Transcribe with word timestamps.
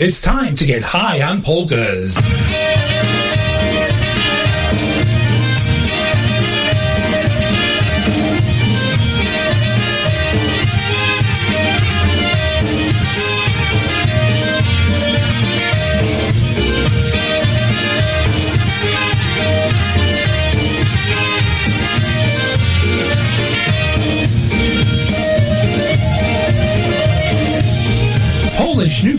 It's 0.00 0.20
time 0.20 0.54
to 0.54 0.64
get 0.64 0.80
high 0.80 1.22
on 1.22 1.42
polkas. 1.42 2.16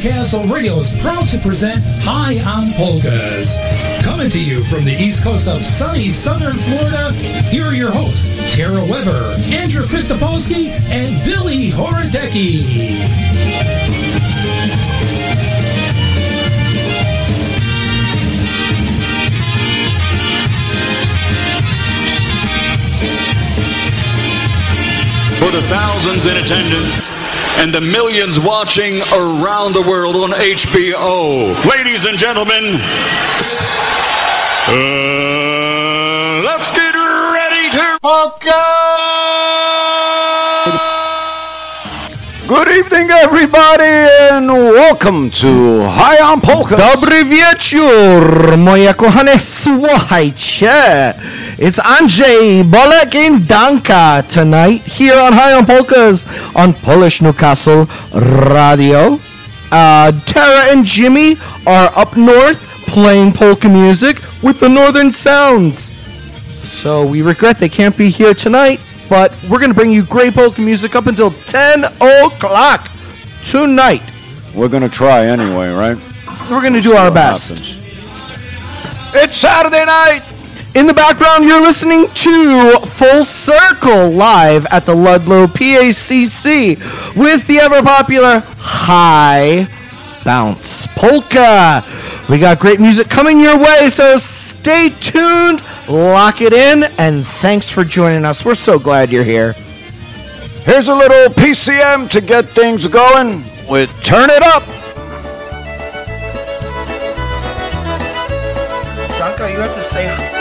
Newcastle 0.02 0.45
Radio 0.45 0.79
is 0.79 0.93
proud 1.02 1.27
to 1.27 1.38
present 1.39 1.84
High 2.07 2.39
on 2.48 2.71
Polkas. 2.71 3.57
Coming 4.02 4.30
to 4.30 4.41
you 4.41 4.63
from 4.63 4.85
the 4.85 4.94
east 4.94 5.21
coast 5.21 5.49
of 5.49 5.62
sunny 5.66 6.07
southern 6.07 6.57
Florida, 6.57 7.12
here 7.52 7.66
are 7.66 7.76
your 7.76 7.91
hosts, 7.91 8.38
Tara 8.55 8.80
Weber, 8.80 9.35
Andrew 9.52 9.84
Kristopolsky, 9.84 10.71
and 10.88 11.21
Billy 11.26 11.67
Horodecki. 11.76 12.63
For 25.40 25.52
the 25.52 25.62
thousands 25.68 26.26
in 26.26 26.38
attendance 26.38 27.19
and 27.59 27.73
the 27.73 27.81
millions 27.81 28.40
watching 28.40 29.02
around 29.12 29.73
the 29.73 29.81
world 29.81 30.16
on 30.16 30.30
HBO. 30.31 31.54
Ladies 31.66 32.05
and 32.05 32.18
gentlemen, 32.18 32.63
uh, 34.68 36.41
let's 36.48 36.71
get 36.71 36.96
ready 37.35 37.70
to 37.76 37.99
Good 42.48 42.70
evening, 42.80 43.12
everybody, 43.12 44.07
and 44.32 44.48
welcome 44.48 45.30
to 45.32 45.84
High 45.84 46.21
on 46.32 46.41
Polka. 46.41 46.76
Dobry 46.77 47.26
wieczór, 47.26 48.57
moje 48.57 48.93
kochane 48.93 49.40
słuchajcie. 49.40 50.74
It's 51.62 51.77
Andrzej 51.77 52.63
Bolek 52.63 53.15
and 53.15 53.41
Danka 53.41 54.26
tonight 54.29 54.79
here 54.79 55.20
on 55.20 55.34
High 55.34 55.52
on 55.52 55.65
Polkas 55.65 56.26
on 56.55 56.71
Polish 56.71 57.21
Newcastle 57.21 57.85
Radio. 58.13 59.20
Uh, 59.70 60.13
Tara 60.21 60.71
and 60.71 60.85
Jimmy 60.85 61.35
are 61.68 61.91
up 61.98 62.15
north 62.15 62.63
playing 62.87 63.34
polka 63.34 63.68
music 63.68 64.22
with 64.41 64.62
the 64.62 64.69
Northern 64.69 65.12
Sounds. 65.12 65.91
So 66.66 67.06
we 67.06 67.22
regret 67.22 67.57
they 67.57 67.68
can't 67.68 67.97
be 67.97 68.09
here 68.09 68.34
tonight, 68.34 68.80
but 69.09 69.34
we're 69.50 69.59
going 69.59 69.72
to 69.72 69.75
bring 69.75 69.91
you 69.91 70.06
great 70.06 70.35
polka 70.35 70.62
music 70.62 70.96
up 70.96 71.07
until 71.07 71.30
10 71.30 71.84
o'clock 71.84 72.90
tonight. 73.44 74.09
We're 74.56 74.69
gonna 74.69 74.88
try 74.88 75.25
anyway, 75.25 75.74
right? 75.74 75.97
We're 76.50 76.62
going 76.62 76.72
to 76.72 76.81
do 76.81 76.94
our 76.94 77.12
best. 77.12 77.75
It's 79.13 79.35
Saturday 79.35 79.84
night. 79.84 80.38
In 80.75 80.85
the 80.85 80.94
background, 80.94 81.45
you're 81.45 81.62
listening 81.62 82.07
to 82.09 82.79
Full 82.85 83.25
Circle 83.25 84.12
live 84.12 84.67
at 84.67 84.85
the 84.85 84.95
Ludlow 84.95 85.47
PACC 85.47 86.78
with 87.16 87.47
the 87.47 87.57
ever 87.57 87.81
popular 87.81 88.44
High 88.59 89.67
Bounce 90.23 90.85
Polka. 90.95 91.84
We 92.29 92.38
got 92.38 92.59
great 92.59 92.79
music 92.79 93.09
coming 93.09 93.40
your 93.40 93.57
way, 93.57 93.90
so 93.90 94.17
stay 94.17 94.90
tuned, 95.01 95.63
lock 95.90 96.40
it 96.40 96.53
in, 96.53 96.84
and 97.00 97.25
thanks 97.25 97.67
for 97.67 97.84
joining 97.84 98.23
us. 98.23 98.45
We're 98.45 98.53
so 98.53 98.78
glad 98.78 99.12
you're 99.12 99.24
here. 99.24 99.53
Here's 100.66 100.88
a 100.88 100.94
little 100.94 101.34
PCM 101.34 102.12
to 102.12 102.22
get 102.22 102.46
things 102.46 102.88
going 102.88 103.44
with 103.68 103.91
Turn 104.03 104.29
It 104.29 104.44
Up. 104.44 104.62
Danka, 109.18 109.52
you 109.52 109.59
have 109.59 109.74
to 109.74 109.81
say 109.81 110.39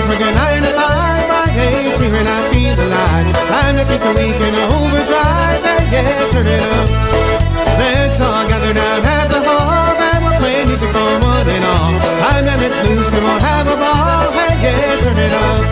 week, 0.00 0.08
working 0.08 0.34
nine 0.34 0.62
to 0.62 0.72
five. 0.72 1.26
Fridays, 1.28 1.98
we 2.00 2.08
when 2.08 2.26
I 2.26 2.40
feel 2.50 2.74
alive. 2.74 3.26
It's 3.28 3.42
time 3.48 3.76
to 3.76 3.84
kick 3.84 4.00
the 4.00 4.12
weekend 4.16 4.56
overdrive. 4.56 5.60
Hey, 5.64 5.84
yeah, 5.92 6.30
turn 6.32 6.46
it 6.46 6.62
up. 6.62 6.88
Let's 7.78 8.20
all 8.20 8.48
gather 8.48 8.72
down 8.72 9.04
at 9.04 9.28
the 9.28 9.40
hall. 9.40 9.96
And 9.96 10.24
we'll 10.24 10.38
play 10.40 10.64
music 10.64 10.90
for 10.90 11.12
one 11.20 11.48
and 11.48 11.64
all. 11.64 11.92
Time 12.24 12.44
to 12.48 12.54
let 12.60 12.74
loose 12.86 13.12
and 13.12 13.24
we'll 13.24 13.40
have 13.40 13.66
a 13.68 13.76
ball. 13.76 14.30
Hey, 14.32 14.54
yeah, 14.64 15.00
turn 15.02 15.18
it 15.18 15.32
up. 15.32 15.62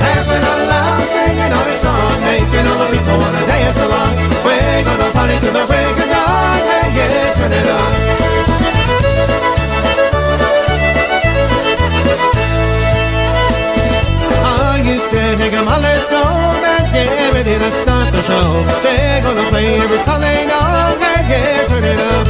Laughing 0.00 0.44
out 0.50 0.62
loud, 0.70 1.02
singing 1.14 1.52
our 1.52 1.72
song. 1.74 2.16
Making 2.26 2.66
all 2.70 2.78
the 2.78 2.88
people 2.94 3.16
wanna 3.18 3.42
dance 3.50 3.80
along. 3.80 4.14
We're 4.46 4.82
gonna 4.86 5.10
party 5.16 5.36
till 5.42 5.54
the 5.54 5.64
break 5.66 5.96
of 5.98 6.08
dawn. 6.12 6.60
Hey, 6.70 6.88
yeah, 6.96 7.34
turn 7.34 7.52
it 7.52 7.66
up. 7.66 8.29
Let's 15.78 16.08
go. 16.08 16.22
Let's 16.64 16.90
get 16.90 17.06
ready 17.32 17.54
to 17.58 17.70
start 17.70 18.10
the 18.12 18.22
show. 18.22 18.64
They're 18.82 19.22
gonna 19.22 19.46
play 19.50 19.78
every 19.78 19.98
song 19.98 20.20
they 20.20 20.46
know. 20.46 20.98
Hey, 20.98 21.22
yeah, 21.30 21.66
turn 21.68 21.84
it 21.84 22.00
up. 22.00 22.26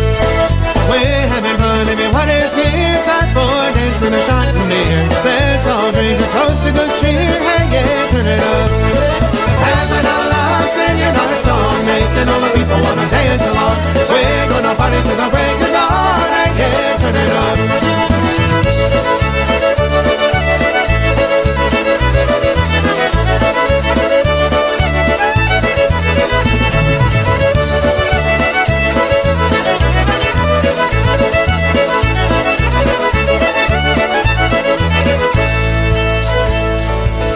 We're 0.91 1.27
having 1.31 1.57
fun, 1.57 1.89
everyone 1.89 2.29
is 2.29 2.53
here. 2.53 3.01
Time 3.07 3.31
for 3.33 3.47
a 3.47 3.71
dance 3.73 4.01
with 4.03 4.13
a 4.13 4.23
shot 4.27 4.49
in 4.51 4.69
there. 4.69 5.07
Let's 5.25 5.67
all 5.67 5.93
drink 5.93 6.21
a 6.21 6.27
toast 6.35 6.67
to 6.67 6.71
good 6.73 6.93
cheer. 6.99 7.15
Hey, 7.15 7.65
yeah, 7.73 8.11
turn 8.11 8.27
it 8.27 8.43
up. 8.43 8.71
Having 9.65 10.07
a 10.11 10.19
laugh, 10.33 10.69
singing 10.75 11.15
our 11.15 11.35
song, 11.47 11.79
making 11.87 12.29
all 12.29 12.41
the 12.43 12.51
people 12.53 12.79
wanna 12.83 13.07
dance 13.09 13.47
along. 13.47 13.79
We're 14.11 14.47
gonna 14.51 14.75
party 14.75 14.99
till 15.07 15.17
the 15.17 15.29
break 15.31 15.57
of 15.65 15.71
dawn. 15.71 16.29
Hey, 16.35 16.51
yeah, 16.59 16.99
turn 16.99 17.15
it 17.15 17.31
up. 17.31 18.10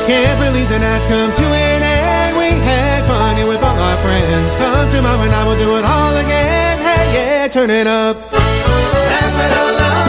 Can't 0.05 0.37
believe 0.37 0.69
the 0.69 0.79
night's 0.79 1.07
come 1.09 1.33
to 1.33 1.47
an 1.49 1.81
end. 1.81 2.37
We 2.37 2.53
had 2.61 3.09
fun 3.09 3.37
here 3.41 3.49
with 3.49 3.65
all 3.65 3.73
our 3.73 3.97
friends. 4.05 4.53
Come 4.61 4.85
tomorrow 4.93 5.17
and 5.25 5.33
I 5.33 5.49
will 5.49 5.57
do 5.57 5.81
it 5.81 5.85
all 5.85 6.13
again. 6.13 6.77
Hey, 6.85 7.05
yeah, 7.17 7.49
turn 7.49 7.71
it 7.71 7.87
up. 7.87 8.21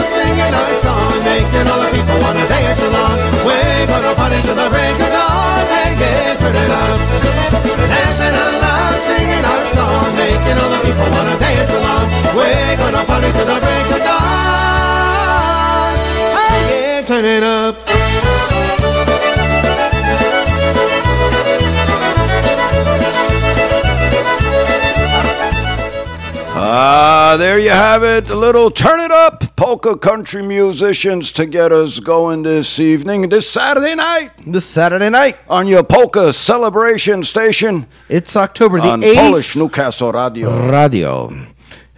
Singing 0.04 0.52
our 0.52 0.74
song, 0.76 1.16
making 1.24 1.64
all 1.64 1.80
the 1.80 1.88
people 1.96 2.18
wanna 2.20 2.44
dance 2.44 2.82
along. 2.84 3.16
We're 3.48 3.86
gonna 3.88 4.12
party 4.20 4.36
till 4.44 4.54
the 4.54 4.68
break 4.68 5.00
of 5.00 5.10
dawn. 5.16 5.64
Hey, 5.64 5.96
yeah, 5.96 6.36
turn 6.36 6.52
it 6.52 6.70
up. 6.70 7.00
Singing 9.00 9.44
our 9.48 9.64
song, 9.64 10.12
making 10.20 10.60
all 10.60 10.70
the 10.76 10.80
people 10.84 11.08
wanna 11.08 11.36
dance 11.40 11.72
along. 11.72 12.04
We're 12.36 12.76
gonna 12.76 13.02
party 13.08 13.32
till 13.32 13.48
the 13.48 13.58
break 13.64 13.88
of 13.96 14.02
dawn. 14.04 15.92
Hey, 16.36 16.60
yeah, 16.68 17.00
turn 17.00 17.24
it 17.24 17.42
up. 17.42 18.05
Ah, 26.58 27.36
there 27.38 27.58
you 27.58 27.68
have 27.68 28.02
it. 28.02 28.30
A 28.30 28.34
little 28.34 28.70
Turn 28.70 28.98
It 28.98 29.10
Up 29.10 29.44
polka 29.56 29.94
country 29.94 30.42
musicians 30.42 31.30
to 31.32 31.44
get 31.44 31.70
us 31.70 32.00
going 32.00 32.44
this 32.44 32.78
evening, 32.80 33.28
this 33.28 33.48
Saturday 33.48 33.94
night 33.94 34.30
this 34.46 34.64
Saturday 34.64 35.10
night. 35.10 35.36
on 35.50 35.66
your 35.66 35.82
polka 35.82 36.32
celebration 36.32 37.24
station 37.24 37.86
It's 38.08 38.34
October 38.36 38.80
the 38.80 38.88
on 38.88 39.02
8th. 39.02 39.14
Polish 39.16 39.54
Newcastle 39.56 40.12
Radio. 40.12 40.70
Radio. 40.70 41.46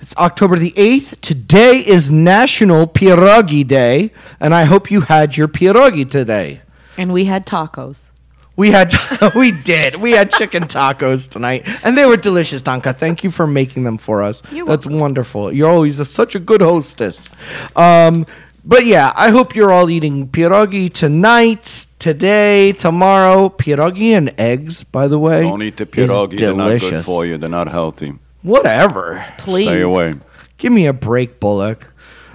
It's 0.00 0.16
October 0.16 0.56
the 0.56 0.72
8th. 0.72 1.20
Today 1.20 1.78
is 1.78 2.10
National 2.10 2.88
Pierogi 2.88 3.64
Day, 3.64 4.10
and 4.40 4.52
I 4.56 4.64
hope 4.64 4.90
you 4.90 5.02
had 5.02 5.36
your 5.36 5.46
pierogi 5.46 6.08
today. 6.08 6.62
And 6.96 7.12
we 7.12 7.26
had 7.26 7.46
tacos. 7.46 8.10
We 8.58 8.72
had 8.72 8.92
we 9.36 9.52
did. 9.52 9.94
We 9.94 10.10
had 10.10 10.32
chicken 10.32 10.64
tacos 10.64 11.30
tonight, 11.30 11.62
and 11.84 11.96
they 11.96 12.04
were 12.04 12.16
delicious, 12.16 12.60
Danka. 12.60 12.94
Thank 12.94 13.22
you 13.22 13.30
for 13.30 13.46
making 13.46 13.84
them 13.84 13.98
for 13.98 14.20
us. 14.20 14.42
You're 14.50 14.66
That's 14.66 14.84
wonderful. 14.84 15.52
You're 15.52 15.70
always 15.70 16.00
a, 16.00 16.04
such 16.04 16.34
a 16.34 16.40
good 16.40 16.60
hostess. 16.60 17.30
Um, 17.76 18.26
But 18.64 18.84
yeah, 18.84 19.12
I 19.16 19.30
hope 19.30 19.54
you're 19.54 19.70
all 19.72 19.88
eating 19.88 20.28
pierogi 20.28 20.92
tonight, 20.92 21.86
today, 21.98 22.72
tomorrow. 22.72 23.48
Pierogi 23.48 24.10
and 24.10 24.34
eggs, 24.36 24.82
by 24.84 25.06
the 25.08 25.18
way. 25.18 25.40
Don't 25.42 25.62
eat 25.62 25.76
the 25.76 25.86
pierogi. 25.86 26.36
They're 26.38 26.52
not 26.52 26.68
good 26.68 26.80
delicious. 26.80 27.06
for 27.06 27.24
you. 27.24 27.38
They're 27.38 27.48
not 27.48 27.68
healthy. 27.68 28.12
Whatever. 28.42 29.24
Please. 29.38 29.68
Stay 29.68 29.80
away. 29.82 30.14
Give 30.58 30.72
me 30.72 30.86
a 30.86 30.92
break, 30.92 31.38
Bolek. 31.40 31.82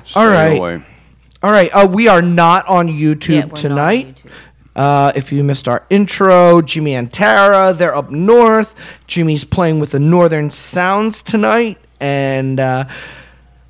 Stay 0.05 0.19
All 0.19 0.27
right. 0.27 0.57
away. 0.57 0.81
All 1.43 1.51
right. 1.51 1.69
Uh, 1.71 1.85
we 1.85 2.07
are 2.07 2.21
not 2.21 2.65
on 2.67 2.87
YouTube 2.87 3.27
Yeah, 3.29 3.45
we're 3.45 3.47
not 3.49 3.51
on 3.51 3.61
tonight. 3.61 4.07
YouTube. 4.23 4.31
Uh, 4.75 5.11
if 5.15 5.31
you 5.31 5.43
missed 5.43 5.67
our 5.67 5.85
intro, 5.89 6.61
Jimmy 6.61 6.95
and 6.95 7.11
Tara, 7.11 7.73
they're 7.73 7.95
up 7.95 8.09
north. 8.09 8.75
Jimmy's 9.07 9.45
playing 9.45 9.79
with 9.79 9.91
the 9.91 9.99
Northern 9.99 10.49
Sounds 10.49 11.21
tonight, 11.21 11.77
and 11.99 12.59
uh, 12.59 12.85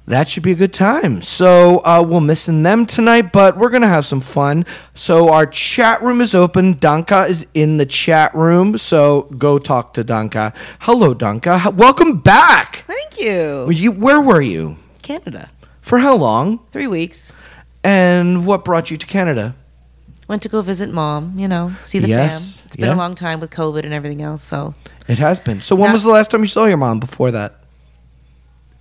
that 0.06 0.30
should 0.30 0.44
be 0.44 0.52
a 0.52 0.56
good 0.56 0.74
time. 0.74 1.22
So 1.22 1.80
uh, 1.86 2.06
we're 2.08 2.22
missing 2.22 2.64
them 2.64 2.86
tonight, 2.86 3.32
but 3.32 3.58
we're 3.58 3.70
gonna 3.70 3.88
have 3.88 4.06
some 4.06 4.22
fun. 4.22 4.66
So 4.96 5.30
our 5.30 5.46
chat 5.46 6.02
room 6.02 6.22
is 6.22 6.34
open. 6.34 6.76
Danka 6.76 7.28
is 7.28 7.48
in 7.54 7.78
the 7.78 7.86
chat 7.86 8.34
room, 8.34 8.78
so 8.78 9.24
go 9.38 9.60
talk 9.60 9.94
to 9.96 10.04
Danka. 10.04 10.54
Hello, 10.80 11.14
Danka. 11.14 11.74
Welcome 11.74 12.20
back. 12.20 12.84
Thank 12.88 13.20
you. 13.20 13.70
You, 13.70 13.92
where 13.92 14.22
were 14.22 14.42
you? 14.42 14.78
Canada. 15.02 15.50
For 15.82 16.00
how 16.00 16.16
long? 16.16 16.60
Three 16.72 16.88
weeks. 16.88 17.34
And 17.84 18.46
what 18.46 18.64
brought 18.64 18.90
you 18.90 18.96
to 18.96 19.06
Canada? 19.06 19.56
Went 20.28 20.42
to 20.44 20.50
go 20.50 20.62
visit 20.62 20.90
mom, 20.90 21.38
you 21.38 21.48
know, 21.48 21.74
see 21.84 22.00
the 22.00 22.08
Yes, 22.08 22.56
fam. 22.56 22.66
It's 22.66 22.76
been 22.76 22.86
yeah. 22.86 22.96
a 22.96 22.98
long 22.98 23.16
time 23.16 23.40
with 23.40 23.52
COVID 23.52 23.84
and 23.84 23.94
everything 23.94 24.22
else, 24.22 24.42
so 24.44 24.74
It 25.08 25.20
has 25.20 25.40
been. 25.40 25.62
So 25.62 25.76
when 25.76 25.92
was 25.92 26.04
the 26.04 26.10
last 26.12 26.32
time 26.32 26.42
you 26.42 26.48
saw 26.48 26.66
your 26.66 26.78
mom 26.78 27.00
before 27.00 27.32
that? 27.32 27.60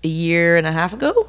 a 0.04 0.08
year 0.08 0.56
and 0.56 0.66
a 0.66 0.72
half 0.72 0.92
ago? 0.92 1.28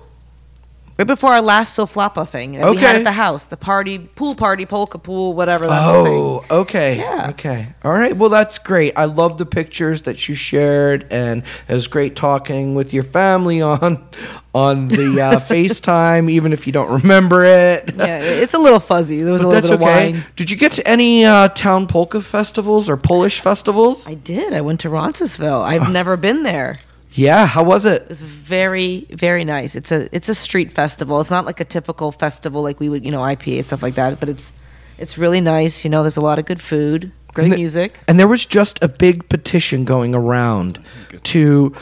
Right 0.98 1.08
before 1.08 1.32
our 1.32 1.42
last 1.42 1.76
Soflapa 1.76 2.28
thing 2.30 2.54
that 2.54 2.70
we 2.70 2.78
had 2.78 2.90
Okay. 2.92 2.98
at 3.00 3.04
the 3.04 3.12
house. 3.14 3.46
The 3.46 3.58
party, 3.58 3.98
pool 3.98 4.36
party, 4.36 4.68
polka 4.68 5.00
pool, 5.00 5.34
whatever 5.34 5.66
that 5.66 5.82
whole 5.82 6.04
thing. 6.06 6.14
Oh, 6.52 6.60
okay. 6.62 6.98
Yeah. 6.98 7.28
Okay. 7.32 7.74
All 7.84 7.92
right. 7.94 8.16
Well, 8.16 8.30
that's 8.30 8.60
great. 8.60 8.94
I 8.96 9.06
love 9.06 9.40
the 9.40 9.46
pictures 9.48 10.04
that 10.04 10.30
you 10.30 10.36
shared, 10.36 11.08
and 11.10 11.42
it 11.68 11.74
was 11.74 11.88
great 11.88 12.16
talking 12.16 12.76
with 12.76 12.94
your 12.94 13.02
family 13.04 13.60
on 13.60 14.08
on 14.54 14.86
the 14.86 15.20
uh, 15.20 15.40
FaceTime, 15.50 16.30
even 16.30 16.54
if 16.54 16.68
you 16.68 16.74
don't 16.74 17.02
remember 17.02 17.44
it. 17.44 17.92
Yeah, 17.96 18.20
it's 18.20 18.54
a 18.54 18.60
little 18.60 18.80
fuzzy. 18.80 19.24
There 19.24 19.34
was 19.34 19.42
But 19.42 19.48
a 19.48 19.50
little 19.50 19.62
that's 19.62 19.70
bit 19.72 19.76
of 19.76 19.82
okay. 19.82 20.12
wine. 20.14 20.26
Did 20.36 20.52
you 20.52 20.58
get 20.58 20.74
to 20.74 20.88
any 20.88 21.26
uh, 21.26 21.48
town 21.50 21.88
polka 21.88 22.22
festivals 22.22 22.88
or 22.88 22.98
Polish 22.98 23.40
festivals? 23.40 24.08
I 24.08 24.14
did. 24.14 24.54
I 24.54 24.62
went 24.62 24.80
to 24.82 24.90
Roncesvalles. 24.92 25.68
I've 25.68 25.92
never 25.92 26.18
been 26.18 26.44
there. 26.44 26.78
Yeah. 27.14 27.46
How 27.46 27.64
was 27.64 27.86
it? 27.86 28.02
It 28.04 28.10
was 28.10 28.22
very, 28.22 29.08
very 29.12 29.46
nice. 29.46 29.76
It's 29.76 29.92
a 29.92 30.10
it's 30.16 30.30
a 30.30 30.36
street 30.36 30.72
festival. 30.72 31.22
It's 31.22 31.32
not 31.32 31.46
like 31.46 31.60
a 31.60 31.66
typical 31.66 32.12
festival 32.12 32.62
like 32.64 32.80
we 32.80 32.90
would, 32.90 33.06
you 33.06 33.12
know, 33.12 33.20
IPA 33.20 33.64
stuff 33.66 33.82
like 33.84 33.96
that. 33.96 34.20
But 34.20 34.30
it's 34.30 34.54
it's 34.98 35.18
really 35.18 35.42
nice. 35.42 35.84
You 35.84 35.90
know, 35.90 36.02
there's 36.04 36.18
a 36.18 36.22
lot 36.22 36.40
of 36.40 36.46
good 36.46 36.62
food, 36.62 37.12
great 37.34 37.46
And 37.46 37.54
the- 37.54 37.58
music. 37.58 38.00
And 38.08 38.20
there 38.20 38.28
was 38.28 38.46
just 38.46 38.82
a 38.84 38.88
big 38.88 39.28
petition 39.30 39.86
going 39.86 40.14
around 40.16 40.80
to 41.24 41.74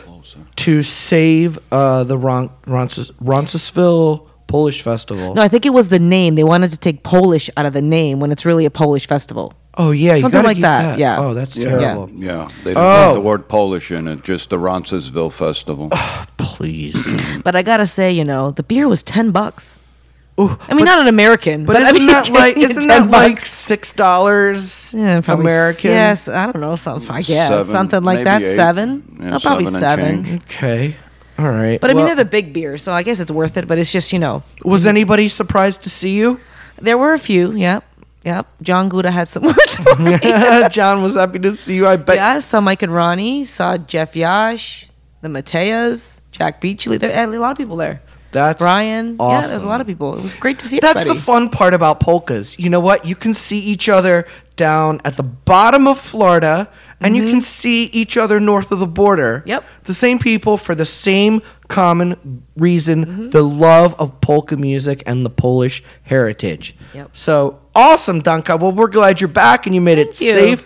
to 0.57 0.83
save 0.83 1.57
uh, 1.71 2.03
the 2.03 2.17
Ron- 2.17 2.49
Ronces- 2.67 3.11
Roncesvalles 3.19 4.27
Polish 4.47 4.81
Festival. 4.81 5.33
No, 5.33 5.41
I 5.41 5.47
think 5.47 5.65
it 5.65 5.73
was 5.73 5.87
the 5.87 5.99
name. 5.99 6.35
They 6.35 6.43
wanted 6.43 6.71
to 6.71 6.77
take 6.77 7.03
Polish 7.03 7.49
out 7.55 7.65
of 7.65 7.73
the 7.73 7.81
name 7.81 8.19
when 8.19 8.31
it's 8.31 8.45
really 8.45 8.65
a 8.65 8.69
Polish 8.69 9.07
festival. 9.07 9.53
Oh 9.77 9.91
yeah, 9.91 10.15
you 10.15 10.21
Something 10.21 10.39
gotta 10.39 10.47
like 10.49 10.57
keep 10.57 10.63
that, 10.63 10.99
yeah. 10.99 11.19
Oh, 11.19 11.33
that's 11.33 11.55
Yeah. 11.55 11.69
terrible. 11.69 12.09
Yeah. 12.13 12.49
They 12.63 12.73
don't 12.73 12.83
Oh. 12.83 12.89
have 12.89 13.13
the 13.15 13.19
oh. 13.21 13.23
word 13.23 13.47
Polish 13.47 13.89
in 13.91 14.07
it, 14.07 14.21
just 14.23 14.49
the 14.49 14.59
Roncesvalles 14.59 15.33
Festival. 15.35 15.89
Please. 16.37 16.95
But 17.43 17.55
I 17.55 17.63
gotta 17.63 17.87
say, 17.87 18.11
you 18.11 18.23
know, 18.25 18.51
the 18.51 18.63
beer 18.63 18.87
was 18.87 19.01
ten 19.01 19.31
bucks. 19.31 19.77
Ooh, 20.39 20.57
I 20.67 20.73
mean, 20.73 20.85
but, 20.85 20.91
not 20.91 20.99
an 20.99 21.07
American, 21.07 21.65
but 21.65 21.73
but, 21.73 21.81
I 21.83 21.85
isn't 21.89 21.97
mean, 21.97 22.07
that 22.07 22.29
like 22.41 22.57
isn't 22.67 22.87
10 22.87 22.87
that 22.89 23.09
like 23.09 23.35
bucks. 23.35 23.51
six 23.51 23.93
dollars 23.93 24.93
Yeah, 24.97 25.21
probably 25.21 25.45
American? 25.45 25.91
Yes, 25.91 26.27
I 26.27 26.45
don't 26.45 26.59
know, 26.61 26.75
something. 26.75 27.09
I 27.09 27.21
guess 27.21 27.49
Seven, 27.49 27.65
something 27.67 28.03
like 28.03 28.17
maybe 28.19 28.23
that. 28.29 28.41
eight. 28.43 28.55
Seven, 28.55 29.17
Yeah, 29.21 29.35
Oh, 29.35 29.39
probably 29.39 29.65
seven 29.65 29.79
seven. 29.79 30.25
change. 30.25 30.41
Okay. 30.43 30.95
All 31.39 31.49
right. 31.49 31.79
But 31.81 31.89
I 31.89 31.93
mean, 31.93 32.05
Well, 32.05 32.15
they're 32.15 32.23
the 32.23 32.29
big 32.29 32.53
beers, 32.53 32.83
so 32.83 32.91
I 32.93 33.03
guess 33.03 33.19
it's 33.19 33.31
worth 33.31 33.57
it. 33.57 33.67
But 33.67 33.77
it's 33.79 33.91
just, 33.91 34.13
you 34.13 34.19
know, 34.19 34.43
was 34.63 34.85
anybody 34.85 35.27
surprised 35.29 35.83
to 35.83 35.89
see 35.89 36.11
you? 36.11 36.39
there 36.81 36.97
were 36.97 37.13
a 37.13 37.19
few. 37.19 37.51
Yep, 37.51 37.83
yep. 38.23 38.47
John 38.61 38.89
Gouda 38.89 39.11
had 39.11 39.29
some 39.29 39.43
words 39.43 39.75
for 39.77 39.95
me. 39.95 40.17
John 40.69 41.03
was 41.03 41.15
happy 41.15 41.39
to 41.39 41.53
see 41.53 41.75
you. 41.75 41.87
I 41.87 41.95
bet. 41.95 42.15
yeah, 42.15 42.39
saw 42.39 42.61
Mike 42.61 42.81
and 42.81 42.93
Ronnie, 42.93 43.45
saw 43.45 43.77
Jeff 43.77 44.15
Yash, 44.15 44.87
the 45.21 45.29
Mateas, 45.29 46.21
Jack 46.31 46.61
Beachley. 46.61 46.97
There, 46.97 47.11
a 47.11 47.27
lot 47.37 47.51
of 47.51 47.57
people 47.57 47.77
there. 47.77 48.01
That's 48.31 48.61
Brian. 48.61 49.17
Yeah, 49.19 49.41
there's 49.41 49.51
awesome. 49.51 49.67
a 49.67 49.69
lot 49.69 49.81
of 49.81 49.87
people. 49.87 50.17
It 50.17 50.21
was 50.21 50.35
great 50.35 50.59
to 50.59 50.65
see 50.65 50.79
That's 50.79 51.05
the 51.05 51.15
fun 51.15 51.49
part 51.49 51.73
about 51.73 51.99
polkas. 51.99 52.57
You 52.57 52.69
know 52.69 52.79
what? 52.79 53.05
You 53.05 53.15
can 53.15 53.33
see 53.33 53.59
each 53.59 53.89
other 53.89 54.25
down 54.55 55.01
at 55.03 55.17
the 55.17 55.23
bottom 55.23 55.87
of 55.87 55.99
Florida, 55.99 56.71
and 57.01 57.15
you 57.15 57.29
can 57.29 57.41
see 57.41 57.85
each 57.85 58.15
other 58.15 58.39
north 58.39 58.71
of 58.71 58.79
the 58.79 58.87
border. 58.87 59.39
Mm-hmm. 59.39 59.49
Yep. 59.49 59.65
The 59.83 59.93
same 59.93 60.19
people 60.19 60.57
for 60.57 60.75
the 60.75 60.85
same 60.85 61.41
common 61.75 62.15
reason 62.57 63.05
Mm-hmm. 63.05 63.29
the 63.29 63.41
love 63.41 63.95
of 63.97 64.09
polka 64.21 64.55
music 64.57 65.03
and 65.09 65.23
the 65.25 65.29
Polish 65.41 65.83
heritage. 66.03 66.73
Yep. 66.95 67.07
So 67.13 67.53
awesome, 67.73 68.21
Danka. 68.21 68.55
Well, 68.59 68.71
we're 68.79 68.91
glad 68.91 69.21
you're 69.21 69.33
back 69.33 69.65
and 69.67 69.75
you 69.75 69.81
made 69.81 70.01
it 70.01 70.21
you. 70.21 70.31
safe. 70.31 70.63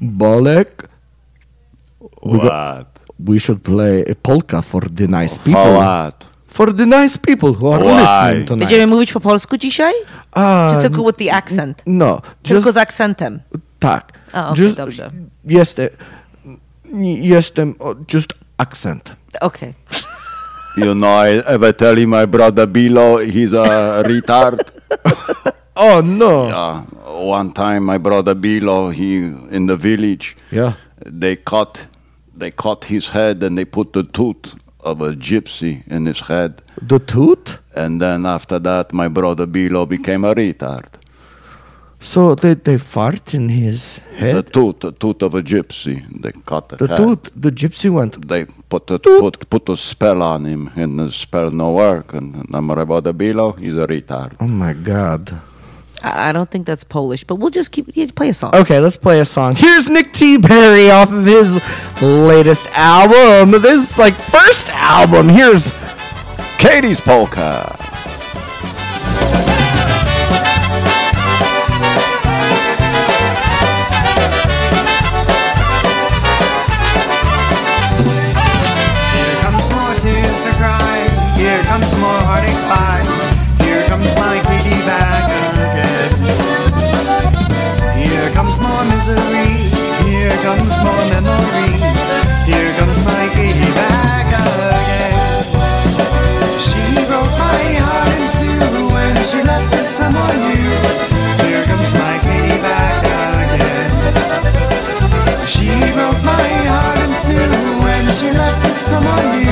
Bolek, 0.00 0.68
What? 2.22 2.86
we 3.24 3.38
should 3.38 3.62
play 3.62 4.04
a 4.10 4.14
polka 4.14 4.62
for 4.62 4.82
the 4.94 5.06
nice 5.06 5.38
people. 5.38 5.74
What? 5.74 6.24
For 6.48 6.72
the 6.72 6.86
nice 6.86 7.16
people 7.18 7.52
who 7.52 7.68
are 7.72 7.82
Why? 7.84 8.00
listening 8.00 8.46
tonight. 8.48 8.58
Będziemy 8.68 8.86
mówić 8.86 9.12
po 9.12 9.20
polsku 9.20 9.56
dzisiaj? 9.56 9.92
Uh, 10.36 10.42
Czy 10.76 10.82
tylko 10.82 11.04
with 11.04 11.18
the 11.18 11.32
accent? 11.32 11.82
no, 11.86 12.20
Tylko 12.42 12.60
just 12.66 12.74
z 12.74 12.76
akcentem. 12.76 13.40
tak. 13.78 14.12
A, 14.32 14.50
okej, 14.50 14.64
Just- 14.64 14.76
dobrze. 14.76 15.10
Jestem, 15.44 15.88
jestem, 17.20 17.74
just 18.14 18.32
accent. 18.58 19.12
Okay. 19.40 19.74
You 20.84 20.94
know, 20.94 21.08
I 21.08 21.28
ever 21.46 21.72
tell 21.72 21.98
you 21.98 22.06
my 22.06 22.26
brother 22.26 22.66
Bilo, 22.66 23.24
he's 23.28 23.52
a 23.52 24.02
retard. 24.06 24.60
Oh 25.78 26.00
no. 26.00 26.44
Uh, 26.44 26.80
one 27.22 27.52
time, 27.52 27.84
my 27.84 27.98
brother 27.98 28.34
Bilo, 28.34 28.90
he 28.94 29.16
in 29.54 29.66
the 29.66 29.76
village, 29.76 30.34
Yeah. 30.50 30.72
they 31.04 31.36
cut, 31.36 31.86
they 32.34 32.50
cut 32.50 32.84
his 32.86 33.10
head 33.10 33.42
and 33.42 33.58
they 33.58 33.66
put 33.66 33.92
the 33.92 34.02
tooth 34.02 34.54
of 34.80 35.02
a 35.02 35.12
gypsy 35.12 35.86
in 35.86 36.06
his 36.06 36.20
head. 36.20 36.62
The 36.80 36.98
tooth? 36.98 37.58
And 37.74 38.00
then 38.00 38.24
after 38.24 38.58
that, 38.60 38.94
my 38.94 39.08
brother 39.08 39.46
Bilo 39.46 39.86
became 39.86 40.24
a 40.24 40.34
retard. 40.34 40.86
So 42.06 42.36
they, 42.36 42.54
they 42.54 42.78
fart 42.78 43.34
in 43.34 43.48
his 43.48 43.98
head. 43.98 44.20
The 44.20 44.32
head? 44.36 44.52
tooth, 44.52 44.78
the 44.80 44.92
tooth 44.92 45.22
of 45.22 45.34
a 45.34 45.42
gypsy, 45.42 45.96
they 46.22 46.32
cut 46.46 46.68
the, 46.68 46.76
The 46.76 46.86
head. 46.86 46.96
tooth, 46.98 47.30
the 47.34 47.50
gypsy 47.50 47.90
went. 47.90 48.28
They 48.28 48.44
put 48.68 48.88
a, 48.92 48.98
put, 49.00 49.50
put 49.50 49.68
a 49.68 49.76
spell 49.76 50.22
on 50.22 50.44
him, 50.44 50.70
and 50.76 50.98
the 51.00 51.10
spell 51.10 51.50
no 51.50 51.72
work. 51.72 52.14
And 52.14 52.48
now 52.48 52.60
my 52.60 52.84
brother 52.84 53.12
Bilo, 53.12 53.58
he's 53.58 53.76
a 53.76 53.86
retard. 53.88 54.36
Oh 54.40 54.46
my 54.46 54.72
god. 54.72 55.34
I 56.04 56.28
I 56.28 56.32
don't 56.32 56.50
think 56.50 56.64
that's 56.66 56.84
Polish, 56.84 57.24
but 57.24 57.36
we'll 57.36 57.50
just 57.60 57.72
keep 57.72 57.86
yeah, 57.96 58.06
play 58.14 58.28
a 58.28 58.34
song. 58.34 58.54
Okay, 58.54 58.78
let's 58.78 58.96
play 59.06 59.18
a 59.20 59.24
song. 59.24 59.56
Here's 59.56 59.88
Nick 59.88 60.12
T. 60.12 60.36
Berry 60.36 60.90
off 60.90 61.10
of 61.12 61.24
his 61.26 61.60
latest 62.00 62.68
album. 62.72 63.60
This 63.62 63.98
like 63.98 64.14
first 64.14 64.68
album. 64.70 65.28
Here's 65.28 65.72
Katie's 66.58 67.00
polka. 67.00 67.74
Someone 108.86 109.30
new. 109.30 109.46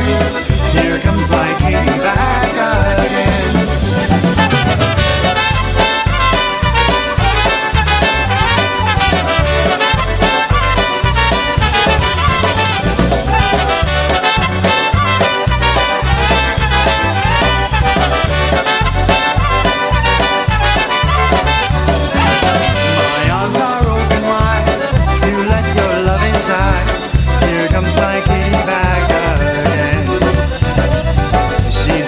Here 0.78 0.98
comes 1.00 1.28
my 1.28 1.54
Katie 1.58 1.98
back 1.98 2.52
again. 3.04 3.53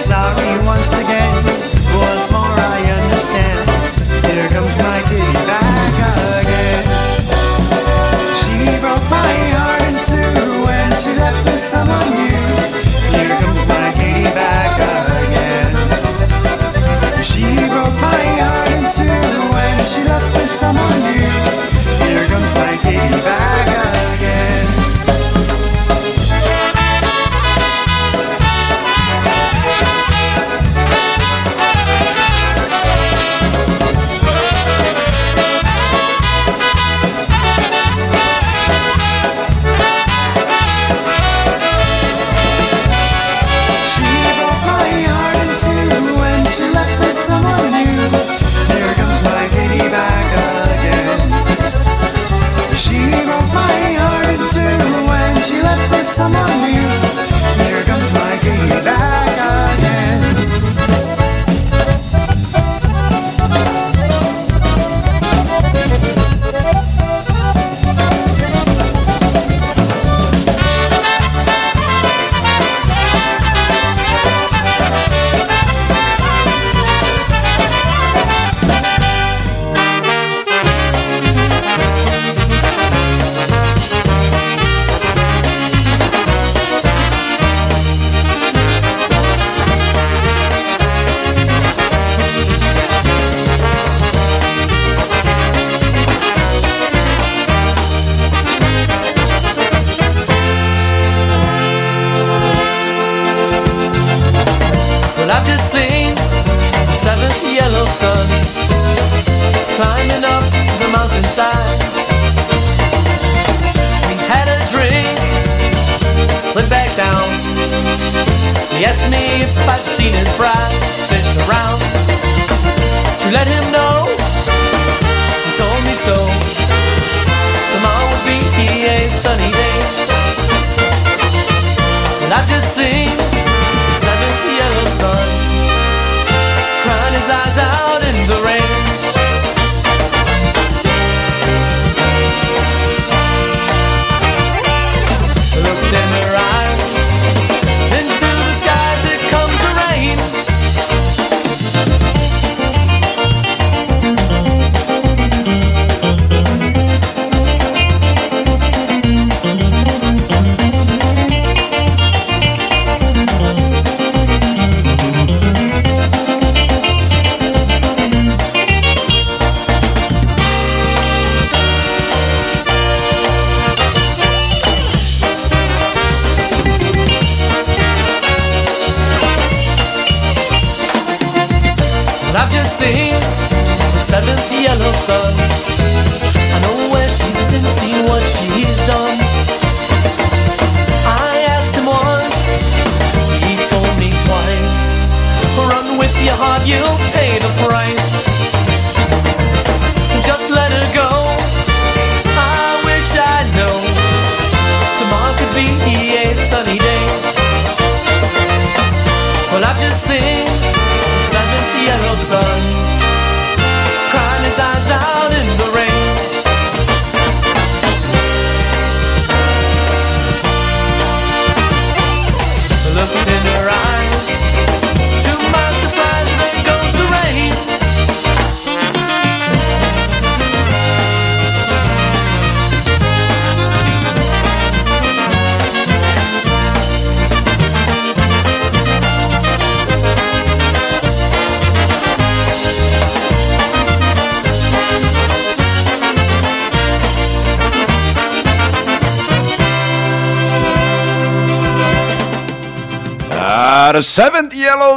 sorry 0.06 0.54
once 0.64 0.94
again. 0.94 1.34
Once 1.98 2.30
more, 2.30 2.46
I 2.46 2.78
understand. 2.94 3.58
Here 4.30 4.48
comes 4.54 4.78
my 4.78 5.02
kitty 5.10 5.34
back 5.50 5.94
again. 6.38 6.84
She 8.38 8.54
broke 8.78 9.06
my 9.10 9.34
heart 9.58 9.82
in 9.90 9.98
two 10.06 10.30
when 10.62 10.88
she 10.94 11.10
left 11.18 11.42
with 11.50 11.58
someone 11.58 12.06
new. 12.14 12.38
Here 13.18 13.34
comes 13.42 13.66
my 13.66 13.90
kitty 13.98 14.30
back 14.30 14.78
again. 15.26 15.74
She 17.20 17.42
broke 17.66 17.98
my 17.98 18.24
heart 18.38 18.70
in 18.78 18.86
two 18.94 19.26
when 19.54 19.76
she 19.90 20.00
left 20.06 20.30
with 20.36 20.50
someone 20.50 20.98
new. 21.02 21.15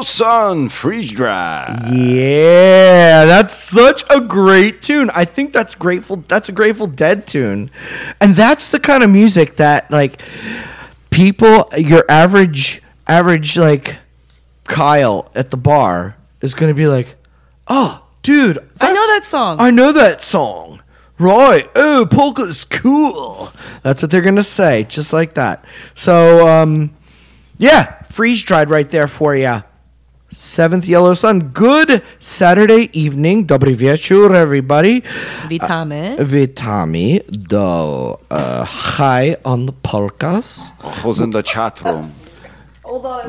Sun, 0.10 0.70
freeze 0.70 1.12
dry. 1.12 1.80
Yeah, 1.92 3.26
that's 3.26 3.54
such 3.54 4.04
a 4.10 4.20
great 4.20 4.82
tune. 4.82 5.10
I 5.12 5.26
think 5.26 5.54
that's 5.54 5.76
grateful. 5.76 6.24
That's 6.28 6.50
a 6.50 6.52
Grateful 6.52 6.88
Dead 6.88 7.28
tune, 7.28 7.72
and 8.20 8.36
that's 8.36 8.70
the 8.70 8.80
kind 8.80 9.04
of 9.04 9.10
music 9.10 9.58
that 9.58 9.90
like 9.92 10.22
people, 11.10 11.70
your 11.78 12.04
average, 12.10 12.82
average 13.08 13.58
like 13.58 13.98
Kyle 14.66 15.32
at 15.36 15.52
the 15.52 15.58
bar 15.58 16.16
is 16.42 16.54
gonna 16.54 16.74
be 16.74 16.88
like, 16.88 17.16
oh, 17.68 18.04
dude, 18.24 18.58
I 18.82 18.94
know 18.94 19.08
that 19.14 19.26
song. 19.26 19.58
I 19.60 19.72
know 19.72 19.92
that 19.92 20.22
song. 20.22 20.82
Right. 21.18 21.70
Oh, 21.76 22.08
polka's 22.10 22.64
cool. 22.64 23.52
That's 23.84 24.02
what 24.02 24.10
they're 24.10 24.22
gonna 24.22 24.44
say, 24.44 24.84
just 24.86 25.12
like 25.12 25.34
that. 25.34 25.66
So, 25.96 26.48
um, 26.48 26.96
yeah, 27.58 28.04
freeze 28.04 28.42
dried 28.44 28.70
right 28.70 28.90
there 28.90 29.08
for 29.08 29.36
you. 29.36 29.64
Seventh 30.32 30.88
Yellow 30.88 31.14
Sun. 31.16 31.50
Good 31.54 32.04
Saturday 32.20 32.90
evening. 32.94 33.46
Dobry 33.48 33.76
wieczór, 33.76 34.36
everybody. 34.36 35.02
Witamy. 35.50 36.18
Witamy 36.20 37.22
do 37.48 38.18
uh, 38.30 38.64
Hi 38.66 39.36
on 39.44 39.66
the 39.66 39.72
polkas. 39.74 40.72
Who's 41.02 41.20
in 41.20 41.32
the 41.32 41.42
chat 41.42 41.82
room? 41.84 42.14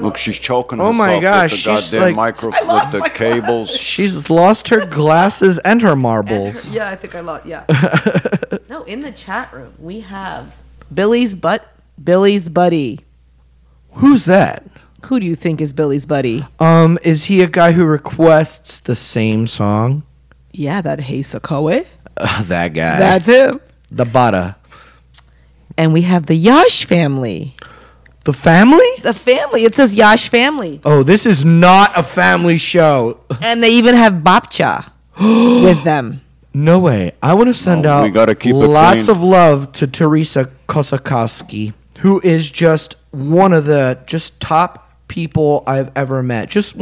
Look, 0.01 0.17
she's 0.17 0.39
choking 0.39 0.81
Oh 0.81 0.93
my 0.93 1.21
gosh, 1.21 1.53
with 1.53 1.65
the 1.65 1.77
she's 1.77 1.91
goddamn 1.91 2.01
like- 2.01 2.17
microphone, 2.17 2.69
with 2.69 2.93
the 2.93 3.11
cables. 3.15 3.71
She's 3.71 4.31
lost 4.31 4.69
her 4.69 4.87
glasses 4.87 5.59
and 5.59 5.83
her 5.83 5.95
marbles. 5.97 6.69
Yeah, 6.69 6.89
I 6.89 6.97
think 6.97 7.15
I 7.15 7.21
lost. 7.21 7.45
Yeah. 7.47 7.65
no, 8.71 8.85
in 8.85 9.01
the 9.03 9.13
chat 9.13 9.53
room 9.53 9.73
we 9.79 10.01
have 10.01 10.55
Billy's 10.93 11.35
butt. 11.35 11.67
Billy's 12.03 12.49
buddy. 12.49 13.01
Who's 13.95 14.25
that? 14.25 14.65
Who 15.05 15.19
do 15.21 15.27
you 15.27 15.35
think 15.35 15.61
is 15.61 15.73
Billy's 15.73 16.07
buddy? 16.07 16.47
Um, 16.59 16.99
is 17.03 17.25
he 17.25 17.43
a 17.43 17.47
guy 17.49 17.73
who 17.73 17.85
requests 17.85 18.81
the 18.81 18.95
same 18.95 19.47
song? 19.47 20.03
Yeah, 20.53 20.81
that 20.83 21.01
Hey 21.01 21.21
Sokoe. 21.21 21.87
Uh, 22.17 22.43
that 22.45 22.69
guy. 22.75 22.99
That's 22.99 23.27
him. 23.27 23.61
the 23.91 24.05
Bada. 24.05 24.57
And 25.77 25.93
we 25.93 26.03
have 26.03 26.27
the 26.27 26.35
Yash 26.35 26.85
family. 26.85 27.57
The 28.25 28.33
family? 28.35 28.87
The 29.03 29.15
family. 29.15 29.65
It 29.65 29.75
says 29.75 29.95
Yash 29.95 30.29
family. 30.29 30.81
Oh, 30.85 31.03
this 31.03 31.25
is 31.25 31.45
not 31.45 31.97
a 31.99 32.03
family 32.03 32.59
show. 32.59 33.21
And 33.43 33.63
they 33.63 33.71
even 33.71 33.95
have 33.95 34.15
Bapcha 34.15 34.91
with 35.65 35.83
them. 35.85 36.21
No 36.53 36.79
way. 36.81 37.13
I 37.23 37.33
want 37.35 37.47
to 37.49 37.55
send 37.55 37.83
No, 37.83 37.91
out 37.93 38.03
we 38.03 38.11
gotta 38.11 38.35
keep 38.35 38.55
lots 38.55 39.09
of 39.09 39.23
love 39.23 39.73
to 39.75 39.87
Teresa 39.87 40.51
Kosakowski, 40.69 41.73
who 42.01 42.21
is 42.23 42.51
just 42.51 42.97
one 43.13 43.53
of 43.53 43.65
the 43.67 43.99
just 44.07 44.41
top 44.41 44.90
people 45.11 45.63
I've 45.67 45.91
ever 45.95 46.23
met. 46.23 46.49
Just 46.49 46.75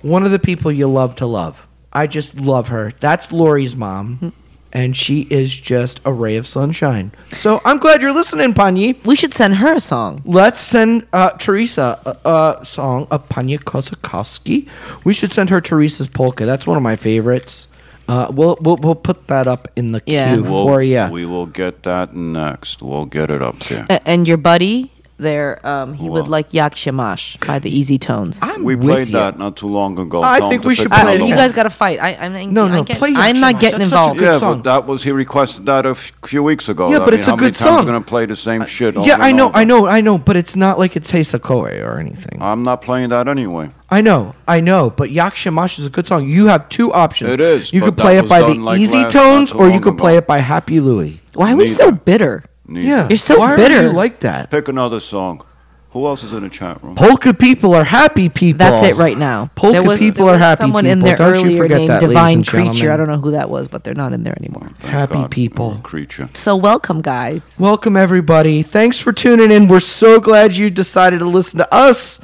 one 0.00 0.24
of 0.24 0.30
the 0.30 0.38
people 0.38 0.72
you 0.72 0.86
love 0.86 1.16
to 1.16 1.26
love. 1.26 1.66
I 1.92 2.06
just 2.06 2.40
love 2.40 2.68
her. 2.68 2.92
That's 3.00 3.32
Lori's 3.32 3.76
mom. 3.76 4.32
And 4.72 4.94
she 4.94 5.22
is 5.30 5.58
just 5.58 6.00
a 6.04 6.12
ray 6.12 6.36
of 6.36 6.46
sunshine. 6.46 7.12
So 7.32 7.62
I'm 7.64 7.78
glad 7.78 8.02
you're 8.02 8.12
listening, 8.12 8.52
Pani. 8.52 8.92
We 9.06 9.16
should 9.16 9.32
send 9.32 9.54
her 9.56 9.74
a 9.74 9.80
song. 9.80 10.20
Let's 10.26 10.60
send 10.60 11.06
uh, 11.14 11.30
Teresa 11.30 11.98
a, 12.04 12.60
a 12.60 12.64
song 12.64 13.06
of 13.10 13.26
Panya 13.30 13.58
Kosakowski. 13.58 14.68
We 15.04 15.14
should 15.14 15.32
send 15.32 15.48
her 15.48 15.62
Teresa's 15.62 16.08
polka. 16.08 16.44
That's 16.44 16.66
one 16.66 16.76
of 16.76 16.82
my 16.82 16.94
favorites. 16.96 17.68
Uh, 18.06 18.30
we'll, 18.30 18.58
we'll 18.60 18.76
we'll 18.76 18.94
put 18.94 19.26
that 19.28 19.46
up 19.46 19.66
in 19.76 19.92
the 19.92 20.02
Yeah. 20.04 20.34
queue 20.34 20.42
We'll- 20.42 20.66
for 20.66 20.82
you. 20.82 21.08
We 21.10 21.24
will 21.24 21.46
get 21.46 21.82
that 21.84 22.14
next. 22.14 22.82
We'll 22.82 23.06
get 23.06 23.30
it 23.30 23.40
up 23.42 23.58
there. 23.60 23.86
A- 23.88 24.06
and 24.06 24.28
your 24.28 24.36
buddy 24.36 24.90
there, 25.18 25.58
um, 25.66 25.94
he 25.94 26.08
would 26.10 26.22
What? 26.22 26.28
like 26.30 26.52
Yak 26.54 26.76
Shamash 26.76 27.36
by 27.38 27.58
the 27.58 27.70
Easy 27.70 27.96
Tones. 27.98 28.38
I'm 28.42 28.64
We 28.64 28.74
with 28.76 28.86
played 28.86 29.08
you. 29.08 29.14
that 29.14 29.38
not 29.38 29.56
too 29.56 29.66
long 29.68 29.98
ago. 29.98 30.22
I 30.22 30.38
Tell 30.40 30.50
think 30.50 30.62
to 30.62 30.68
we 30.68 30.74
should 30.74 30.90
play 30.90 31.00
another 31.00 31.24
you 31.24 31.34
guys 31.34 31.52
got 31.52 31.62
to 31.64 31.70
fight. 31.70 31.98
I, 32.00 32.14
I'm, 32.20 32.52
No, 32.52 32.64
I'm, 32.66 32.72
no, 32.72 32.84
get- 32.84 32.98
play 32.98 33.10
Yak 33.10 33.18
I'm 33.18 33.40
not 33.40 33.48
Shamash. 33.52 33.60
getting 33.60 33.78
That's 33.78 33.90
such 33.90 33.96
a 33.96 34.00
involved. 34.02 34.18
good 34.18 34.24
Yeah, 34.26 34.38
song. 34.38 34.56
but 34.58 34.64
that 34.64 34.86
was 34.86 35.02
he 35.02 35.10
requested 35.12 35.66
that 35.66 35.86
a 35.86 35.90
f- 35.90 36.12
few 36.26 36.42
weeks 36.42 36.68
ago. 36.68 36.90
Yeah, 36.90 36.96
I 36.96 36.98
but 37.00 37.10
mean, 37.12 37.18
it's 37.18 37.26
a 37.26 37.30
how 37.30 37.36
many 37.36 37.46
good 37.48 37.54
times 37.54 37.58
song. 37.70 37.86
We're 37.86 37.92
gonna 37.92 38.04
play 38.04 38.26
the 38.26 38.36
same 38.36 38.66
shit. 38.66 38.96
over 38.96 39.06
Yeah, 39.08 39.16
I 39.18 39.28
and 39.28 39.36
know, 39.38 39.48
over? 39.48 39.56
I 39.58 39.64
know, 39.64 39.86
I 39.86 40.00
know, 40.02 40.18
but 40.18 40.36
it's 40.36 40.54
not 40.56 40.78
like 40.78 40.96
it's 40.96 41.10
Hey 41.10 41.20
Sakoe 41.20 41.82
or 41.82 41.98
anything. 41.98 42.38
I'm 42.40 42.62
not 42.62 42.82
playing 42.82 43.08
that 43.10 43.26
anyway. 43.28 43.70
I 43.90 44.00
know, 44.02 44.34
I 44.46 44.60
know, 44.60 44.90
but 44.90 45.10
Yak 45.10 45.34
Shamash 45.36 45.78
is 45.78 45.86
a 45.86 45.90
good 45.90 46.06
song. 46.06 46.28
You 46.28 46.48
have 46.48 46.68
two 46.68 46.92
options. 46.92 47.30
It 47.32 47.40
is, 47.40 47.72
You 47.72 47.80
but 47.80 47.86
could 47.86 47.96
that 47.96 48.02
play 48.02 48.18
it 48.18 48.22
was 48.22 48.28
by 48.28 48.40
done 48.40 48.58
the 48.58 48.62
like 48.64 48.80
Easy 48.80 48.98
last- 48.98 49.14
not 49.14 49.22
Tones, 49.22 49.50
too 49.52 49.58
or 49.58 49.66
you 49.66 49.72
long 49.72 49.80
could 49.80 49.94
ago. 49.94 50.02
play 50.02 50.16
it 50.18 50.26
by 50.26 50.38
Happy 50.38 50.80
Louie. 50.80 51.20
Why 51.34 51.52
are 51.52 51.56
we 51.56 51.66
so 51.66 51.84
Neither. 51.86 51.96
bitter? 52.04 52.44
Neither. 52.66 52.86
Yeah, 52.88 53.08
You're 53.08 53.18
so 53.18 53.38
Why 53.38 53.56
bitter. 53.56 53.78
Are 53.78 53.82
you 53.84 53.92
like 53.92 54.20
that? 54.20 54.50
Pick 54.50 54.68
another 54.68 55.00
song. 55.00 55.42
Who 55.90 56.06
else 56.06 56.22
is 56.24 56.34
in 56.34 56.42
the 56.42 56.50
chat 56.50 56.82
room? 56.82 56.94
Polka 56.94 57.32
people 57.32 57.72
are 57.72 57.84
happy 57.84 58.28
people. 58.28 58.58
That's 58.58 58.86
it 58.86 58.96
right 58.96 59.16
now. 59.16 59.50
Polka 59.54 59.82
was, 59.82 59.98
people 59.98 60.26
there 60.26 60.34
are 60.34 60.38
was 60.38 60.40
happy 60.40 60.60
someone 60.64 60.84
in 60.84 60.98
people. 60.98 61.06
there 61.06 61.16
Don't 61.16 61.36
you 61.36 61.40
earlier 61.46 61.56
forget 61.56 61.78
named 61.78 61.88
that, 61.88 62.02
ladies 62.02 62.08
Divine 62.10 62.36
and 62.38 62.46
Creature. 62.46 62.92
I 62.92 62.96
don't 62.98 63.08
know 63.08 63.16
who 63.16 63.30
that 63.30 63.48
was, 63.48 63.68
but 63.68 63.82
they're 63.82 63.94
not 63.94 64.12
in 64.12 64.22
there 64.22 64.36
anymore. 64.36 64.68
Thank 64.80 64.92
Happy 64.92 65.14
God. 65.14 65.30
people. 65.30 65.80
Creature. 65.82 66.28
So 66.34 66.54
welcome, 66.54 67.00
guys. 67.00 67.56
Welcome, 67.58 67.96
everybody. 67.96 68.62
Thanks 68.62 68.98
for 68.98 69.10
tuning 69.12 69.50
in. 69.50 69.68
We're 69.68 69.80
so 69.80 70.20
glad 70.20 70.54
you 70.56 70.68
decided 70.68 71.20
to 71.20 71.24
listen 71.26 71.58
to 71.58 71.74
us 71.74 72.20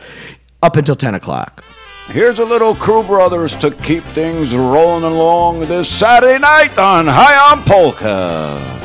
up 0.62 0.76
until 0.76 0.96
10 0.96 1.14
o'clock. 1.14 1.64
Here's 2.08 2.40
a 2.40 2.44
little 2.44 2.74
Crew 2.74 3.02
Brothers 3.04 3.56
to 3.56 3.70
keep 3.70 4.02
things 4.02 4.54
rolling 4.54 5.04
along 5.04 5.60
this 5.60 5.88
Saturday 5.88 6.38
night 6.38 6.76
on 6.76 7.06
High 7.06 7.52
on 7.52 7.62
Polka. 7.62 8.81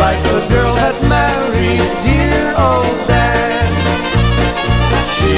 Like 0.00 0.22
the 0.22 0.40
girl 0.48 0.74
that 0.80 0.96
married 1.12 1.84
dear 2.00 2.56
old 2.56 2.96
dad. 3.04 3.68
She 5.16 5.36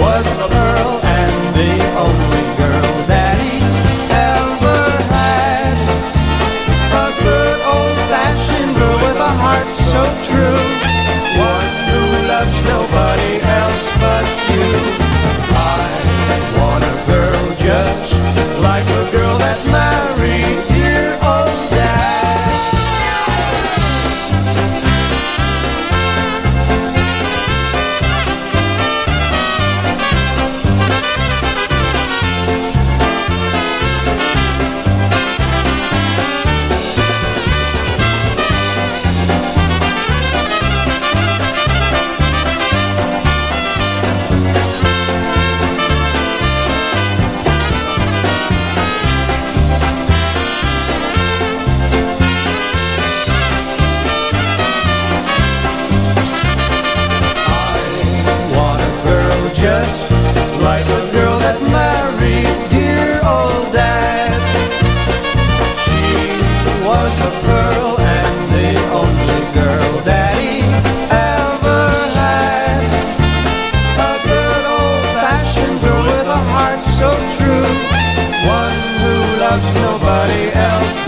was 0.00 0.24
the 0.40 0.48
pearl 0.48 0.92
and 1.04 1.36
the 1.60 1.76
only 2.00 2.44
girl 2.56 2.92
that 3.12 3.36
he 3.36 3.60
ever 4.32 4.80
had. 5.12 5.76
A 7.04 7.08
good 7.20 7.58
old 7.68 7.96
fashioned 8.08 8.72
girl 8.80 8.96
with 9.04 9.18
a 9.20 9.32
heart 9.44 9.68
so 9.92 10.02
true. 10.24 10.62
One 11.36 11.72
who 11.92 12.02
loves 12.32 12.58
nobody 12.72 13.32
else 13.60 13.84
but 14.00 14.26
you. 14.56 15.05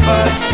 But 0.08 0.47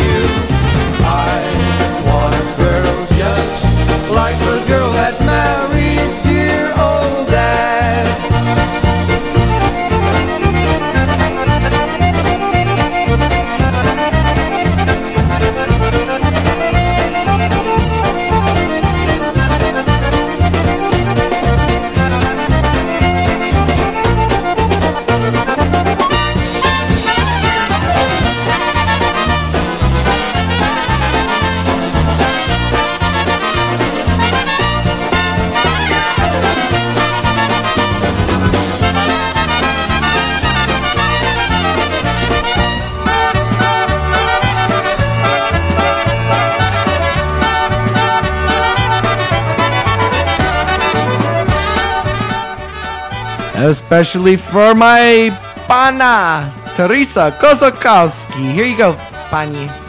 Especially 53.64 54.36
for 54.36 54.74
my 54.74 55.32
pana, 55.64 56.52
Teresa 56.76 57.32
Kozakowski. 57.40 58.52
Here 58.52 58.66
you 58.66 58.76
go, 58.76 58.92
pani. 59.32 59.83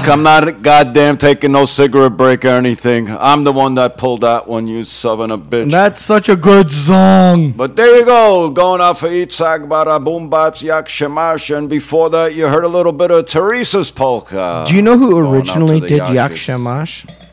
Yitzhak, 0.00 0.12
I'm 0.12 0.22
not 0.22 0.62
goddamn 0.62 1.18
taking 1.18 1.52
no 1.52 1.66
cigarette 1.66 2.16
break 2.16 2.44
or 2.44 2.48
anything. 2.48 3.10
I'm 3.10 3.44
the 3.44 3.52
one 3.52 3.74
that 3.74 3.98
pulled 3.98 4.22
that 4.22 4.46
one, 4.46 4.66
you 4.66 4.84
son 4.84 5.30
of 5.30 5.40
a 5.40 5.44
bitch. 5.44 5.70
That's 5.70 6.02
such 6.02 6.28
a 6.28 6.36
good 6.36 6.70
song. 6.70 7.52
But 7.52 7.76
there 7.76 7.98
you 7.98 8.04
go, 8.04 8.50
going 8.50 8.80
out 8.80 8.98
for 8.98 9.08
Yitzhak 9.08 9.68
Bara 9.68 9.98
Boombats 10.00 10.62
Yak 10.62 10.88
Shamash, 10.88 11.50
and 11.50 11.68
before 11.68 12.10
that 12.10 12.34
you 12.34 12.48
heard 12.48 12.64
a 12.64 12.68
little 12.68 12.92
bit 12.92 13.10
of 13.10 13.26
Teresa's 13.26 13.90
polka. 13.90 14.64
Do 14.68 14.74
you 14.74 14.82
know 14.82 14.96
who 14.96 15.18
originally 15.18 15.80
did 15.80 16.00
Yashis. 16.00 16.56
Yakshimash? 16.56 17.26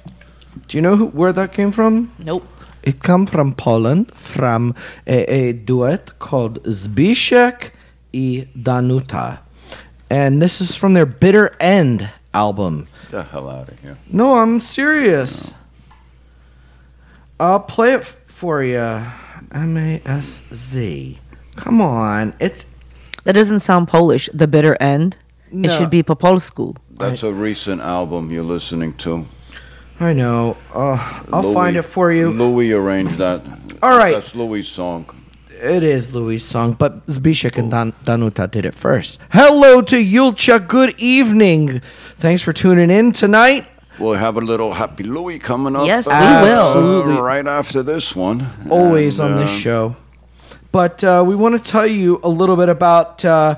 Do 0.68 0.78
you 0.78 0.82
know 0.82 0.96
who, 0.96 1.08
where 1.08 1.32
that 1.34 1.54
came 1.54 1.72
from? 1.72 2.12
Nope. 2.20 2.46
It 2.84 3.02
come 3.02 3.26
from 3.26 3.54
Poland, 3.54 4.14
from 4.14 4.76
a, 5.06 5.24
a 5.34 5.54
duet 5.54 6.20
called 6.20 6.64
Zbyszek 6.64 7.72
i 8.14 8.48
Danuta. 8.58 9.40
And 10.10 10.42
this 10.42 10.62
is 10.62 10.76
from 10.76 10.94
their 10.94 11.06
Bitter 11.06 11.56
End 11.60 12.10
album. 12.42 12.88
Get 13.04 13.12
the 13.12 13.24
hell 13.24 13.50
out 13.50 13.72
of 13.72 13.80
here. 13.80 13.98
No, 14.12 14.38
I'm 14.38 14.60
serious. 14.60 15.54
I'll 17.40 17.60
play 17.60 17.94
it 17.94 18.06
for 18.06 18.64
you. 18.64 19.02
M 19.52 19.78
A 19.78 20.02
S 20.06 20.42
Z. 20.54 21.20
Come 21.56 21.82
on. 21.82 22.34
It's 22.40 22.70
That 23.24 23.34
doesn't 23.34 23.62
sound 23.62 23.88
Polish. 23.88 24.30
The 24.34 24.48
bitter 24.48 24.78
end. 24.80 25.18
No. 25.52 25.70
It 25.70 25.74
should 25.74 25.90
be 25.90 26.04
po 26.04 26.16
polsku. 26.16 26.76
That's 27.00 27.24
a 27.24 27.34
recent 27.34 27.82
album 27.82 28.32
you're 28.32 28.44
listening 28.44 28.94
to. 29.06 29.26
I 30.00 30.14
know. 30.14 30.58
Uh, 30.74 30.98
I'll 31.34 31.42
Louis- 31.44 31.54
find 31.54 31.76
it 31.78 31.84
for 31.84 32.12
you. 32.12 32.30
Louis 32.32 32.72
arranged 32.74 33.18
that. 33.18 33.42
All 33.82 33.98
right. 33.98 34.14
That's 34.14 34.36
Louis' 34.36 34.68
song. 34.68 35.06
It 35.60 35.82
is 35.82 36.14
Louis' 36.14 36.38
song, 36.38 36.74
but 36.74 37.04
Zbigniew 37.08 37.58
and 37.58 37.72
Dan- 37.72 37.94
Danuta 38.04 38.50
did 38.50 38.64
it 38.64 38.76
first. 38.76 39.18
Hello 39.32 39.82
to 39.82 39.96
Yulcha. 39.96 40.68
Good 40.68 40.94
evening. 41.00 41.82
Thanks 42.20 42.44
for 42.44 42.54
tuning 42.54 42.92
in 42.92 43.12
tonight. 43.12 43.68
We'll 43.98 44.14
have 44.14 44.38
a 44.38 44.42
little 44.42 44.74
Happy 44.74 45.04
Louis 45.04 45.40
coming 45.40 45.76
up. 45.76 45.88
Yes, 45.88 46.06
we 46.06 46.14
uh, 46.14 46.44
will. 46.44 46.68
Absolutely. 46.68 47.22
Right 47.22 47.48
after 47.48 47.82
this 47.82 48.16
one. 48.16 48.46
Always 48.70 49.20
And, 49.20 49.34
on 49.34 49.40
this 49.40 49.50
uh, 49.50 49.54
show. 49.58 49.96
But 50.72 51.04
uh, 51.04 51.24
we 51.26 51.36
want 51.36 51.56
to 51.62 51.72
tell 51.72 51.88
you 51.88 52.20
a 52.24 52.30
little 52.30 52.56
bit 52.56 52.70
about 52.70 53.26
uh, 53.26 53.56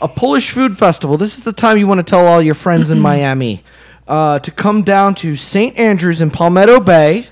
a 0.00 0.06
Polish 0.06 0.50
food 0.50 0.78
festival. 0.78 1.18
This 1.18 1.36
is 1.36 1.42
the 1.42 1.52
time 1.52 1.76
you 1.76 1.88
want 1.88 1.98
to 1.98 2.08
tell 2.08 2.24
all 2.24 2.40
your 2.40 2.54
friends 2.54 2.90
in 2.90 3.00
Miami 3.10 3.64
uh, 4.06 4.38
to 4.38 4.50
come 4.52 4.84
down 4.84 5.16
to 5.16 5.34
St. 5.34 5.76
Andrews 5.76 6.20
in 6.20 6.30
Palmetto 6.30 6.78
Bay. 6.78 7.28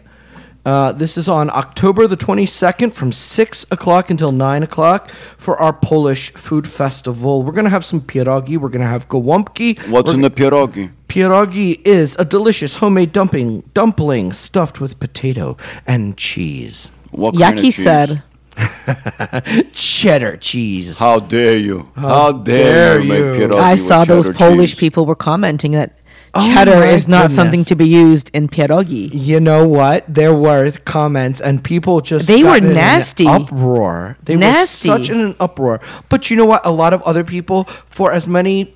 Uh, 0.64 0.92
this 0.92 1.16
is 1.16 1.28
on 1.28 1.48
October 1.50 2.06
the 2.06 2.16
22nd 2.16 2.92
from 2.92 3.12
6 3.12 3.66
o'clock 3.70 4.10
until 4.10 4.30
9 4.30 4.62
o'clock 4.62 5.10
for 5.38 5.56
our 5.56 5.72
Polish 5.72 6.32
food 6.34 6.68
festival. 6.68 7.42
We're 7.42 7.52
going 7.52 7.64
to 7.64 7.70
have 7.70 7.84
some 7.84 8.00
pierogi. 8.02 8.58
We're 8.58 8.68
going 8.68 8.82
to 8.82 8.86
have 8.86 9.08
gołąbki. 9.08 9.88
What's 9.88 10.08
We're 10.08 10.14
in 10.16 10.20
the 10.20 10.30
pierogi? 10.30 10.90
Pierogi 11.08 11.80
is 11.86 12.14
a 12.18 12.24
delicious 12.24 12.76
homemade 12.76 13.12
dumpling, 13.12 13.62
dumpling 13.72 14.32
stuffed 14.32 14.80
with 14.80 15.00
potato 15.00 15.56
and 15.86 16.16
cheese. 16.18 16.90
What 17.10 17.34
kind 17.34 17.58
of 17.58 17.58
Yaki 17.58 17.62
cheese? 17.62 17.82
said. 17.82 18.22
Cheddar 19.72 20.36
cheese. 20.36 20.98
How 20.98 21.20
dare 21.20 21.56
you? 21.56 21.88
How, 21.94 22.32
dare, 22.32 22.98
dare 22.98 23.00
you 23.00 23.08
make 23.08 23.18
you. 23.40 23.48
pierogi 23.48 23.58
I 23.58 23.72
with 23.72 23.80
saw 23.80 24.04
those 24.04 24.28
Polish 24.28 24.72
cheese? 24.72 24.80
people 24.80 25.06
were 25.06 25.14
commenting 25.14 25.70
that 25.72 25.98
Oh 26.32 26.46
cheddar 26.54 26.84
is 26.84 27.08
not 27.08 27.22
goodness. 27.22 27.34
something 27.34 27.64
to 27.64 27.74
be 27.74 27.88
used 27.88 28.30
in 28.32 28.48
pierogi. 28.48 29.10
You 29.12 29.40
know 29.40 29.66
what? 29.66 30.04
There 30.06 30.32
were 30.34 30.70
comments, 30.84 31.40
and 31.40 31.62
people 31.64 32.00
just 32.00 32.28
They 32.28 32.44
were 32.44 32.56
in 32.56 32.66
an 32.66 32.74
nasty. 32.74 33.26
uproar. 33.26 34.16
They 34.24 34.36
Nasty. 34.36 34.88
were 34.90 34.98
such 34.98 35.10
in 35.10 35.20
an 35.20 35.34
uproar. 35.40 35.80
But 36.08 36.30
you 36.30 36.36
know 36.36 36.44
what? 36.44 36.64
A 36.64 36.70
lot 36.70 36.92
of 36.94 37.02
other 37.02 37.24
people, 37.24 37.64
for 37.88 38.12
as 38.12 38.28
many 38.28 38.66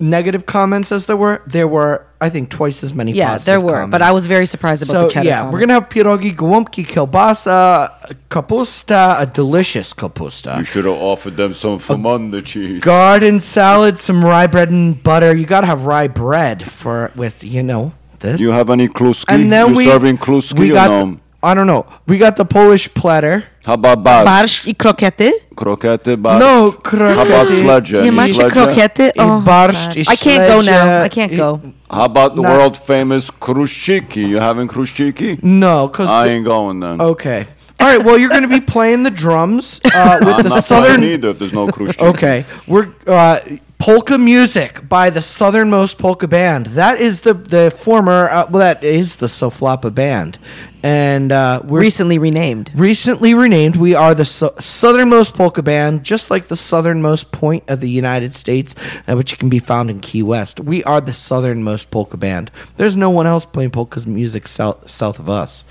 negative 0.00 0.46
comments 0.46 0.90
as 0.92 1.06
there 1.06 1.16
were, 1.16 1.42
there 1.46 1.68
were 1.68 2.06
I 2.22 2.28
think 2.28 2.50
twice 2.50 2.82
as 2.82 2.92
many. 2.92 3.12
Yeah, 3.12 3.28
positive 3.32 3.46
there 3.46 3.60
were, 3.60 3.86
but 3.86 4.02
I 4.02 4.12
was 4.12 4.26
very 4.26 4.46
surprised 4.46 4.82
about 4.82 4.92
So 4.92 5.02
the 5.04 5.10
cheddar. 5.14 5.28
yeah, 5.28 5.50
we're 5.50 5.60
gonna 5.60 5.72
have 5.74 5.88
pierogi, 5.88 6.34
gołąbki, 6.34 6.86
kielbasa, 6.86 7.90
kapusta, 8.28 9.20
a 9.20 9.26
delicious 9.26 9.92
kapusta. 9.94 10.58
You 10.58 10.64
should 10.64 10.84
have 10.84 10.96
offered 10.96 11.36
them 11.36 11.54
some 11.54 11.78
Famunda 11.78 12.44
cheese. 12.44 12.82
garden 12.82 13.40
salad, 13.40 13.98
some 13.98 14.24
rye 14.24 14.46
bread 14.46 14.70
and 14.70 15.02
butter. 15.02 15.34
You 15.34 15.46
gotta 15.46 15.66
have 15.66 15.84
rye 15.84 16.08
bread 16.08 16.70
for 16.70 17.10
with 17.16 17.42
you 17.44 17.62
know 17.62 17.92
this. 18.20 18.40
You 18.40 18.50
have 18.50 18.70
any 18.70 18.88
kluski? 18.88 19.24
and 19.28 19.50
then 19.52 19.70
you 19.70 19.76
we 19.76 19.84
serving 19.84 20.18
kluski 20.18 20.58
we 20.58 20.70
or 20.72 20.74
got 20.74 20.90
no? 20.90 21.20
I 21.42 21.54
don't 21.54 21.66
know. 21.66 21.84
We 22.06 22.18
got 22.18 22.36
the 22.36 22.44
Polish 22.44 22.88
platter. 22.88 23.42
How 23.64 23.74
about 23.74 24.02
barsz? 24.02 24.24
Barszcz 24.24 24.66
i 24.66 24.74
krokiety? 24.74 25.32
Krokety, 25.56 26.16
barsz? 26.16 26.40
No 26.40 26.46
How 26.46 27.22
about 27.22 27.48
krokiety. 27.48 27.62
sledge? 27.62 27.92
Nie 27.92 27.98
Any 28.08 28.12
macie 28.12 28.34
sledge? 28.34 28.50
krokiety? 28.50 29.10
I 29.16 29.20
Oh, 29.20 29.42
barszcz, 29.44 29.86
God. 29.86 29.96
i 29.96 30.00
I 30.00 30.16
can't 30.16 30.48
go 30.48 30.62
now. 30.62 31.04
I 31.06 31.08
can't 31.08 31.36
go. 31.36 31.58
How 31.90 32.04
about 32.04 32.34
the 32.36 32.42
Not- 32.42 32.52
world 32.52 32.76
famous 32.78 33.30
kruszczyki? 33.40 34.20
You 34.30 34.40
having 34.40 34.70
kruszczyki? 34.70 35.38
No, 35.42 35.88
because 35.88 36.26
I 36.26 36.30
ain't 36.30 36.46
going 36.46 36.80
then. 36.82 37.00
okay. 37.00 37.44
All 37.80 37.88
right. 37.88 38.04
Well, 38.06 38.18
you're 38.18 38.28
going 38.40 38.48
to 38.50 38.60
be 38.60 38.72
playing 38.72 39.04
the 39.04 39.10
drums 39.22 39.80
uh, 39.84 40.18
with 40.26 40.34
I'm 40.36 40.42
the 40.42 40.48
not 40.48 40.64
southern. 40.64 40.96
playing 40.96 41.12
either 41.14 41.30
if 41.30 41.38
there's 41.38 41.52
no 41.54 41.66
kruszczyki. 41.66 42.06
Okay, 42.08 42.44
we're 42.68 42.86
uh, 43.06 43.36
polka 43.78 44.18
music 44.18 44.80
by 44.88 45.10
the 45.10 45.20
Southernmost 45.22 45.98
Polka 45.98 46.26
Band. 46.28 46.66
That 46.66 47.00
is 47.00 47.20
the 47.20 47.32
the 47.34 47.70
former. 47.70 48.28
Uh, 48.30 48.44
well, 48.50 48.60
that 48.74 48.82
is 48.84 49.16
the 49.16 49.26
Soflapa 49.28 49.90
Band, 49.90 50.38
and 50.82 51.32
uh, 51.32 51.60
we're 51.64 51.80
Recently 51.80 52.18
renamed. 52.18 52.70
recently 52.74 53.34
renamed. 53.34 53.76
We 53.76 53.94
are 53.94 54.14
the 54.14 54.24
so- 54.24 54.54
southernmost 54.58 55.34
polka 55.34 55.62
band, 55.62 56.04
just 56.04 56.30
like 56.30 56.48
the 56.48 56.56
southernmost 56.56 57.32
point 57.32 57.64
of 57.68 57.80
the 57.80 57.88
United 57.90 58.34
States, 58.34 58.74
uh, 59.08 59.14
which 59.16 59.38
can 59.38 59.48
be 59.48 59.58
found 59.58 59.90
in 59.90 60.00
Key 60.00 60.22
West. 60.22 60.60
We 60.60 60.82
are 60.84 61.00
the 61.00 61.12
southernmost 61.12 61.90
polka 61.90 62.16
band. 62.16 62.50
There's 62.76 62.96
no 62.96 63.10
one 63.10 63.26
else 63.26 63.44
playing 63.44 63.70
polka 63.70 64.06
music 64.08 64.48
south 64.48 64.88
south 64.90 65.18
of 65.18 65.28
us, 65.28 65.64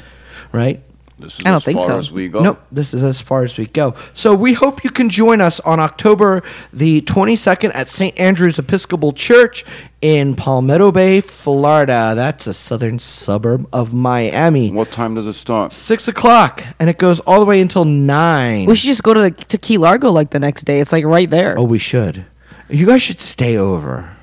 right? 0.52 0.82
This 1.20 1.38
is 1.38 1.46
I 1.46 1.50
don't 1.50 1.58
as 1.58 1.66
think 1.66 1.78
far 1.80 1.88
so. 1.90 2.00
as 2.00 2.12
we 2.14 2.30
go. 2.30 2.40
Nope, 2.40 2.62
this 2.72 2.94
is 2.94 3.04
as 3.04 3.20
far 3.20 3.44
as 3.44 3.58
we 3.58 3.66
go. 3.66 3.94
So 4.14 4.34
we 4.34 4.54
hope 4.54 4.84
you 4.86 4.90
can 4.90 5.10
join 5.10 5.42
us 5.42 5.60
on 5.60 5.80
October 5.80 6.42
the 6.72 7.02
22nd 7.02 7.72
at 7.76 7.90
St. 7.90 8.18
Andrew's 8.18 8.58
Episcopal 8.58 9.12
Church 9.12 9.66
in 10.02 10.36
Palmetto 10.36 10.94
Bay, 10.94 11.20
Florida. 11.20 12.14
That's 12.16 12.48
a 12.48 12.54
southern 12.54 13.00
suburb 13.00 13.68
of 13.74 13.94
Miami. 13.94 14.72
What 14.72 14.92
time 14.94 15.16
does 15.16 15.28
it 15.28 15.34
start? 15.34 15.74
Six 15.74 16.08
o'clock, 16.08 16.64
and 16.80 16.90
it 16.90 16.98
goes 16.98 17.20
all 17.22 17.40
the 17.42 17.46
way 17.46 17.60
until 17.60 17.84
nine. 17.84 18.66
We 18.66 18.76
should 18.78 18.88
just 18.88 19.04
go 19.04 19.14
to 19.14 19.20
the, 19.22 19.32
to 19.32 19.58
Key 19.58 19.78
Largo 19.78 20.12
like 20.12 20.30
the 20.30 20.40
next 20.40 20.64
day. 20.64 20.80
It's 20.80 20.94
like 20.94 21.04
right 21.04 21.30
there. 21.30 21.60
Oh, 21.60 21.64
we 21.64 21.80
should. 21.80 22.26
You 22.70 22.86
guys 22.86 23.02
should 23.02 23.20
stay 23.20 23.58
over. 23.58 24.16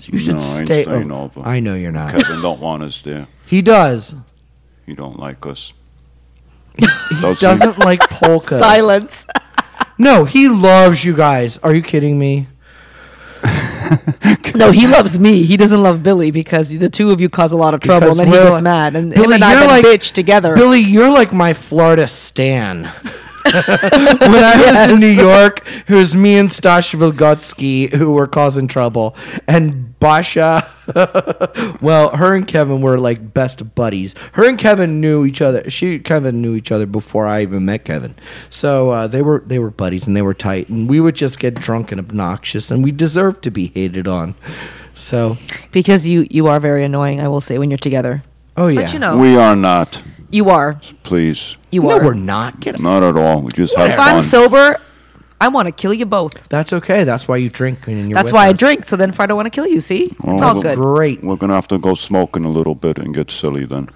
You 0.00 0.18
should 0.18 0.34
No, 0.34 0.40
I 0.40 0.58
ain't 0.58 0.66
stay 0.66 0.84
over. 0.86 1.12
over. 1.14 1.40
I 1.42 1.60
know 1.60 1.74
you're 1.74 1.92
not. 1.92 2.10
Kevin 2.10 2.40
don't 2.42 2.58
want 2.60 2.82
us 2.82 3.00
there. 3.02 3.28
He 3.46 3.60
does. 3.62 4.14
He 4.86 4.94
don't 4.94 5.18
like 5.20 5.44
us. 5.46 5.74
He 6.78 6.86
Does 7.20 7.38
he? 7.40 7.46
doesn't 7.46 7.78
like 7.78 8.00
polka. 8.00 8.58
Silence. 8.58 9.26
No, 9.98 10.24
he 10.24 10.48
loves 10.48 11.04
you 11.04 11.14
guys. 11.14 11.58
Are 11.58 11.72
you 11.72 11.82
kidding 11.82 12.18
me? 12.18 12.48
no, 14.54 14.72
he 14.72 14.86
loves 14.88 15.18
me. 15.18 15.44
He 15.44 15.56
doesn't 15.56 15.80
love 15.82 16.02
Billy 16.02 16.30
because 16.32 16.76
the 16.76 16.88
two 16.88 17.10
of 17.10 17.20
you 17.20 17.28
cause 17.28 17.52
a 17.52 17.56
lot 17.56 17.74
of 17.74 17.80
trouble, 17.80 18.06
Because 18.08 18.18
and 18.18 18.26
then 18.32 18.32
he 18.34 18.44
we're 18.44 18.50
gets 18.50 18.62
mad. 18.62 18.96
And 18.96 19.12
Billy, 19.14 19.26
him 19.26 19.32
and 19.34 19.44
I 19.44 19.52
you're 19.52 19.60
been 19.60 19.68
like- 19.68 19.84
bitch 19.84 20.12
together. 20.12 20.56
Billy, 20.56 20.80
you're 20.80 21.10
like 21.10 21.32
my 21.32 21.52
Florida 21.52 22.08
Stan. 22.08 22.90
when 23.52 24.44
I 24.44 24.56
was 24.88 24.92
in 24.94 25.00
New 25.00 25.06
York, 25.22 25.66
it 25.88 25.94
was 25.94 26.14
me 26.14 26.36
and 26.36 26.50
Stash 26.50 26.92
Vilgotsky 26.92 27.92
who 27.92 28.12
were 28.12 28.26
causing 28.26 28.68
trouble. 28.68 29.16
And 29.46 29.98
Basha, 29.98 30.68
well, 31.80 32.16
her 32.16 32.34
and 32.34 32.46
Kevin 32.46 32.80
were 32.80 32.98
like 32.98 33.34
best 33.34 33.74
buddies. 33.74 34.14
Her 34.32 34.48
and 34.48 34.58
Kevin 34.58 35.00
knew 35.00 35.24
each 35.24 35.40
other. 35.42 35.68
She 35.70 35.98
Kevin 35.98 36.40
knew 36.40 36.54
each 36.54 36.72
other 36.72 36.86
before 36.86 37.26
I 37.26 37.42
even 37.42 37.64
met 37.64 37.84
Kevin. 37.84 38.14
So 38.50 38.90
uh, 38.90 39.06
they 39.06 39.22
were 39.22 39.42
they 39.46 39.58
were 39.58 39.70
buddies 39.70 40.06
and 40.06 40.16
they 40.16 40.22
were 40.22 40.34
tight. 40.34 40.68
And 40.68 40.88
we 40.88 41.00
would 41.00 41.14
just 41.16 41.38
get 41.38 41.54
drunk 41.54 41.92
and 41.92 42.00
obnoxious, 42.00 42.70
and 42.70 42.82
we 42.82 42.90
deserved 42.92 43.42
to 43.44 43.50
be 43.50 43.68
hated 43.68 44.06
on. 44.08 44.34
So, 44.94 45.36
because 45.72 46.06
you 46.06 46.26
you 46.30 46.46
are 46.46 46.60
very 46.60 46.84
annoying. 46.84 47.20
I 47.20 47.28
will 47.28 47.40
say 47.40 47.58
when 47.58 47.70
you're 47.70 47.78
together. 47.78 48.22
oh 48.56 48.68
yeah, 48.68 48.82
But 48.82 48.92
you 48.92 48.98
know, 48.98 49.16
We 49.16 49.36
are 49.36 49.56
not. 49.56 50.02
You 50.32 50.50
are. 50.50 50.80
Please. 51.02 51.56
You 51.70 51.82
no, 51.82 51.90
are. 51.92 52.04
we're 52.04 52.14
not. 52.14 52.60
Get 52.60 52.80
Not 52.80 53.02
at 53.02 53.16
all. 53.16 53.40
We 53.40 53.52
just 53.52 53.76
have 53.76 53.90
If 53.90 53.96
fun. 53.96 54.16
I'm 54.16 54.22
sober, 54.22 54.80
I 55.40 55.48
want 55.48 55.66
to 55.66 55.72
kill 55.72 55.92
you 55.92 56.06
both. 56.06 56.48
That's 56.48 56.72
okay. 56.72 57.04
That's 57.04 57.28
why 57.28 57.36
you 57.36 57.50
drink 57.50 57.86
when 57.86 58.08
you're. 58.08 58.14
That's 58.14 58.26
with 58.26 58.34
why 58.34 58.46
I 58.46 58.50
us. 58.52 58.58
drink. 58.58 58.88
So 58.88 58.96
then, 58.96 59.10
if 59.10 59.20
I 59.20 59.26
don't 59.26 59.36
want 59.36 59.46
to 59.46 59.50
kill 59.50 59.66
you, 59.66 59.80
see, 59.80 60.04
it's 60.04 60.14
Oh, 60.24 60.42
all 60.42 60.62
good. 60.62 60.76
Great. 60.76 61.22
We're 61.22 61.36
gonna 61.36 61.54
have 61.54 61.68
to 61.68 61.78
go 61.78 61.94
smoking 61.94 62.44
a 62.44 62.50
little 62.50 62.74
bit 62.74 62.98
and 62.98 63.14
get 63.14 63.30
silly 63.30 63.64
then. 63.64 63.88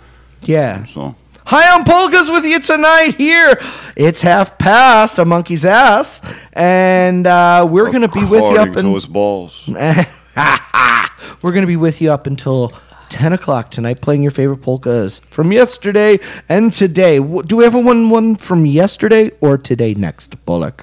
Yeah. 0.43 0.85
So 0.85 1.15
Hi, 1.49 1.73
I'm 1.73 1.85
Polkas 1.85 2.29
with 2.29 2.45
you 2.45 2.59
tonight 2.59 3.15
here. 3.15 3.57
It's 3.95 4.21
half 4.21 4.59
past 4.59 5.17
a 5.21 5.25
monkey's 5.25 5.65
ass, 5.65 6.21
and 6.53 7.25
uh, 7.25 7.65
we're 7.71 7.93
going 7.93 8.01
to 8.03 8.09
be 8.09 8.25
with 8.25 8.43
you 8.43 8.47
according 8.59 8.77
up 8.77 8.83
to 8.83 8.95
his 8.97 9.07
balls. 9.07 9.63
we're 9.69 11.53
going 11.53 11.61
to 11.61 11.69
be 11.69 11.77
with 11.77 12.01
you 12.01 12.11
up 12.11 12.27
until 12.27 12.73
10 13.09 13.33
o'clock 13.33 13.71
tonight 13.71 14.01
playing 14.01 14.23
your 14.23 14.31
favorite 14.31 14.59
polkas 14.59 15.19
from 15.19 15.53
yesterday 15.53 16.19
and 16.49 16.73
today. 16.73 17.19
Do 17.19 17.57
we 17.57 17.65
have 17.65 17.75
a 17.75 17.81
one, 17.81 18.11
one 18.11 18.37
from 18.37 18.67
yesterday 18.67 19.31
or 19.41 19.59
today 19.59 19.95
next, 19.95 20.45
Bolek? 20.45 20.81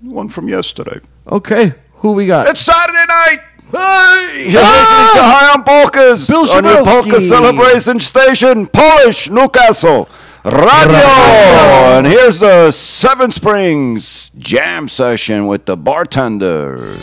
One 0.00 0.28
from 0.28 0.48
yesterday. 0.48 1.00
Okay, 1.26 1.74
who 1.94 2.12
we 2.12 2.26
got? 2.26 2.48
It's 2.48 2.60
Saturday 2.60 3.04
night. 3.08 3.40
Hey, 3.70 4.50
you're 4.50 4.60
ah! 4.62 4.74
listening 4.74 5.22
to 5.22 5.24
High 5.24 5.52
on 5.54 5.64
Polkas 5.64 6.26
Bill 6.26 6.50
on 6.50 6.64
your 6.64 6.84
polka 6.84 7.20
celebration 7.20 8.00
station, 8.00 8.66
Polish 8.66 9.30
Newcastle 9.30 10.08
Radio. 10.44 10.96
And 10.96 12.06
here's 12.06 12.40
the 12.40 12.70
Seven 12.70 13.30
Springs 13.30 14.30
Jam 14.36 14.88
Session 14.88 15.46
with 15.46 15.66
the 15.66 15.76
bartenders. 15.76 17.00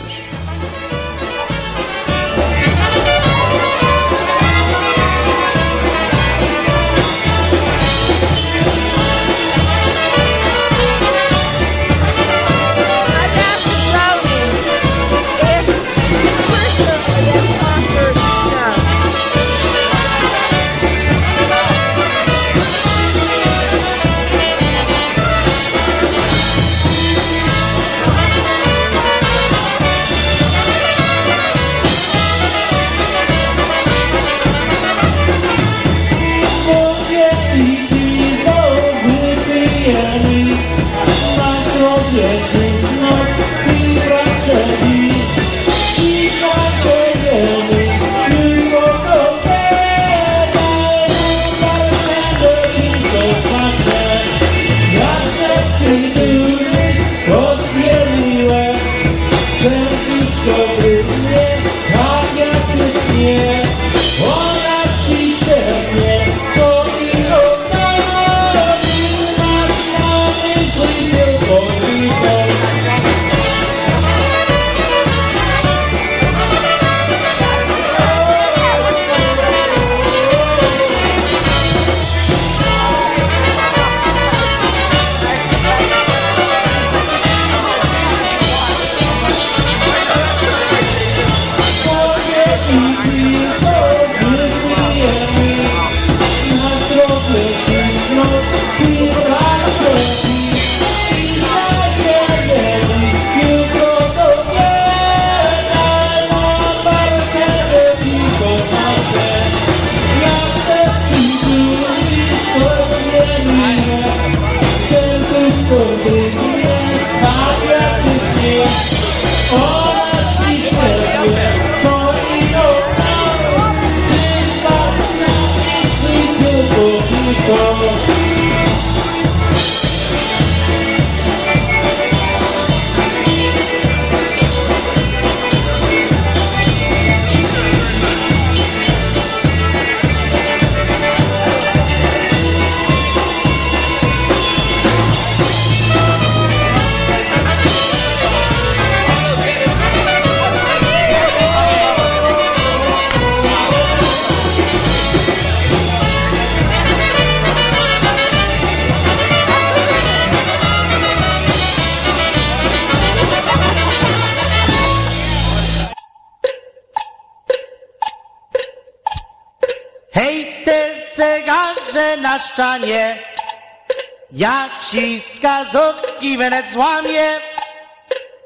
Ja 174.92 175.00
ci 175.00 175.20
skazówki 175.20 176.36
wnet 176.38 176.70
złamię. 176.70 177.40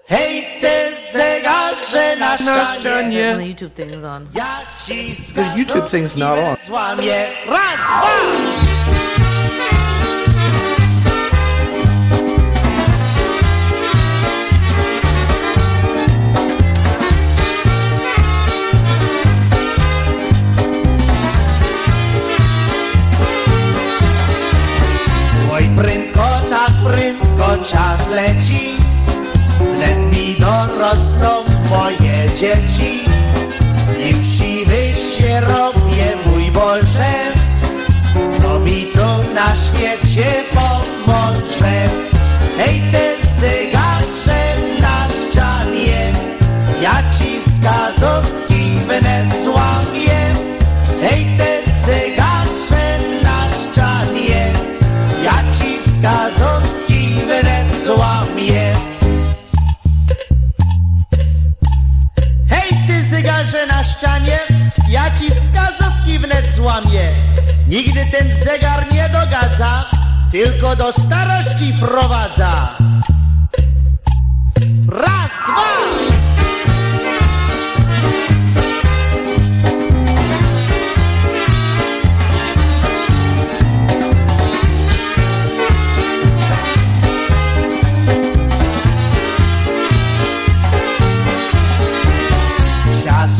Hej 0.09 0.47
ty 0.61 0.97
zegarze 1.13 2.17
na 2.17 2.39
ścianie, 2.39 3.31
On 3.31 3.37
the 3.37 3.47
YouTube 3.49 3.75
thing 3.75 3.91
is 3.91 4.05
on. 4.05 4.29
ja 4.35 4.61
ci 4.87 5.15
YouTube 5.57 5.89
thing's 5.89 6.17
not 6.17 6.39
on. 6.39 6.57
wnet 6.57 6.67
złamię. 6.67 7.29
Raz, 7.47 7.77
dwa! 7.77 8.74
Czas 27.65 28.09
leci. 28.09 28.77
Wnet 29.59 29.99
mi 30.13 30.37
dorosną 30.39 31.45
moje 31.71 32.29
dzieci. 32.37 33.05
I 34.01 34.15
wsiwy 34.15 34.95
się 34.95 35.41
robię, 35.41 36.17
mój 36.27 36.51
Boże 36.51 37.15
Co 38.43 38.61
mi 38.61 38.87
tu 38.93 39.35
na 39.35 39.57
świecie 39.57 40.45
pomoże. 40.55 41.89
Hej, 42.59 42.83
złamię. 66.65 67.13
Nigdy 67.69 68.07
ten 68.13 68.31
zegar 68.31 68.93
nie 68.93 69.09
dogadza, 69.09 69.85
tylko 70.31 70.77
do 70.77 70.93
starości 70.93 71.75
prowadza. 71.81 72.77
Raz, 74.89 75.31
dwa! 75.47 75.75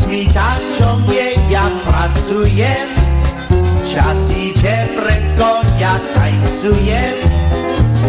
Mi 0.09 0.27
tak 0.27 0.59
ciągnie, 0.77 1.31
ja 1.49 1.61
pracuję 1.85 2.94
zuien 6.65 7.15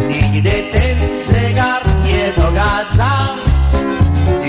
Igideten 0.09 0.99
zegar 1.29 1.83
edo 2.09 2.49
gatza 2.57 3.13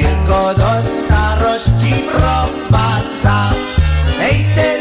Irko 0.03 0.41
doz 0.61 0.91
arroz 1.23 1.63
txipro 1.81 2.37
batza. 2.71 3.37
Eiten 4.29 4.76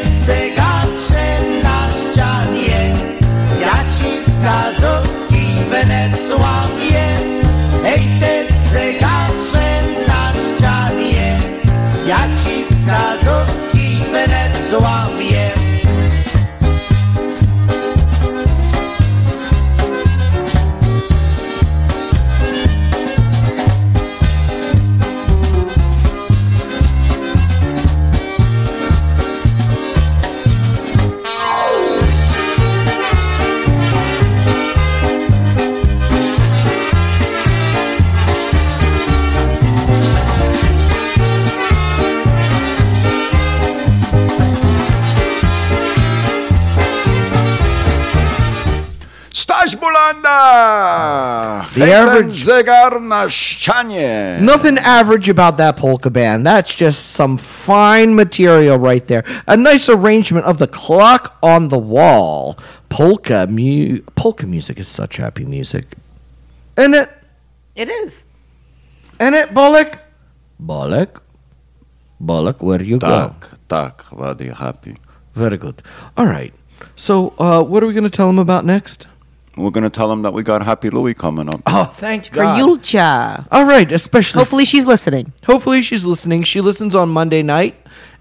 ten 51.81 52.07
average- 52.07 52.45
zegar 52.45 53.01
na 53.03 53.29
ścianie! 53.29 54.39
Nothing 54.41 54.79
average 54.79 55.29
about 55.29 55.57
that 55.59 55.77
polka 55.77 56.11
band. 56.11 56.47
That's 56.47 56.75
just 56.75 57.13
some 57.13 57.37
fine 57.39 58.15
material 58.15 58.79
right 58.79 59.07
there. 59.07 59.25
A 59.47 59.57
nice 59.57 59.89
arrangement 59.89 60.47
of 60.47 60.59
the 60.59 60.67
clock 60.67 61.37
on 61.43 61.69
the 61.69 61.79
wall. 61.79 62.57
Polka 62.89 63.47
mu- 63.47 64.01
polka 64.15 64.47
music 64.47 64.79
is 64.79 64.89
such 64.89 65.17
happy 65.19 65.45
music. 65.45 65.97
Isn't 66.77 66.95
it? 66.95 67.11
It 67.75 67.89
is. 67.89 68.25
Isn't 69.21 69.35
it, 69.35 69.53
Bolek? 69.55 69.99
Bolek? 70.63 71.21
Bolek, 72.23 72.63
where 72.63 72.79
do 72.79 72.85
you 72.85 72.99
go? 72.99 73.09
Tak, 73.09 73.51
tak, 73.69 74.05
very 74.17 74.49
happy. 74.53 74.97
Very 75.35 75.59
good. 75.59 75.83
All 76.17 76.27
right. 76.27 76.55
So, 76.97 77.35
uh, 77.39 77.63
what 77.63 77.83
are 77.83 77.87
we 77.87 77.93
going 77.93 78.05
to 78.09 78.11
tell 78.11 78.27
them 78.27 78.39
about 78.39 78.65
next? 78.65 79.07
We're 79.57 79.71
going 79.71 79.85
to 79.85 79.91
tell 79.91 80.09
them 80.09 80.23
that 80.23 80.33
we 80.33 80.43
got 80.43 80.63
Happy 80.63 80.91
Louie 80.91 81.15
coming 81.15 81.49
up. 81.49 81.63
Oh, 81.67 81.85
thank 81.85 82.27
you. 82.27 82.33
For 82.35 82.43
Yulcha. 82.43 83.47
All 83.51 83.65
right, 83.65 83.91
especially 83.91 84.41
Hopefully 84.41 84.65
she's 84.67 84.87
listening. 84.87 85.33
Hopefully 85.45 85.81
she's 85.81 86.05
listening. 86.05 86.43
She 86.43 86.61
listens 86.61 86.95
on 86.95 87.09
Monday 87.09 87.43
night. 87.43 87.75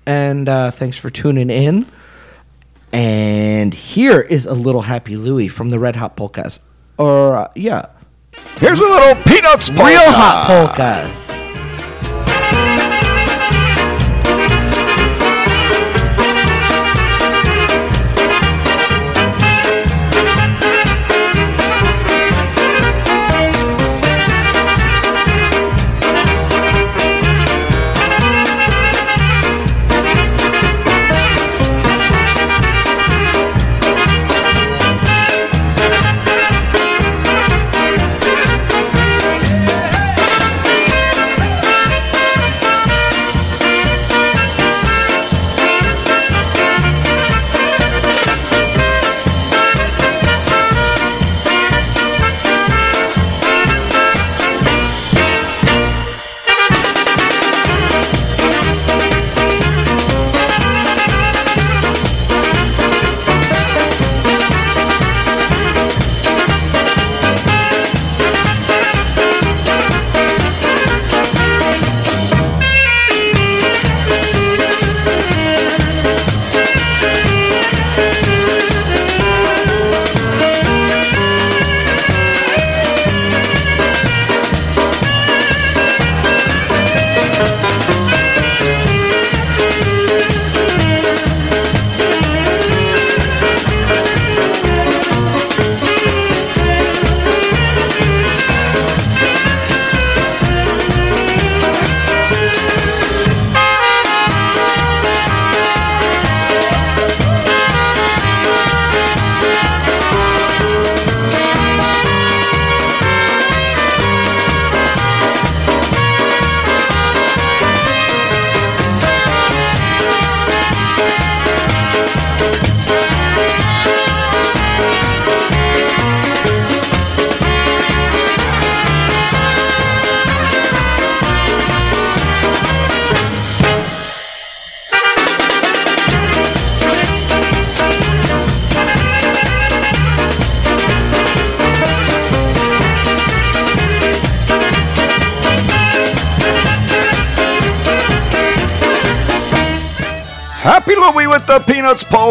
And 0.05 0.47
uh, 0.47 0.71
thanks 0.71 0.97
for 0.97 1.09
tuning 1.09 1.49
in. 1.49 1.87
And 2.93 3.73
here 3.73 4.21
is 4.21 4.45
a 4.45 4.53
little 4.53 4.83
Happy 4.83 5.17
Louie 5.17 5.49
from 5.49 5.69
the 5.69 5.79
Red 5.79 5.97
Hot 5.97 6.15
Polkas. 6.15 6.61
Or, 6.97 7.35
uh, 7.35 7.51
yeah, 7.55 7.87
Here's 8.57 8.79
a 8.79 8.83
little 8.83 9.15
Peanuts 9.23 9.69
polka. 9.69 9.83
Real 9.83 10.11
Hot 10.11 10.47
Polkas. 10.47 11.35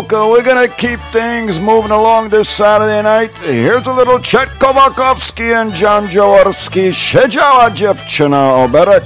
Polka. 0.05 0.28
We're 0.28 0.42
going 0.42 0.68
to 0.68 0.74
keep 0.76 1.00
things 1.12 1.61
moving 1.61 1.90
along 1.90 2.28
this 2.28 2.48
Saturday 2.48 3.02
night. 3.02 3.30
Here's 3.42 3.86
a 3.86 3.92
little 3.92 4.18
Chet 4.18 4.48
Kowakovsky 4.59 5.52
and 5.52 5.72
John 5.72 6.09
Jaworski. 6.09 6.94
Siedziała 6.94 7.70
dziewczyna 7.70 8.55
oberek. 8.55 9.05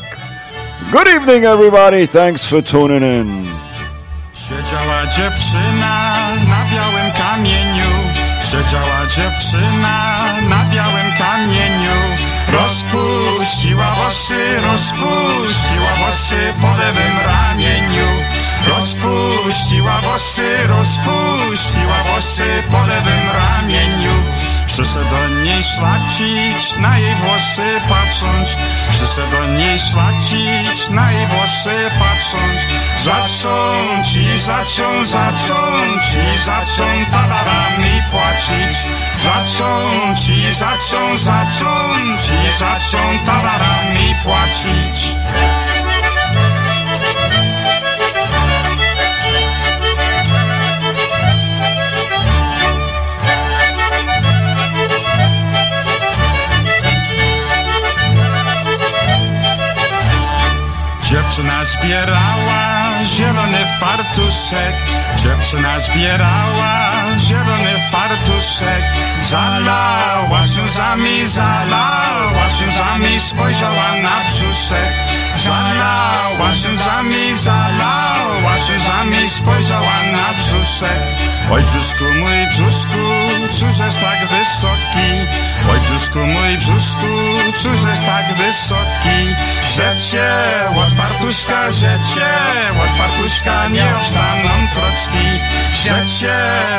Good 0.92 1.08
evening, 1.08 1.44
everybody. 1.44 2.06
Thanks 2.06 2.46
for 2.46 2.62
tuning 2.62 3.02
in. 3.02 3.46
Siedziała 4.34 5.06
dziewczyna 5.16 5.94
na 6.48 6.60
białym 6.72 7.12
kamieniu 7.12 7.90
Siedziała 8.50 9.00
dziewczyna 9.16 9.96
na 10.48 10.74
białym 10.74 11.10
kamieniu 11.18 11.98
Rozpuściła 12.52 13.90
włosy, 13.94 14.60
rozpuściła 14.60 15.92
włosy 15.98 16.54
po 16.60 16.76
lewym 16.76 17.16
ramieniu 17.26 18.08
Rozpuściła 18.68 20.00
włosy, 20.00 20.37
włosy 22.38 22.62
po 22.70 22.86
lewym 22.86 23.24
ramieniu. 23.38 24.12
Przyszedł 24.66 25.10
do 25.10 25.28
niej 25.44 25.62
szlacić, 25.62 26.78
na 26.80 26.98
jej 26.98 27.14
włosy 27.14 27.80
patrząc. 27.88 28.56
Przyszedł 28.90 29.30
do 29.30 29.46
niej 29.46 29.78
szlacić, 29.78 30.90
na 30.90 31.12
jej 31.12 31.26
włosy 31.26 31.90
patrząc. 31.98 32.58
Zacząć 33.04 34.16
i 34.16 34.40
zacząć, 34.40 35.08
zacząć 35.08 36.02
i 36.34 36.38
zacząć 36.38 37.08
talarami 37.10 38.02
płacić. 38.10 38.76
Zacząć 39.22 40.28
i 40.28 40.54
zacząć, 40.54 41.20
zacząć 41.20 42.20
i 42.46 42.50
zacząć 42.52 43.22
talarami 43.26 44.14
płacić 44.24 45.14
Dziewczyna 61.08 61.64
zbierała 61.64 63.04
zielony 63.04 63.58
fartuszek. 63.80 64.74
Dziewczyna 65.16 65.80
zbierała 65.80 66.90
zielony 67.18 67.72
fartuszek. 67.90 68.82
Zalała 69.30 70.46
się 70.54 70.62
łzami, 70.62 71.28
zalała 71.28 72.48
się 72.58 72.66
łzami 72.66 73.20
Spojrzała 73.20 73.92
na 74.02 74.30
brzuszek 74.32 74.92
Łzami, 76.78 77.36
zalała 77.36 78.58
się 78.66 78.76
łzami 78.76 79.28
Spojrzała 79.28 79.96
na 80.12 80.28
brzuszek. 80.38 81.02
Oj 81.50 81.62
brzuszku 81.62 82.04
mój 82.04 82.46
brzuszku, 82.54 83.02
cóż 83.50 83.78
tak 83.78 84.20
wysoki? 84.28 85.08
Oj 85.70 85.80
brzuszku 85.80 86.18
mój 86.18 86.56
brzuszku, 86.58 87.06
cóż 87.60 87.82
tak 88.06 88.26
wysoki? 88.36 89.18
Że 89.76 89.96
cię 90.10 90.28
od 90.76 90.92
fartuszka, 90.98 91.72
że 91.72 91.98
cię 92.14 92.30
od 92.82 92.98
fartuszka 92.98 93.68
nie 93.68 93.96
obstaną 93.96 94.54
kroczki. 94.74 95.28
Rzecie, 95.82 96.38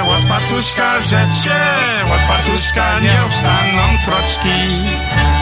od 0.10 0.24
fartuszka, 0.30 1.02
rzecie, 1.02 1.62
od 2.14 2.22
fartuszka 2.28 3.00
nie 3.00 3.18
wstaną 3.30 3.98
troczki. 4.06 5.39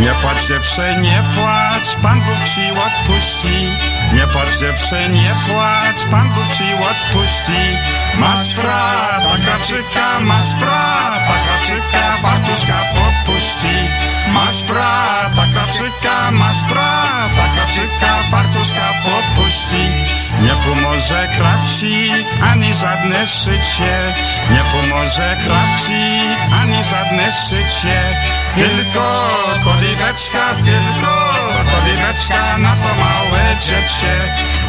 Nie 0.00 0.10
płacz 0.10 0.48
dziewczę, 0.48 0.96
nie 1.02 1.22
płacz, 1.34 1.94
Pan 2.02 2.20
Bóg 2.20 2.48
ci 2.54 2.60
odpuści. 2.86 3.68
Nie 4.12 4.26
płacz 4.26 4.58
dziewczę, 4.58 5.08
nie 5.08 5.34
płacz, 5.46 6.02
Pan 6.10 6.28
Bóg 6.28 6.48
ci 6.56 6.64
odpuści. 6.90 7.60
Masz 8.18 8.54
brata, 8.54 9.36
kaczyka, 9.46 10.20
masz 10.20 10.54
brata, 10.54 11.34
kaczyka, 11.48 12.16
fartuszka 12.22 12.78
popuści. 12.94 13.76
Masz 14.32 14.62
brata, 14.62 15.44
kaczyka, 15.54 16.30
masz 16.30 16.62
brata, 16.64 17.44
kaczyka, 17.56 18.16
fartuszka 18.30 18.88
popuści. 19.04 19.84
Nie 20.42 20.54
pomoże 20.64 21.28
krawcik, 21.36 22.26
ani 22.52 22.74
żadne 22.74 23.26
szycie. 23.26 23.92
Nie 24.50 24.62
pomoże 24.72 25.36
krawcik, 25.44 26.38
ani 26.62 26.84
żadne 26.84 27.32
szycie. 27.32 28.00
Tylko 28.54 29.28
kolibeczka, 29.64 30.54
tylko 30.64 31.12
kolibeczka 31.72 32.58
na 32.58 32.70
to 32.70 32.88
małe 32.94 33.56
dziecię. 33.60 34.14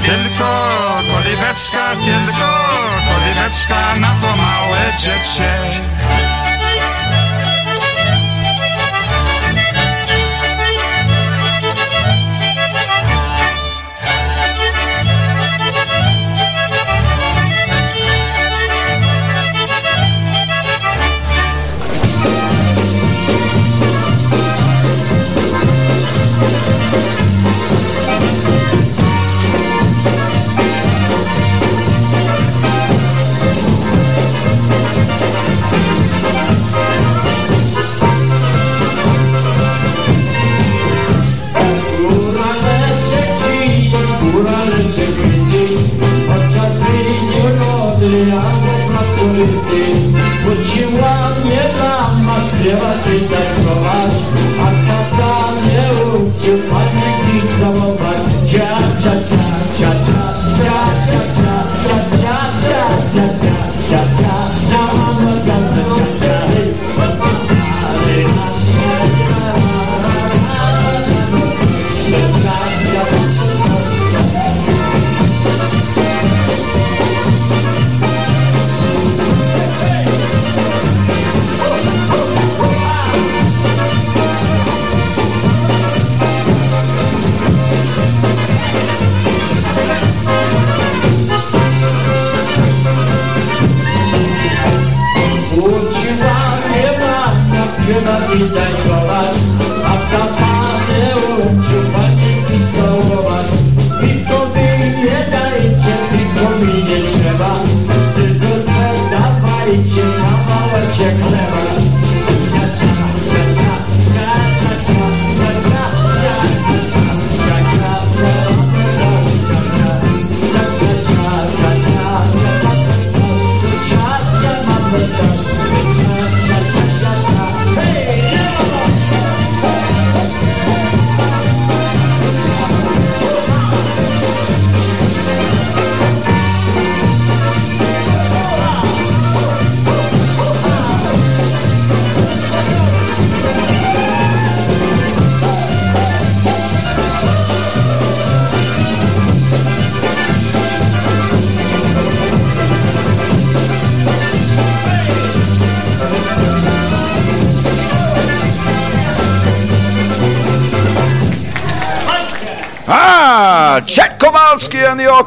Tylko 0.06 0.68
kolibeczka, 1.14 1.96
tylko 2.06 2.50
kolibeczka 3.10 3.96
na 4.00 4.16
to 4.22 4.28
małe 4.28 4.94
dziecię. 4.98 5.52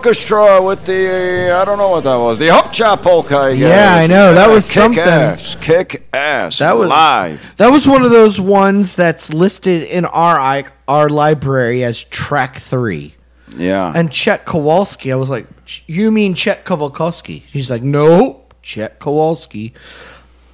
Orchestra 0.04 0.60
with 0.60 0.84
the, 0.84 1.50
I 1.50 1.64
don't 1.64 1.78
know 1.78 1.88
what 1.88 2.04
that 2.04 2.16
was, 2.16 2.38
the 2.38 2.48
Hop 2.48 2.72
Chop 2.72 3.00
Polka. 3.00 3.38
I 3.38 3.56
guess. 3.56 3.74
Yeah, 3.74 4.02
I 4.02 4.06
know, 4.06 4.34
that 4.34 4.50
was 4.50 4.66
kick 4.66 4.74
something. 4.74 4.98
Ass, 4.98 5.56
kick 5.62 6.06
ass. 6.12 6.58
That 6.58 6.76
was 6.76 6.90
live. 6.90 7.56
That 7.56 7.70
was 7.70 7.88
one 7.88 8.02
of 8.02 8.10
those 8.10 8.38
ones 8.38 8.96
that's 8.96 9.32
listed 9.32 9.82
in 9.84 10.04
our 10.04 10.64
our 10.86 11.08
library 11.08 11.84
as 11.84 12.04
track 12.04 12.58
three. 12.58 13.14
Yeah. 13.56 13.92
And 13.94 14.12
Chet 14.12 14.44
Kowalski, 14.44 15.10
I 15.10 15.16
was 15.16 15.30
like, 15.30 15.46
"You 15.86 16.10
mean 16.10 16.34
Chet 16.34 16.66
Kowalski?" 16.66 17.38
He's 17.50 17.70
like, 17.70 17.82
"No, 17.82 18.44
Chet 18.60 18.98
Kowalski." 18.98 19.72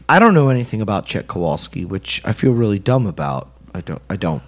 I 0.09 0.19
don't 0.21 0.35
know 0.35 0.49
anything 0.49 0.81
about 0.81 1.07
Chet 1.07 1.27
Kowalski, 1.27 1.85
which 1.85 2.21
I 2.25 2.33
feel 2.33 2.53
really 2.53 2.79
dumb 2.79 3.07
about. 3.07 3.51
I 3.75 3.81
don't. 3.81 4.03
I 4.09 4.15
don't. 4.17 4.43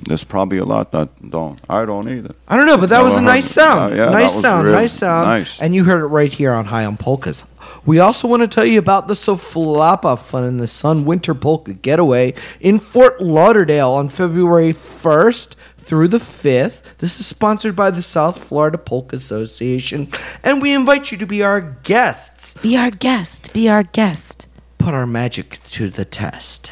There's 0.00 0.24
probably 0.24 0.58
a 0.58 0.64
lot 0.64 0.92
that 0.92 1.08
don't. 1.30 1.58
I 1.68 1.84
don't 1.84 2.08
either. 2.08 2.34
I 2.46 2.56
don't 2.56 2.66
know, 2.66 2.76
but 2.78 2.88
that 2.90 2.98
Never 2.98 3.04
was 3.06 3.14
a 3.14 3.18
heard- 3.18 3.24
nice 3.26 3.50
sound. 3.50 3.92
Uh, 3.92 3.96
yeah, 3.96 4.04
that 4.06 4.12
nice 4.12 4.32
was 4.34 4.42
sound. 4.42 4.66
real 4.66 4.74
nice 4.74 4.92
sound. 4.92 5.28
nice. 5.28 5.60
And 5.60 5.74
you 5.74 5.84
heard 5.84 6.02
it 6.02 6.06
right 6.06 6.32
here 6.32 6.52
on 6.52 6.66
High 6.66 6.84
on 6.84 6.96
Polkas. 6.96 7.44
We 7.84 7.98
also 7.98 8.28
want 8.28 8.42
to 8.42 8.48
tell 8.48 8.64
you 8.64 8.78
about 8.78 9.08
the 9.08 9.14
Soflapa 9.14 10.18
Fun 10.18 10.44
in 10.44 10.58
the 10.58 10.66
Sun 10.66 11.04
Winter 11.04 11.34
Polka 11.34 11.72
Getaway 11.74 12.34
in 12.60 12.78
Fort 12.78 13.20
Lauderdale 13.20 13.92
on 13.92 14.08
February 14.08 14.72
1st 14.72 15.54
through 15.78 16.08
the 16.08 16.18
5th. 16.18 16.82
This 16.98 17.18
is 17.18 17.26
sponsored 17.26 17.74
by 17.74 17.90
the 17.90 18.02
South 18.02 18.42
Florida 18.44 18.76
Polka 18.78 19.16
Association, 19.16 20.08
and 20.44 20.60
we 20.60 20.72
invite 20.74 21.10
you 21.12 21.18
to 21.18 21.26
be 21.26 21.42
our 21.42 21.60
guests. 21.60 22.54
Be 22.60 22.76
our 22.76 22.90
guest. 22.90 23.52
Be 23.54 23.68
our 23.68 23.82
guest. 23.84 24.46
Put 24.78 24.92
our 24.94 25.06
magic 25.06 25.58
to 25.70 25.88
the 25.88 26.04
test. 26.04 26.70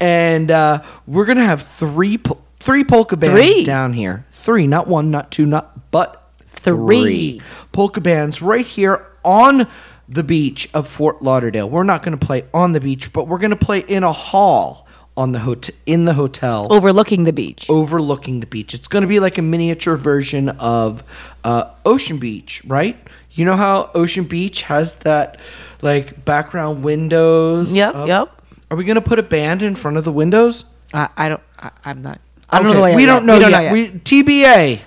And 0.00 0.50
uh, 0.50 0.82
we're 1.06 1.24
gonna 1.26 1.44
have 1.44 1.62
three 1.62 2.18
po- 2.18 2.38
three 2.62 2.84
polka 2.84 3.16
bands 3.16 3.40
Three? 3.40 3.64
down 3.64 3.92
here. 3.92 4.24
Three, 4.32 4.66
not 4.66 4.86
one, 4.88 5.10
not 5.10 5.30
two, 5.30 5.46
not 5.46 5.90
but 5.90 6.30
three, 6.46 7.38
Three. 7.38 7.42
polka 7.72 8.00
bands 8.00 8.40
right 8.42 8.64
here 8.66 9.06
on 9.24 9.66
the 10.08 10.22
beach 10.22 10.68
of 10.74 10.88
Fort 10.88 11.22
Lauderdale. 11.22 11.68
We're 11.68 11.82
not 11.84 12.02
gonna 12.02 12.16
play 12.16 12.44
on 12.52 12.72
the 12.72 12.80
beach, 12.80 13.12
but 13.12 13.28
we're 13.28 13.38
gonna 13.38 13.56
play 13.56 13.80
in 13.80 14.02
a 14.04 14.12
hall 14.12 14.86
on 15.16 15.32
the 15.32 15.38
hotel 15.40 15.74
in 15.86 16.06
the 16.06 16.14
hotel 16.14 16.68
Overlooking 16.72 17.24
the 17.24 17.32
beach. 17.34 17.68
overlooking 17.68 18.40
the 18.40 18.46
beach. 18.46 18.72
It's 18.72 18.88
going 18.88 19.02
to 19.02 19.06
be 19.06 19.20
like 19.20 19.36
a 19.36 19.42
miniature 19.42 19.94
version 19.96 20.48
of 20.48 21.04
uh, 21.44 21.64
Ocean 21.84 22.16
Beach, 22.16 22.62
right? 22.66 22.96
You 23.32 23.44
know 23.44 23.56
how 23.56 23.90
Ocean 23.94 24.24
Beach 24.24 24.62
has 24.62 24.94
that 25.00 25.38
like 25.82 26.24
background 26.24 26.82
windows? 26.82 27.74
Yep, 27.74 27.94
up? 27.94 28.08
yep. 28.08 28.42
Are 28.70 28.76
we 28.76 28.84
gonna 28.84 29.02
put 29.02 29.18
a 29.18 29.22
band 29.22 29.62
in 29.62 29.74
front 29.76 29.98
of 29.98 30.04
the 30.04 30.12
windows? 30.12 30.64
I, 30.94 31.10
I 31.16 31.28
don't. 31.28 31.42
I, 31.58 31.70
I'm 31.84 32.00
not. 32.00 32.18
I 32.52 32.58
don't 32.58 32.66
know 32.68 32.74
the 32.74 32.80
layout 32.80 32.96
We 32.96 33.06
don't 33.06 33.26
know 33.26 33.34
We 33.34 33.40
don't 33.40 33.50
yet. 33.50 33.64
know 33.68 33.72
We 33.72 33.88
TBA. 33.90 34.80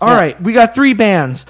All 0.00 0.08
Yeah. 0.08 0.16
right, 0.16 0.42
we 0.42 0.52
got 0.52 0.74
three 0.74 0.94
bands. 0.94 1.46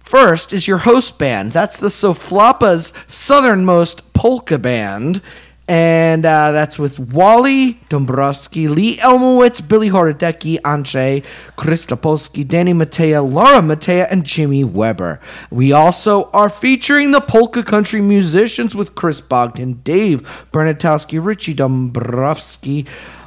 First 0.00 0.52
is 0.52 0.68
your 0.68 0.78
host 0.78 1.18
band. 1.18 1.52
That's 1.52 1.78
the 1.78 1.88
Soflapa's 1.88 2.92
southernmost 3.08 4.12
polka 4.12 4.58
band. 4.58 5.20
And 5.68 6.26
uh, 6.26 6.50
that's 6.52 6.78
with 6.78 6.98
Wally 6.98 7.80
Dombrowski, 7.88 8.68
Lee 8.68 8.98
Elmowitz, 8.98 9.66
Billy 9.66 9.88
Horodecki, 9.90 10.60
Andrzej 10.60 11.24
Kristopolski, 11.56 12.46
Danny 12.46 12.74
Matea, 12.74 13.22
Laura 13.22 13.60
Matea, 13.60 14.06
and 14.10 14.24
Jimmy 14.24 14.64
Weber. 14.64 15.18
We 15.50 15.72
also 15.72 16.28
are 16.32 16.50
featuring 16.50 17.12
the 17.12 17.20
polka 17.20 17.62
country 17.62 18.02
musicians 18.02 18.74
with 18.74 18.94
Chris 18.96 19.20
Bogdan, 19.20 19.80
Dave 19.84 20.46
Bernatowski, 20.52 21.24
Richie 21.24 21.54
Dombrowski, 21.54 22.84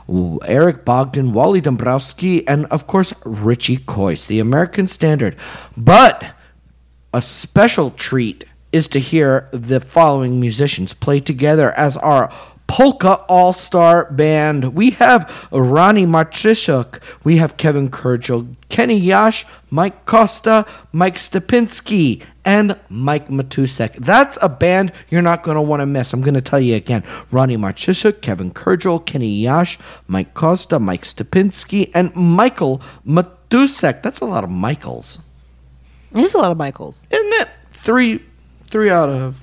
Eric 0.08 0.86
Bogdan, 0.86 1.34
Wally 1.34 1.62
Dombrowski, 1.62 2.48
and 2.48 2.66
of 2.68 2.88
course 2.88 3.14
Richie 3.24 3.78
Coyce, 3.78 4.28
the 4.28 4.40
American 4.40 4.88
standard. 4.88 5.36
But 5.76 6.26
a 7.14 7.22
special 7.22 7.92
treat 7.92 8.46
is 8.72 8.88
to 8.90 9.00
hear 9.00 9.50
the 9.52 9.80
following 9.80 10.40
musicians 10.40 10.94
play 10.94 11.20
together 11.20 11.72
as 11.74 11.96
our 11.98 12.32
polka 12.68 13.16
all-star 13.30 14.12
band. 14.12 14.76
We 14.76 14.92
have 14.92 15.48
Ronnie 15.52 16.06
Marchishuk, 16.06 17.00
we 17.24 17.38
have 17.38 17.58
Kevin 17.58 17.90
Kurgel, 17.90 18.56
Kenny 18.70 18.98
Yash, 18.98 19.46
Mike 19.70 20.06
Costa, 20.06 20.66
Mike 20.92 21.16
Stepinski, 21.16 22.24
and 22.44 22.78
Mike 22.90 23.28
Matusek. 23.30 23.94
That's 23.96 24.38
a 24.42 24.50
band 24.50 24.92
you're 25.10 25.22
not 25.22 25.44
going 25.44 25.56
to 25.56 25.62
want 25.62 25.82
to 25.82 25.86
miss. 25.86 26.14
I'm 26.14 26.22
going 26.22 26.34
to 26.36 26.42
tell 26.42 26.60
you 26.60 26.76
again. 26.76 27.04
Ronnie 27.32 27.58
Marchishuk, 27.58 28.22
Kevin 28.22 28.52
Kurgel, 28.52 29.04
Kenny 29.06 29.30
Yash, 29.30 29.80
Mike 30.08 30.34
Costa, 30.34 30.80
Mike 30.80 31.04
Stepinski, 31.04 31.90
and 31.94 32.16
Michael 32.16 32.82
Matusek. 33.08 34.02
That's 34.02 34.20
a 34.22 34.26
lot 34.26 34.44
of 34.44 34.50
Michaels 34.50 35.20
There's 36.12 36.34
a 36.34 36.38
lot 36.38 36.52
of 36.52 36.58
Michaels. 36.58 37.06
isn't 37.10 37.34
it? 37.34 37.50
Three, 37.72 38.24
three 38.66 38.90
out 38.90 39.10
of, 39.10 39.38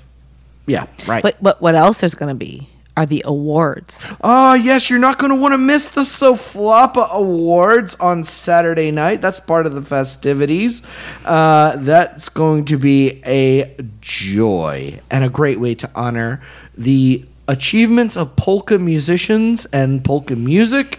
yeah, 0.66 0.86
right. 1.06 1.22
But 1.22 1.42
but 1.42 1.60
what 1.60 1.74
else 1.74 1.98
there's 1.98 2.14
gonna 2.14 2.34
be 2.34 2.68
are 2.96 3.06
the 3.06 3.22
awards. 3.24 4.04
oh 4.22 4.54
yes, 4.54 4.90
you're 4.90 4.98
not 4.98 5.18
going 5.18 5.30
to 5.30 5.36
want 5.36 5.52
to 5.52 5.58
miss 5.58 5.88
the 5.88 6.02
Soflapa 6.02 7.08
Awards 7.10 7.94
on 7.96 8.22
Saturday 8.22 8.90
night. 8.90 9.22
That's 9.22 9.40
part 9.40 9.66
of 9.66 9.72
the 9.72 9.82
festivities. 9.82 10.82
Uh, 11.24 11.76
that's 11.76 12.28
going 12.28 12.66
to 12.66 12.76
be 12.76 13.22
a 13.24 13.74
joy 14.00 15.00
and 15.10 15.24
a 15.24 15.30
great 15.30 15.58
way 15.58 15.74
to 15.76 15.90
honor 15.94 16.42
the 16.76 17.24
achievements 17.48 18.16
of 18.16 18.36
polka 18.36 18.78
musicians 18.78 19.64
and 19.66 20.04
polka 20.04 20.36
music 20.36 20.98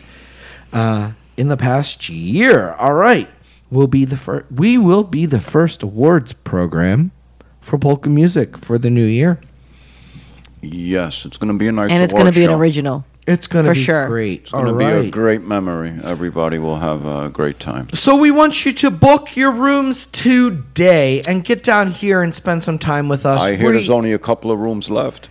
uh, 0.71 1.11
in 1.37 1.47
the 1.47 1.57
past 1.57 2.09
year. 2.09 2.73
All 2.73 2.93
right, 2.93 3.29
we'll 3.69 3.87
be 3.87 4.05
the 4.05 4.17
first. 4.17 4.51
We 4.51 4.77
will 4.77 5.03
be 5.03 5.25
the 5.27 5.39
first 5.39 5.83
awards 5.83 6.33
program 6.33 7.11
for 7.61 7.77
polka 7.77 8.09
music 8.09 8.57
for 8.57 8.77
the 8.77 8.89
new 8.89 9.05
year. 9.05 9.39
Yes, 10.63 11.25
it's 11.25 11.37
going 11.37 11.51
to 11.51 11.57
be 11.59 11.67
a 11.67 11.71
nice 11.71 11.91
and 11.91 12.01
it's 12.01 12.13
gonna 12.13 12.31
be 12.31 12.43
an 12.43 12.49
show. 12.51 12.57
original. 12.57 13.05
It's 13.25 13.47
going 13.47 13.63
to 13.65 13.71
For 13.71 13.75
be 13.75 13.81
sure. 13.81 14.07
great. 14.07 14.41
It's 14.41 14.51
going 14.51 14.65
to 14.65 14.71
All 14.71 14.77
be 14.77 14.83
a 14.83 14.99
right. 15.01 15.11
great 15.11 15.41
memory. 15.43 15.93
Everybody 16.03 16.57
will 16.59 16.75
have 16.79 17.05
a 17.05 17.29
great 17.29 17.57
time. 17.57 17.87
So 17.93 18.15
we 18.17 18.31
want 18.31 18.65
you 18.65 18.73
to 18.73 18.91
book 18.91 19.37
your 19.37 19.51
rooms 19.51 20.05
today 20.07 21.21
and 21.25 21.43
get 21.43 21.63
down 21.63 21.91
here 21.91 22.21
and 22.21 22.35
spend 22.35 22.65
some 22.65 22.77
time 22.77 23.07
with 23.07 23.25
us. 23.25 23.39
I 23.39 23.55
hear 23.55 23.67
We- 23.67 23.73
there's 23.73 23.89
only 23.89 24.11
a 24.11 24.19
couple 24.19 24.51
of 24.51 24.59
rooms 24.59 24.89
left. 24.89 25.29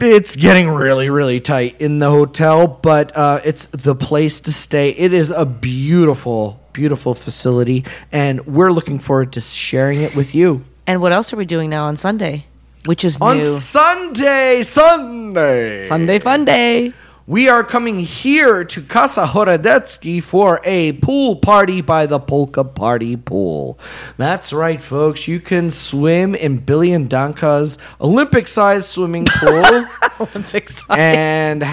it's 0.00 0.36
getting 0.36 0.70
really, 0.70 1.10
really 1.10 1.40
tight 1.40 1.74
in 1.80 1.98
the 1.98 2.08
hotel, 2.10 2.68
but 2.68 3.16
uh, 3.16 3.40
it's 3.44 3.66
the 3.66 3.96
place 3.96 4.38
to 4.42 4.52
stay. 4.52 4.90
It 4.90 5.12
is 5.12 5.30
a 5.32 5.44
beautiful, 5.44 6.60
beautiful 6.72 7.14
facility, 7.14 7.84
and 8.12 8.46
we're 8.46 8.70
looking 8.70 9.00
forward 9.00 9.32
to 9.32 9.40
sharing 9.40 10.02
it 10.02 10.14
with 10.14 10.36
you. 10.36 10.64
And 10.86 11.00
what 11.00 11.12
else 11.12 11.32
are 11.32 11.36
we 11.36 11.46
doing 11.46 11.68
now 11.68 11.86
on 11.86 11.96
Sunday? 11.96 12.46
Which 12.86 13.04
is 13.04 13.18
On 13.20 13.38
new. 13.38 13.44
Sunday, 13.44 14.62
Sunday, 14.62 15.84
Sunday 15.84 16.18
Fun 16.18 16.44
Day. 16.44 16.92
we 17.26 17.48
are 17.48 17.62
coming 17.62 18.00
here 18.00 18.64
to 18.64 18.80
Casa 18.82 19.26
Horodecki 19.26 20.22
for 20.22 20.60
a 20.64 20.92
pool 20.94 21.36
party 21.36 21.82
by 21.82 22.06
the 22.06 22.18
Polka 22.18 22.64
Party 22.64 23.16
Pool. 23.16 23.78
That's 24.16 24.52
right, 24.52 24.80
folks. 24.80 25.28
You 25.28 25.38
can 25.40 25.70
swim 25.70 26.34
in 26.34 26.58
Billy 26.58 26.92
and 26.92 27.10
Danka's 27.10 27.76
Olympic-sized 28.00 28.88
swimming 28.88 29.26
pool. 29.28 29.84
Olympic 30.20 30.70
and 30.90 31.64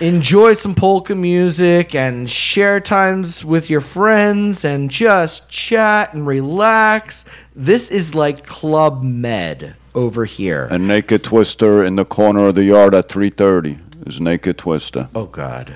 enjoy 0.00 0.52
some 0.54 0.74
polka 0.74 1.14
music 1.14 1.94
and 1.94 2.28
share 2.30 2.80
times 2.80 3.44
with 3.44 3.68
your 3.70 3.80
friends 3.80 4.64
and 4.64 4.90
just 4.90 5.48
chat 5.50 6.14
and 6.14 6.26
relax. 6.26 7.24
This 7.54 7.90
is 7.90 8.14
like 8.14 8.46
Club 8.46 9.02
Med 9.02 9.74
over 9.96 10.24
here. 10.26 10.68
A 10.70 10.78
naked 10.78 11.24
twister 11.24 11.82
in 11.82 11.96
the 11.96 12.04
corner 12.04 12.46
of 12.48 12.54
the 12.54 12.64
yard 12.64 12.94
at 12.94 13.08
3:30 13.08 13.80
is 14.06 14.20
naked 14.20 14.58
twister. 14.58 15.08
Oh 15.14 15.26
God. 15.26 15.74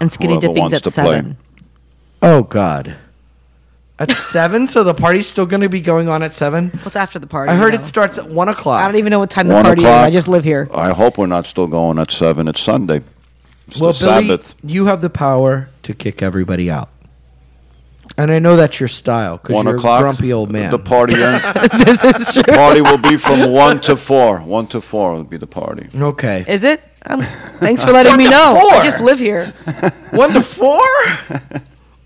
And 0.00 0.12
skinny 0.12 0.34
Whoever 0.34 0.48
dipping's 0.48 0.60
wants 0.60 0.74
at 0.74 0.82
to 0.84 0.90
play. 0.90 1.04
seven. 1.16 1.36
Oh 2.20 2.42
God. 2.42 2.96
At 3.98 4.10
seven, 4.32 4.66
so 4.66 4.82
the 4.82 4.94
party's 4.94 5.28
still 5.28 5.46
going 5.46 5.60
to 5.60 5.68
be 5.68 5.80
going 5.80 6.08
on 6.08 6.22
at 6.24 6.34
seven. 6.34 6.70
What's 6.82 6.96
after 6.96 7.18
the 7.20 7.26
party? 7.26 7.52
I 7.52 7.54
heard 7.54 7.72
you 7.72 7.78
it 7.78 7.86
starts 7.86 8.18
at 8.18 8.26
one 8.28 8.48
o'clock. 8.48 8.82
I 8.82 8.86
don't 8.86 8.96
even 8.96 9.10
know 9.10 9.20
what 9.20 9.30
time 9.30 9.46
the 9.48 9.54
One 9.54 9.64
party 9.64 9.82
is. 9.82 9.86
o'clock. 9.88 10.04
I 10.06 10.10
just 10.10 10.26
live 10.28 10.42
here. 10.44 10.68
I 10.74 10.90
hope 10.92 11.18
we're 11.18 11.26
not 11.26 11.46
still 11.46 11.68
going 11.68 11.98
at 12.00 12.10
seven. 12.10 12.48
It's 12.48 12.60
Sunday. 12.60 13.02
It's 13.68 13.80
well, 13.80 13.92
the 13.92 14.04
Billy, 14.04 14.26
Sabbath. 14.28 14.54
you 14.64 14.86
have 14.86 15.00
the 15.02 15.10
power 15.10 15.68
to 15.84 15.94
kick 15.94 16.20
everybody 16.20 16.68
out, 16.68 16.88
and 18.18 18.30
I 18.30 18.38
know 18.38 18.56
that's 18.56 18.78
your 18.80 18.88
style 18.88 19.38
because 19.38 19.54
One 19.54 19.66
you're 19.66 19.76
o'clock. 19.76 20.00
a 20.00 20.02
grumpy 20.04 20.32
old 20.32 20.50
man. 20.52 20.70
The 20.70 20.78
party 20.78 21.22
ends. 21.22 21.44
this 21.84 22.04
is 22.04 22.32
true. 22.34 22.42
party 22.42 22.80
will 22.80 22.98
be 22.98 23.16
from 23.16 23.50
one 23.52 23.80
to 23.82 23.96
four. 23.96 24.40
One 24.40 24.66
to 24.68 24.80
four 24.80 25.14
will 25.14 25.24
be 25.24 25.36
the 25.38 25.46
party. 25.46 25.88
okay. 25.94 26.44
Is 26.46 26.64
it? 26.64 26.82
Um, 27.06 27.20
thanks 27.60 27.82
for 27.82 27.90
letting 27.92 28.16
me 28.16 28.28
know. 28.28 28.58
four. 28.60 28.72
I 28.74 28.84
just 28.84 29.00
live 29.00 29.18
here. 29.18 29.52
One 30.12 30.32
to 30.32 30.40
four? 30.42 30.82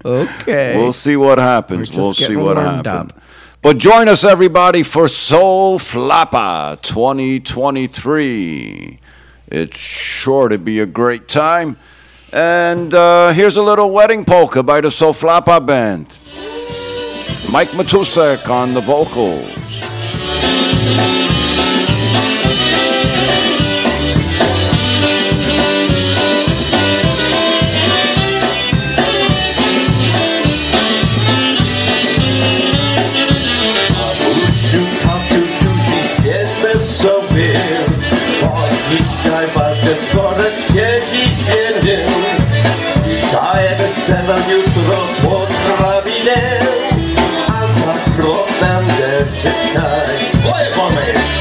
okay. 0.04 0.76
We'll 0.76 0.92
see 0.92 1.16
what 1.16 1.38
happens. 1.38 1.92
We're 1.92 2.02
We'll 2.02 2.14
see 2.14 2.36
what 2.36 2.56
happens. 2.56 2.86
up. 3.12 3.20
But 3.62 3.78
join 3.78 4.08
us, 4.08 4.22
everybody, 4.22 4.82
for 4.84 5.06
SoFlaPA 5.06 6.82
2023. 6.82 8.98
It's 9.48 9.78
sure 9.78 10.48
to 10.48 10.58
be 10.58 10.80
a 10.80 10.86
great 10.86 11.28
time. 11.28 11.76
And 12.36 12.92
uh, 12.92 13.32
here's 13.32 13.56
a 13.56 13.62
little 13.62 13.90
wedding 13.90 14.22
polka 14.22 14.62
by 14.62 14.82
the 14.82 14.88
SoFlaPA 14.88 15.64
Band. 15.64 16.06
Mike 17.50 17.70
Matusek 17.70 18.50
on 18.50 18.74
the 18.74 18.82
vocals. 18.82 19.56
Mamusiu, 33.96 34.84
tatusiu, 35.00 35.72
Sedam 44.06 44.38
jutro 44.50 44.96
pod 45.22 45.48
travile 45.48 46.60
A 47.48 47.66
za 47.66 47.94
krok 48.16 48.48
będę 48.60 49.32
czekać 49.32 50.44
Moje 50.44 50.66
pomysł! 50.76 51.36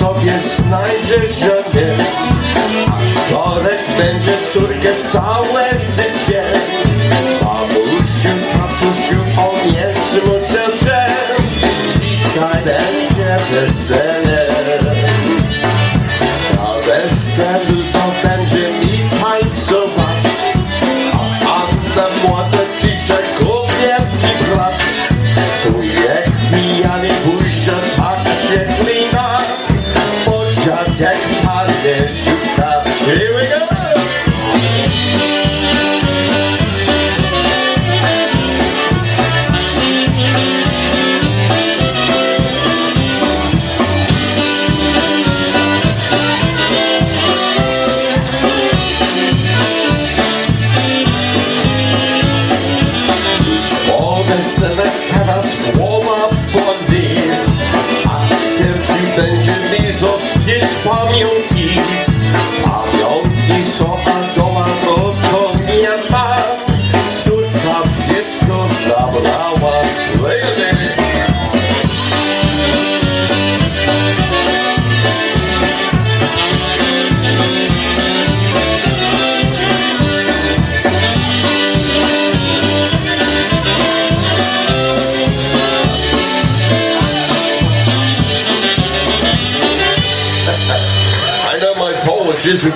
sobie 0.00 0.38
znajdziesz, 0.38 1.34
że 1.34 1.59
będzie 4.04 4.32
córkę 4.52 4.88
całe 5.12 5.70
życie 5.70 6.42
Mamusiu, 7.42 8.34
tatusiu, 8.52 9.16
on 9.40 9.74
jest 9.74 10.24
mucetem 10.26 11.12
Dzisiaj 12.00 12.64
będzie 12.64 13.38
wesele 13.50 14.46
Na 16.56 16.72
weselu 16.86 17.79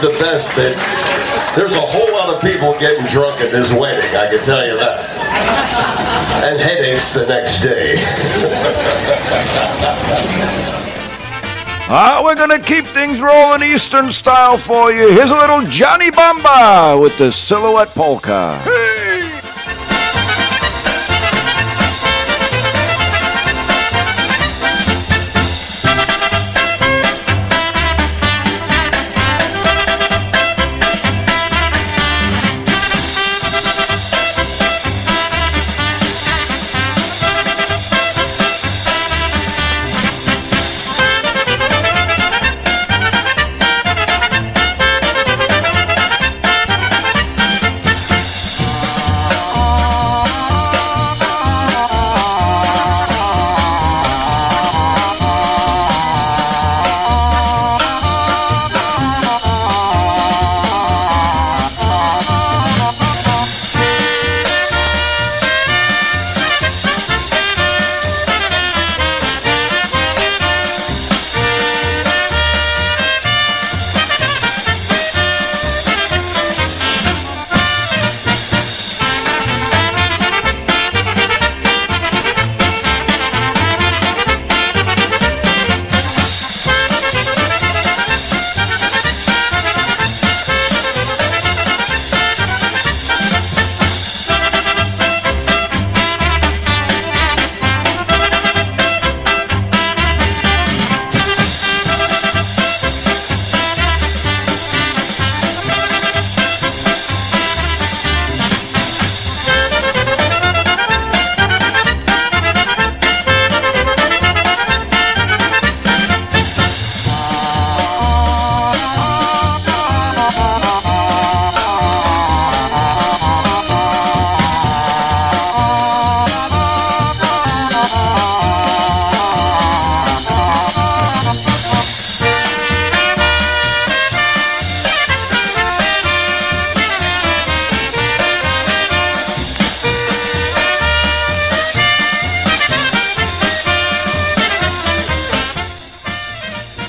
the 0.04 0.10
best, 0.20 0.54
bit. 0.54 0.76
there's 1.56 1.72
a 1.72 1.80
whole 1.80 2.12
lot 2.12 2.28
of 2.28 2.38
people 2.42 2.78
getting 2.78 3.06
drunk 3.06 3.40
at 3.40 3.50
this 3.50 3.72
wedding, 3.72 4.04
I 4.14 4.28
can 4.28 4.44
tell 4.44 4.66
you 4.66 4.76
that. 4.76 5.00
And 6.44 6.60
headaches 6.60 7.14
the 7.14 7.26
next 7.26 7.62
day. 7.62 7.96
Ah, 11.86 12.20
we're 12.22 12.34
gonna 12.34 12.58
keep 12.58 12.84
things 12.86 13.20
rolling 13.20 13.62
Eastern 13.62 14.10
style 14.12 14.58
for 14.58 14.92
you. 14.92 15.08
Here's 15.08 15.30
a 15.30 15.36
little 15.36 15.62
Johnny 15.62 16.10
Bamba 16.10 17.00
with 17.00 17.16
the 17.16 17.32
Silhouette 17.32 17.94
Polka. 17.94 18.58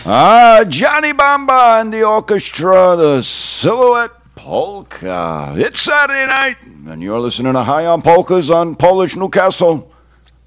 Ah, 0.08 0.64
Johnny 0.68 1.14
Bamba 1.14 1.82
and 1.82 1.92
the 1.92 2.04
orchestra, 2.04 2.96
the 2.96 3.24
Silhouette 3.24 4.12
Polka. 4.36 5.54
It's 5.58 5.82
Saturday 5.82 6.28
night, 6.28 6.58
and 6.88 7.02
you're 7.02 7.20
listening 7.20 7.54
to 7.54 7.64
High 7.64 7.86
on 7.88 8.04
Polkas 8.04 8.52
on 8.52 8.76
Polish 8.76 9.16
Newcastle 9.16 9.92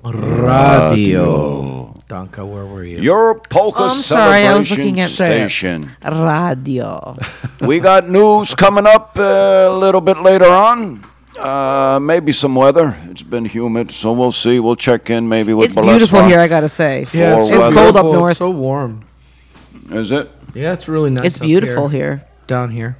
Radio. 0.04 1.92
Danka, 2.09 2.46
where 2.48 2.64
were 2.66 2.84
you? 2.84 2.98
Your 3.00 3.34
polka 3.40 3.80
Oh, 3.82 3.88
I'm 3.88 3.96
sorry, 3.96 4.46
I 4.46 4.56
was 4.56 4.68
celebration 4.68 4.76
looking 4.96 5.00
at- 5.00 5.11
station. 5.11 5.90
Radio. 6.04 7.16
we 7.61 7.80
got 7.80 8.09
news 8.09 8.54
coming 8.54 8.86
up 8.86 9.18
uh, 9.18 9.22
a 9.68 9.76
little 9.76 10.00
bit 10.00 10.18
later 10.18 10.46
on. 10.46 11.04
Uh, 11.38 11.98
maybe 12.00 12.30
some 12.32 12.54
weather. 12.54 12.96
It's 13.11 13.22
been 13.22 13.44
humid, 13.44 13.90
so 13.90 14.12
we'll 14.12 14.32
see. 14.32 14.59
We'll 14.61 14.76
check 14.76 15.11
in 15.11 15.28
maybe 15.28 15.52
with 15.52 15.66
It's 15.66 15.74
beautiful 15.74 16.22
here, 16.24 16.38
I 16.40 16.46
gotta 16.48 16.68
say. 16.68 17.06
Yeah, 17.12 17.36
For 17.36 17.52
it's 17.66 17.74
cold 17.74 17.96
up 17.96 18.04
north. 18.06 18.30
It's 18.32 18.38
so 18.38 18.50
warm. 18.50 19.04
Is 19.91 20.12
it? 20.12 20.30
Yeah, 20.55 20.72
it's 20.72 20.89
really 20.89 21.11
nice. 21.11 21.24
It's 21.24 21.36
up 21.41 21.47
beautiful 21.47 21.89
here. 21.89 22.24
Down 22.47 22.70
here. 22.70 22.97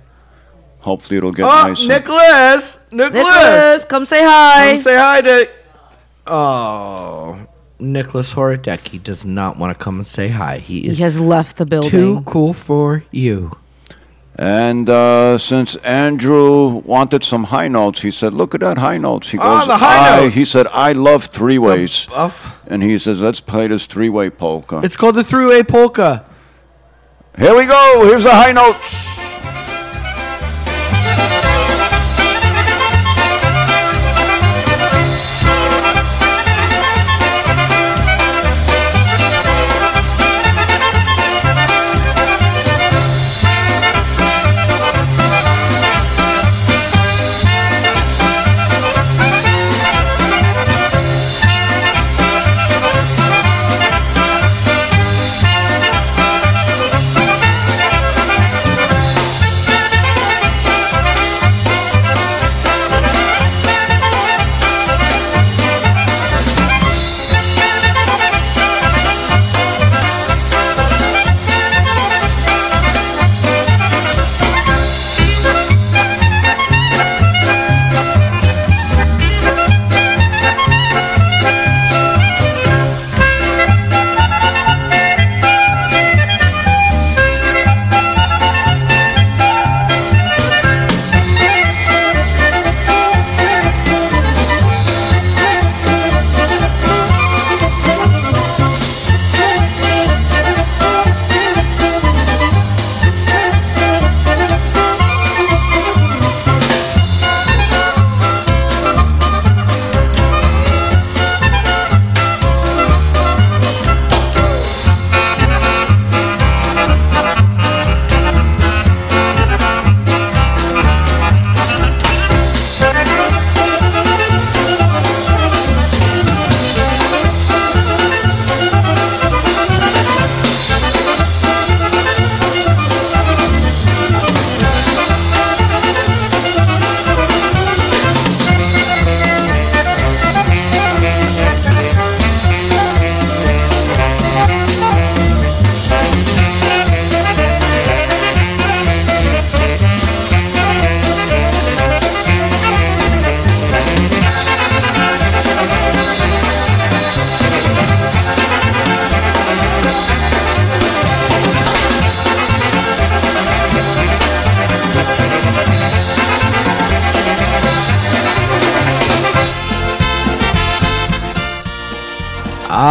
Hopefully 0.80 1.18
it'll 1.18 1.32
get 1.32 1.45
Oh, 1.45 1.68
nicer. 1.68 1.89
Nicholas! 1.89 2.78
Nicholas! 2.93 3.14
Nicholas, 3.24 3.84
come 3.84 4.05
say 4.07 4.22
hi. 4.22 4.70
Come 4.70 4.78
say 4.78 4.97
hi 4.97 5.20
to. 5.22 5.49
Oh, 6.26 7.47
Nicholas 7.78 8.34
Horodecki 8.34 9.03
does 9.03 9.24
not 9.26 9.59
want 9.59 9.76
to 9.76 9.82
come 9.82 9.97
and 9.97 10.07
say 10.07 10.28
hi. 10.28 10.59
He 10.59 10.78
is 10.80 10.84
he 10.84 10.91
is 10.93 10.99
has 11.16 11.18
left 11.20 11.57
the 11.57 11.66
building. 11.66 11.91
too 11.91 12.22
cool 12.26 12.53
for 12.53 13.03
you. 13.11 13.57
And 14.36 14.89
uh, 14.89 15.36
since 15.39 15.74
Andrew 15.76 16.68
wanted 16.84 17.24
some 17.24 17.45
high 17.45 17.66
notes, 17.66 18.03
he 18.03 18.11
said, 18.12 18.34
"Look 18.34 18.55
at 18.55 18.61
that 18.61 18.78
high 18.78 18.99
notes." 18.99 19.30
He 19.30 19.39
Oh, 19.39 19.59
goes, 19.59 19.66
the 19.66 19.78
high 19.78 20.16
I, 20.18 20.20
notes. 20.20 20.34
He 20.36 20.45
said, 20.45 20.68
"I 20.72 20.93
love 20.93 21.24
three 21.24 21.59
ways," 21.59 22.07
Buff. 22.07 22.55
and 22.68 22.82
he 22.82 22.99
says, 22.99 23.20
"Let's 23.20 23.41
play 23.41 23.66
this 23.66 23.86
three-way 23.86 24.30
polka." 24.30 24.80
It's 24.84 24.97
called 24.97 25.16
the 25.16 25.24
three-way 25.24 25.64
polka. 25.64 26.24
Here 27.39 27.57
we 27.57 27.66
go. 27.66 28.03
Here's 28.05 28.24
the 28.24 28.32
high 28.32 28.51
notes. 28.51 29.17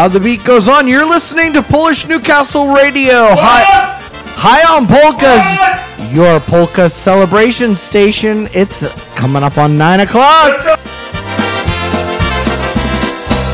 Ah, 0.07 0.09
the 0.09 0.21
beat 0.21 0.41
goes 0.45 0.69
on. 0.69 0.87
You're 0.87 1.03
listening 1.03 1.51
to 1.51 1.61
Polish 1.61 2.07
Newcastle 2.07 2.71
Radio. 2.71 3.35
Hi, 3.35 3.67
hi 4.39 4.63
on 4.71 4.87
polkas. 4.87 5.43
Your 6.15 6.39
polka 6.39 6.87
celebration 6.87 7.75
station. 7.75 8.47
It's 8.53 8.87
coming 9.19 9.43
up 9.43 9.57
on 9.57 9.77
nine 9.77 9.99
o'clock. 9.99 10.79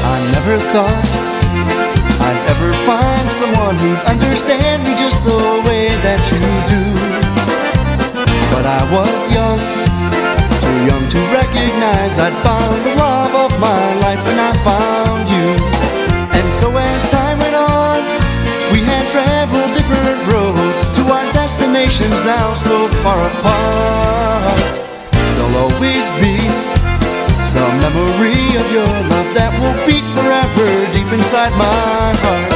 I 0.05 0.17
never 0.29 0.61
thought 0.69 0.93
I'd 2.21 2.37
ever 2.53 2.69
find 2.85 3.25
someone 3.33 3.73
who'd 3.81 4.05
understand 4.05 4.85
me 4.85 4.93
just 4.93 5.25
the 5.25 5.41
way 5.65 5.89
that 6.05 6.21
you 6.29 6.37
do. 6.69 6.85
But 8.53 8.69
I 8.69 8.85
was 8.93 9.25
young, 9.33 9.57
too 10.61 10.77
young 10.85 11.01
to 11.17 11.19
recognize 11.33 12.21
I'd 12.21 12.37
found 12.45 12.77
the 12.85 12.93
love 13.01 13.33
of 13.41 13.59
my 13.59 13.81
life 14.05 14.21
and 14.29 14.37
I 14.37 14.53
found 14.61 15.25
you. 15.33 15.72
So 16.63 16.71
as 16.77 17.03
time 17.11 17.39
went 17.39 17.55
on, 17.55 18.03
we 18.71 18.79
had 18.87 19.03
traveled 19.11 19.75
different 19.75 20.15
roads 20.31 20.87
to 20.95 21.01
our 21.11 21.27
destinations 21.33 22.23
now 22.23 22.53
so 22.53 22.87
far 23.03 23.19
apart. 23.19 24.73
There'll 25.11 25.57
always 25.57 26.07
be 26.23 26.39
the 27.51 27.67
memory 27.83 28.47
of 28.55 28.65
your 28.71 28.87
love 29.11 29.29
that 29.35 29.51
will 29.59 29.75
beat 29.85 30.07
forever 30.15 30.69
deep 30.95 31.11
inside 31.11 31.51
my 31.59 32.15
heart. 32.23 32.52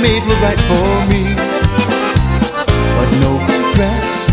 Made 0.00 0.22
were 0.24 0.40
right 0.42 0.62
for 0.70 0.90
me. 1.10 1.22
But 2.98 3.08
no 3.24 3.38
regrets 3.38 4.30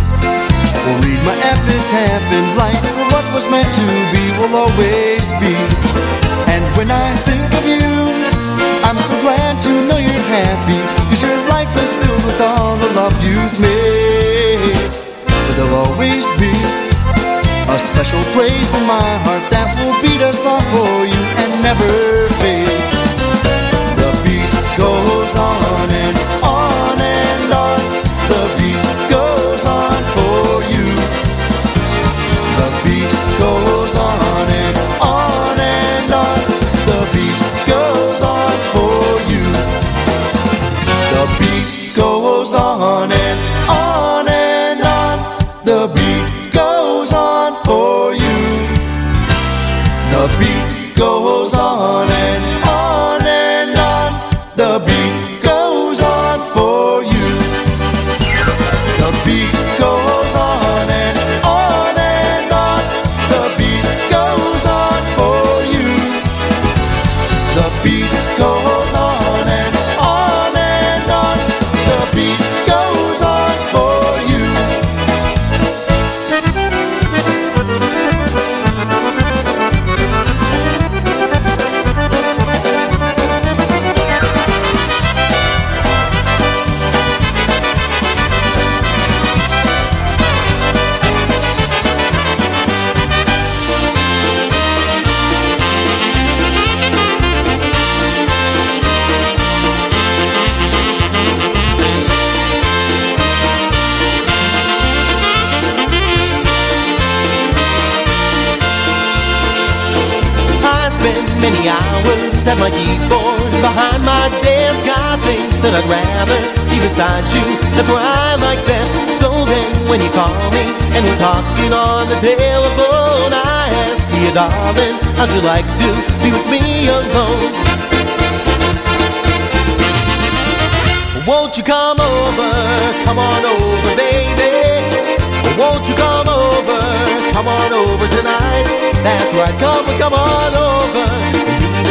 will 0.85 0.99
read 1.01 1.21
my 1.25 1.37
epitaph 1.41 2.25
in 2.33 2.45
life 2.57 2.81
for 2.81 3.05
what 3.13 3.25
was 3.33 3.45
meant 3.49 3.69
to 3.73 3.85
be 4.13 4.23
will 4.37 4.55
always 4.55 5.25
be. 5.41 5.55
And 6.53 6.63
when 6.77 6.89
I 6.91 7.09
think 7.27 7.45
of 7.57 7.65
you, 7.65 8.15
I'm 8.85 8.97
so 8.97 9.15
glad 9.21 9.61
to 9.63 9.71
know 9.87 9.97
you're 9.97 10.27
happy 10.29 10.77
Cause 11.09 11.23
your 11.23 11.37
life 11.49 11.73
is 11.81 11.91
filled 11.95 12.23
with 12.23 12.39
all 12.39 12.77
the 12.77 12.93
love 12.93 13.17
you've 13.25 13.59
made 13.59 14.77
But 15.25 15.53
there'll 15.57 15.89
always 15.89 16.29
be 16.37 16.53
a 17.67 17.79
special 17.79 18.23
place 18.37 18.73
in 18.75 18.85
my 18.85 19.09
heart 19.25 19.41
that 19.49 19.73
will 19.81 19.97
beat 20.01 20.21
a 20.21 20.31
song 20.33 20.61
for 20.69 21.03
you 21.03 21.21
and 21.41 21.63
never 21.63 22.29
fade. 22.39 22.64
Goes 24.77 25.35
on 25.37 25.89
and 25.89 26.17
on 26.43 26.54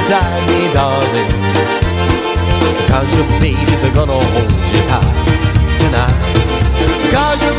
beside 0.05 0.75
darling. 0.75 1.31
Cause 2.89 3.09
your 3.17 3.27
babies 3.41 3.83
are 3.85 3.95
gonna 3.95 4.13
hold 4.13 4.53
you 4.71 4.83
tight 4.93 5.17
tonight. 5.81 6.13
Cause 7.11 7.41
your 7.43 7.54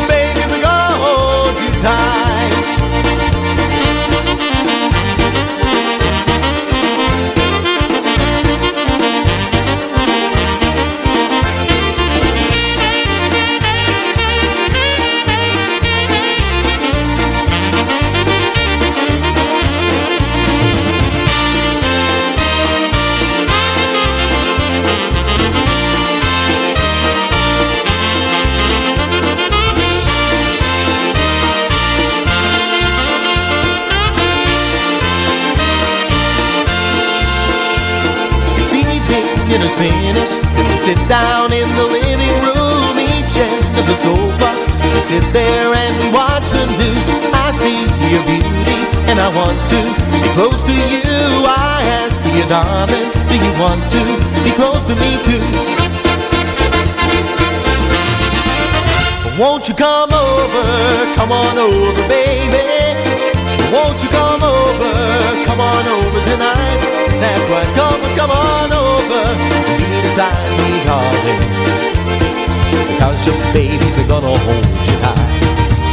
babies 73.55 73.97
are 73.97 74.07
gonna 74.11 74.27
hold 74.27 74.67
you 74.83 74.95
tight 74.99 75.39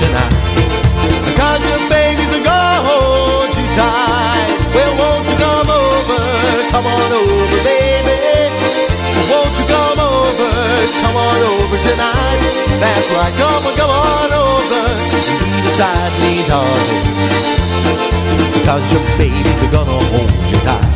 tonight. 0.03 0.35
Because 1.31 1.63
your 1.71 1.83
babies 1.87 2.31
are 2.35 2.43
gonna 2.43 2.83
hold 2.91 3.55
you 3.55 3.67
tight. 3.79 4.51
Well, 4.75 4.93
won't 4.99 5.23
you 5.31 5.37
come 5.39 5.71
over? 5.71 6.23
Come 6.75 6.87
on 6.91 7.11
over, 7.23 7.59
baby. 7.63 8.19
Won't 9.31 9.55
you 9.55 9.67
come 9.71 10.01
over? 10.03 10.51
Come 11.07 11.17
on 11.17 11.39
over 11.55 11.79
tonight. 11.87 12.43
That's 12.83 13.09
right. 13.15 13.35
Come 13.39 13.63
on, 13.71 13.75
come 13.79 13.95
on 13.95 14.31
over. 14.43 14.83
Be 15.55 15.63
beside 15.63 16.15
me, 16.19 16.43
darling. 16.51 17.07
Because 18.59 18.83
your 18.91 19.05
babies 19.23 19.59
are 19.63 19.71
gonna 19.71 19.99
hold 20.11 20.35
you 20.51 20.59
tight 20.67 20.92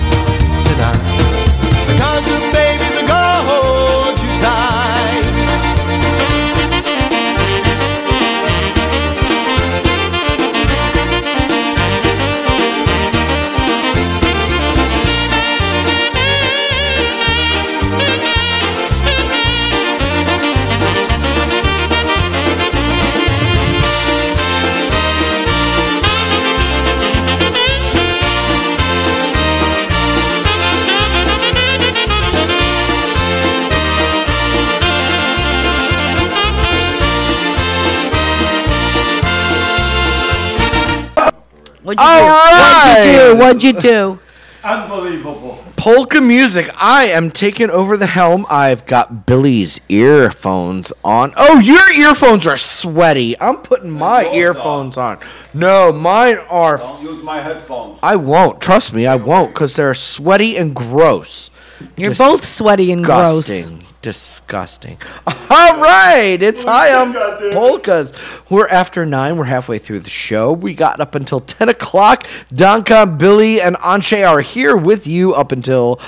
What'd 41.86 42.00
you 42.00 42.04
All 42.04 42.24
do? 42.24 42.26
What'd 42.26 43.06
you 43.06 43.12
do? 43.12 43.36
What'd 43.38 43.62
you 43.62 43.72
do? 43.74 44.20
Unbelievable. 44.64 45.64
Polka 45.76 46.20
music. 46.20 46.68
I 46.74 47.04
am 47.04 47.30
taking 47.30 47.70
over 47.70 47.96
the 47.96 48.08
helm. 48.08 48.44
I've 48.50 48.84
got 48.86 49.24
Billy's 49.24 49.80
earphones 49.88 50.92
on. 51.04 51.32
Oh, 51.36 51.60
your 51.60 51.92
earphones 51.92 52.44
are 52.48 52.56
sweaty. 52.56 53.40
I'm 53.40 53.58
putting 53.58 53.92
my 53.92 54.28
earphones 54.32 54.98
on. 54.98 55.20
No, 55.54 55.92
mine 55.92 56.38
are. 56.50 56.78
Don't 56.78 57.02
use 57.04 57.22
my 57.22 57.40
headphones. 57.40 58.00
I 58.02 58.16
won't. 58.16 58.60
Trust 58.60 58.92
me, 58.92 59.06
I 59.06 59.14
won't 59.14 59.54
because 59.54 59.76
they're 59.76 59.94
sweaty 59.94 60.56
and 60.56 60.74
gross. 60.74 61.52
You're 61.96 62.16
both 62.16 62.44
sweaty 62.44 62.90
and 62.90 63.04
gross. 63.04 63.46
Disgusting. 63.46 63.85
Disgusting. 64.06 64.98
All 65.26 65.80
right, 65.80 66.38
it's 66.40 66.62
high 66.62 66.94
on 66.94 67.12
polkas. 67.52 68.12
We're 68.48 68.68
after 68.68 69.04
nine. 69.04 69.36
We're 69.36 69.46
halfway 69.46 69.78
through 69.78 69.98
the 69.98 70.10
show. 70.10 70.52
We 70.52 70.74
got 70.74 71.00
up 71.00 71.16
until 71.16 71.40
ten 71.40 71.68
o'clock. 71.68 72.22
Danka, 72.54 73.18
Billy, 73.18 73.60
and 73.60 73.74
Anshe 73.78 74.24
are 74.24 74.42
here 74.42 74.76
with 74.76 75.08
you 75.08 75.34
up 75.34 75.50
until 75.50 75.98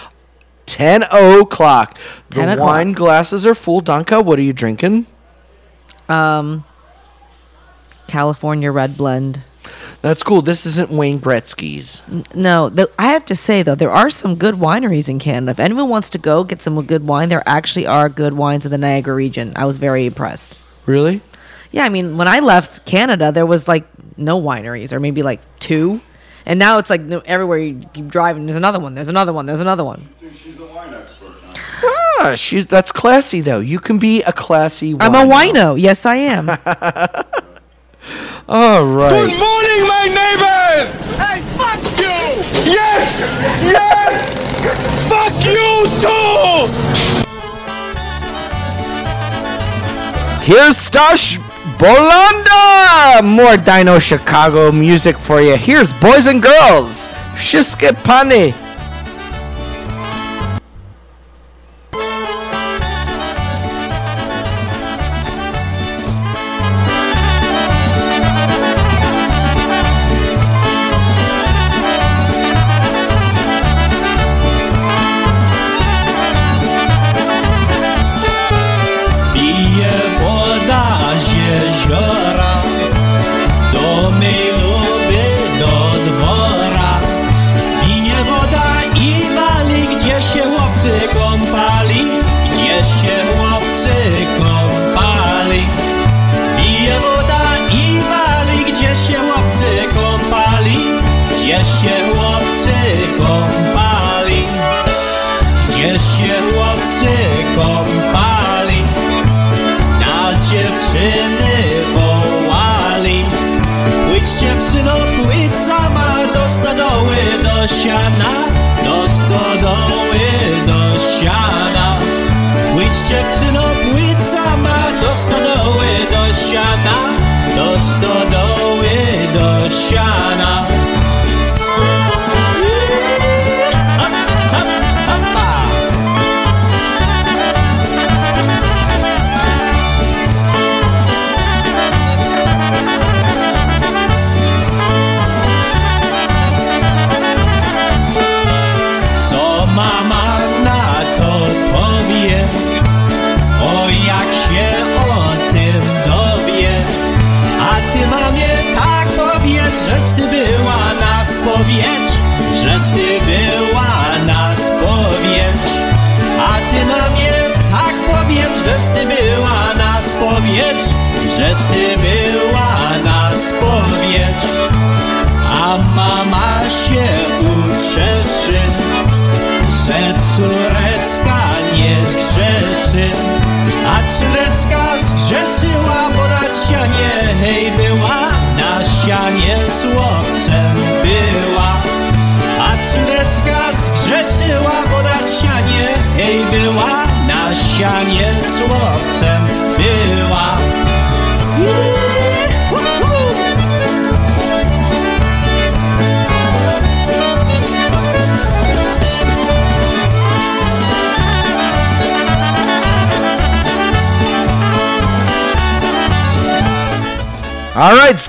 ten 0.64 1.02
o'clock. 1.10 1.98
The 2.28 2.36
10 2.36 2.48
o'clock. 2.50 2.68
wine 2.68 2.92
glasses 2.92 3.44
are 3.44 3.56
full. 3.56 3.80
Danka, 3.80 4.24
what 4.24 4.38
are 4.38 4.42
you 4.42 4.52
drinking? 4.52 5.06
Um, 6.08 6.64
California 8.06 8.70
Red 8.70 8.96
Blend. 8.96 9.40
That's 10.00 10.22
cool. 10.22 10.42
This 10.42 10.64
isn't 10.64 10.90
Wayne 10.90 11.18
Gretzky's. 11.18 12.02
No, 12.34 12.68
the, 12.68 12.88
I 12.98 13.08
have 13.08 13.26
to 13.26 13.34
say 13.34 13.62
though, 13.62 13.74
there 13.74 13.90
are 13.90 14.10
some 14.10 14.36
good 14.36 14.54
wineries 14.54 15.08
in 15.08 15.18
Canada. 15.18 15.50
If 15.50 15.58
anyone 15.58 15.88
wants 15.88 16.08
to 16.10 16.18
go 16.18 16.44
get 16.44 16.62
some 16.62 16.80
good 16.86 17.06
wine, 17.06 17.28
there 17.30 17.42
actually 17.46 17.86
are 17.86 18.08
good 18.08 18.34
wines 18.34 18.64
in 18.64 18.70
the 18.70 18.78
Niagara 18.78 19.14
region. 19.14 19.52
I 19.56 19.64
was 19.64 19.76
very 19.76 20.06
impressed. 20.06 20.56
Really? 20.86 21.20
Yeah, 21.70 21.84
I 21.84 21.88
mean, 21.88 22.16
when 22.16 22.28
I 22.28 22.38
left 22.38 22.86
Canada, 22.86 23.32
there 23.32 23.44
was 23.44 23.66
like 23.66 23.86
no 24.16 24.40
wineries, 24.40 24.92
or 24.92 25.00
maybe 25.00 25.22
like 25.22 25.40
two, 25.58 26.00
and 26.46 26.58
now 26.58 26.78
it's 26.78 26.90
like 26.90 27.00
no, 27.00 27.18
everywhere 27.26 27.58
you 27.58 27.88
keep 27.92 28.08
driving. 28.08 28.46
There's 28.46 28.56
another 28.56 28.80
one. 28.80 28.94
There's 28.94 29.08
another 29.08 29.32
one. 29.32 29.46
There's 29.46 29.60
another 29.60 29.84
one. 29.84 30.08
She's 30.32 30.58
a 30.58 30.66
wine 30.66 30.94
expert. 30.94 31.32
Ah, 32.20 32.34
she's 32.34 32.66
that's 32.66 32.90
classy 32.90 33.40
though. 33.40 33.60
You 33.60 33.80
can 33.80 33.98
be 33.98 34.22
a 34.22 34.32
classy. 34.32 34.94
I'm 34.98 35.14
a 35.14 35.18
wino. 35.18 35.74
wino. 35.74 35.80
Yes, 35.80 36.06
I 36.06 36.16
am. 36.16 36.46
All 38.50 38.82
right. 38.86 39.10
Good 39.10 39.38
morning, 39.38 39.86
my 39.86 40.06
neighbors! 40.08 41.02
Hey, 41.20 41.42
fuck 41.58 41.82
you! 41.98 42.16
Yes! 42.64 43.20
Yes! 43.60 44.24
fuck 45.06 45.34
you 45.44 45.84
too! 46.00 46.72
Here's 50.46 50.78
Stash 50.78 51.38
Bolanda! 51.76 53.22
More 53.22 53.58
Dino 53.58 53.98
Chicago 53.98 54.72
music 54.72 55.18
for 55.18 55.42
you. 55.42 55.58
Here's 55.58 55.92
Boys 56.00 56.26
and 56.26 56.42
Girls. 56.42 57.06
Wszystkie 57.34 57.92
Pany. 58.02 58.54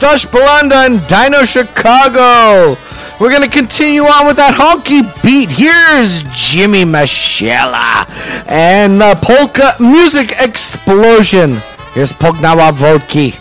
Stush 0.09 0.31
Belanda 0.31 0.75
and 0.77 1.05
Dino 1.07 1.45
Chicago. 1.45 2.75
We're 3.19 3.29
going 3.29 3.47
to 3.47 3.47
continue 3.47 4.01
on 4.01 4.25
with 4.25 4.37
that 4.37 4.55
honky 4.55 5.03
beat. 5.21 5.49
Here's 5.49 6.23
Jimmy 6.35 6.83
Machella 6.83 8.09
and 8.49 8.99
the 8.99 9.13
polka 9.21 9.75
music 9.79 10.41
explosion. 10.41 11.57
Here's 11.93 12.11
Pognawa 12.11 12.71
Vodki. 12.71 13.37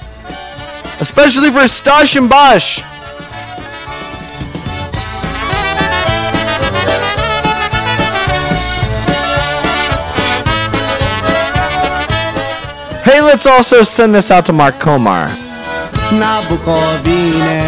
Especially 1.00 1.50
for 1.50 1.66
Stash 1.66 2.16
and 2.16 2.28
Bosch. 2.28 2.80
Hey, 13.04 13.22
let's 13.22 13.46
also 13.46 13.82
send 13.84 14.14
this 14.14 14.30
out 14.30 14.44
to 14.44 14.52
Mark 14.52 14.74
Komar. 14.74 15.47
Na 16.12 16.42
Bukowinę 16.42 17.62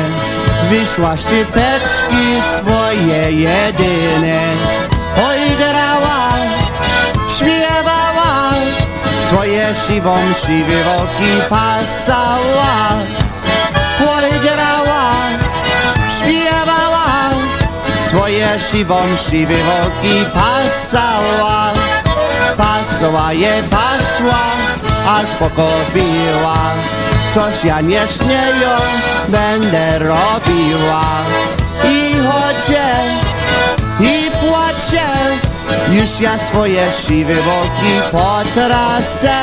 wyszła 0.71 1.17
szczypeczki 1.17 2.43
swoje 2.57 3.33
jedyne. 3.33 4.41
Oj 5.29 5.39
grała, 5.59 6.31
swoje 9.27 9.75
siwą 9.75 10.17
siwy 10.47 10.85
woki 10.85 11.49
pasała. 11.49 12.89
Oj 14.17 14.41
grała, 14.43 15.13
swoje 18.09 18.59
siwą 18.71 18.97
siwy 19.31 19.55
woki 19.55 20.25
pasała. 20.35 21.71
Pasła 22.57 23.33
je 23.33 23.63
pasła, 23.63 24.41
aż 25.09 25.31
pokopiła. 25.31 26.57
Coś 27.35 27.65
ja 27.65 27.81
nie 27.81 28.01
śmieję, 28.09 28.77
będę 29.29 29.99
robiła. 29.99 31.05
I 31.85 32.15
chodzę, 32.27 32.87
i 34.01 34.31
płaczę, 34.31 35.07
już 35.93 36.21
ja 36.21 36.39
swoje 36.39 36.93
siwe 36.93 37.35
woki 37.35 38.01
potrasę. 38.13 39.39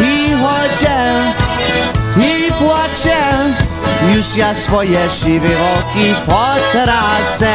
I 0.00 0.30
chodzę, 0.42 1.22
i 2.16 2.52
płaczę, 2.52 3.20
już 4.16 4.36
ja 4.36 4.54
swoje 4.54 5.10
siwe 5.10 5.48
woki 5.48 6.14
potrasę. 6.26 7.54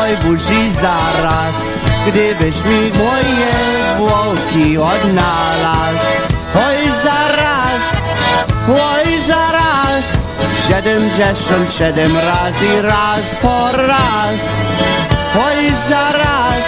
Oj 0.00 0.16
buzi 0.16 0.70
zaraz, 0.70 1.56
gdybyś 2.06 2.64
mi 2.64 2.90
moje 2.98 3.54
włoki 3.98 4.78
odnalazł. 4.78 6.04
Oj, 6.54 6.92
zaraz, 7.02 7.82
oj, 8.68 9.18
zaraz, 9.18 10.06
siedemdziesiąt 10.68 11.72
siedem 11.72 12.16
razy 12.16 12.82
raz 12.82 13.34
po 13.42 13.76
raz. 13.76 14.48
Oj, 15.46 15.72
zaraz, 15.88 16.66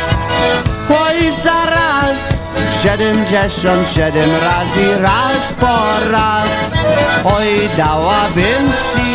oj, 0.91 1.33
zaraz, 1.43 2.41
siedemdziesiąt 2.83 3.91
siedem 3.91 4.31
razy 4.43 5.03
raz 5.03 5.53
po 5.61 5.77
raz. 6.11 6.51
Oj, 7.25 7.69
dałabym 7.77 8.73
ci, 8.93 9.09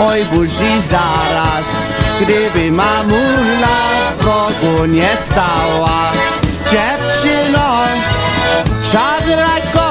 oj, 0.00 0.24
buzi 0.24 0.80
zaraz, 0.80 1.66
gdyby 2.20 2.72
mamula 2.72 3.78
w 4.18 4.26
rogu 4.26 4.86
nie 4.86 5.16
stała. 5.16 6.12
Dziewczyno, 6.70 7.82
szagrajko, 8.82 9.86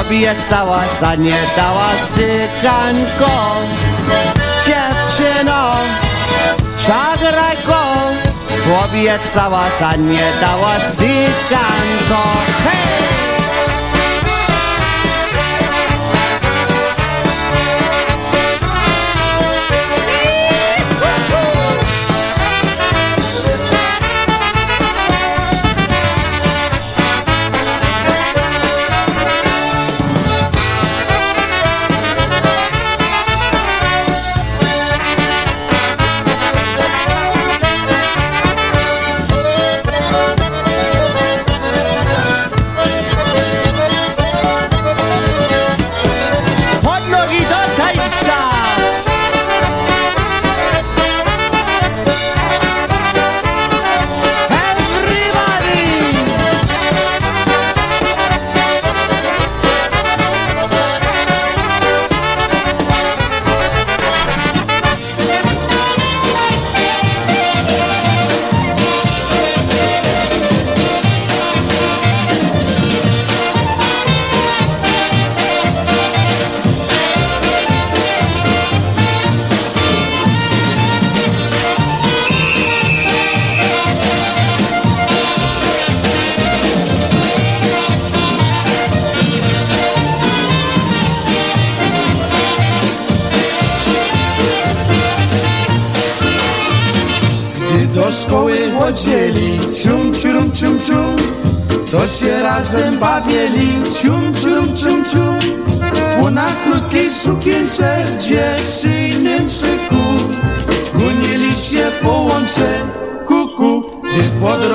obiecała, 0.00 0.88
sa 0.88 1.14
nie 1.14 1.40
dała 1.56 1.90
sykanko. 1.98 3.56
Dziewczyno, 4.64 5.72
szagrajko, 6.78 7.80
obiecała, 8.84 9.70
sa 9.70 9.96
nie 9.96 10.26
dała 10.40 10.80
sykanko. 10.80 12.22
Hej! 12.64 13.33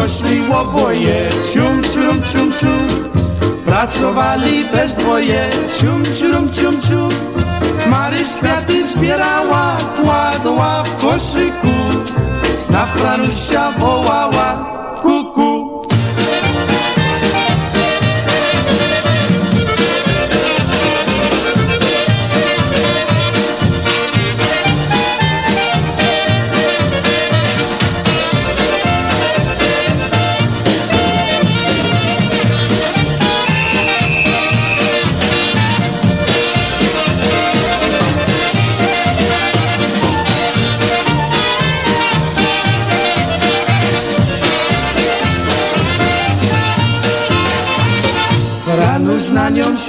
Podrośli 0.09 0.53
oboje, 0.53 1.29
cium, 1.53 1.81
cium, 1.93 2.21
cium, 2.23 2.51
cium, 2.51 2.87
pracowali 3.65 4.65
bez 4.73 4.95
dwoje, 4.95 5.49
cium, 5.79 6.03
cium, 6.05 6.49
cium, 6.49 6.81
cium. 6.81 7.09
Maryś 7.89 8.33
kwiaty 8.33 8.83
zbierała, 8.83 9.77
kładła 10.03 10.83
w 10.83 10.97
koszyku. 10.97 11.67
Na 12.69 12.85
Franusia 12.85 13.71
wołała 13.71 14.78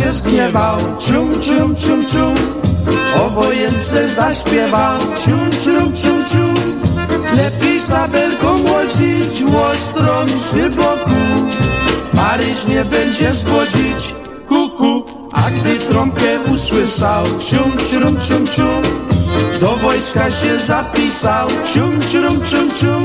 się 0.00 0.12
zgniewał. 0.12 0.78
Cium, 0.98 1.40
cium, 1.40 1.76
cium, 1.76 2.06
cium. 2.06 2.34
O 3.20 3.30
wojence 3.30 4.08
zaśpiewał 4.08 4.98
Cium, 5.24 5.50
cium, 5.64 5.94
cium, 5.94 6.24
cium. 6.30 6.54
Lepiej 7.36 7.80
sabelką 7.80 8.56
młodzić 8.58 9.42
Łostrą 9.54 10.26
przy 10.26 10.70
boku. 10.70 11.20
Maryś 12.14 12.66
nie 12.66 12.84
będzie 12.84 13.34
zwodzić 13.34 14.14
Kuku 14.48 15.04
A 15.32 15.50
gdy 15.50 15.78
trąbkę 15.78 16.40
usłyszał 16.52 17.24
Cium, 17.24 17.72
cium, 17.90 18.20
cium, 18.20 18.46
cium. 18.46 18.82
Do 19.60 19.76
wojska 19.76 20.30
się 20.30 20.58
zapisał. 20.58 21.48
Cium, 21.74 22.00
cium, 22.12 22.44
cium, 22.44 22.70
cium. 22.70 23.04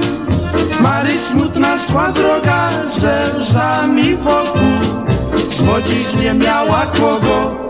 Maryś 0.79 1.19
smutna 1.19 1.77
szła 1.77 2.11
droga 2.11 2.69
Ze 2.87 3.25
łzami 3.39 4.15
wokół 4.15 4.84
Zwodzić 5.55 6.15
nie 6.15 6.33
miała 6.33 6.85
kogo 6.85 7.64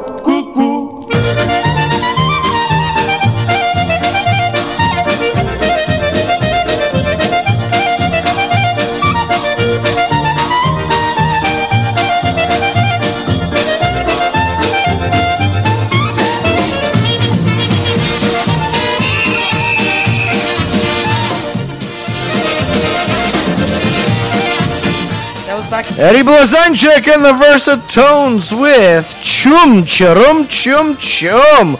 Eddie 26.06 26.22
Blazonczyk 26.22 27.08
and 27.08 27.26
the 27.26 27.34
Versatones 27.34 28.52
with 28.52 29.10
Chum 29.24 29.84
Chum 29.84 30.46
Chum 30.48 30.96
Chum. 30.98 31.78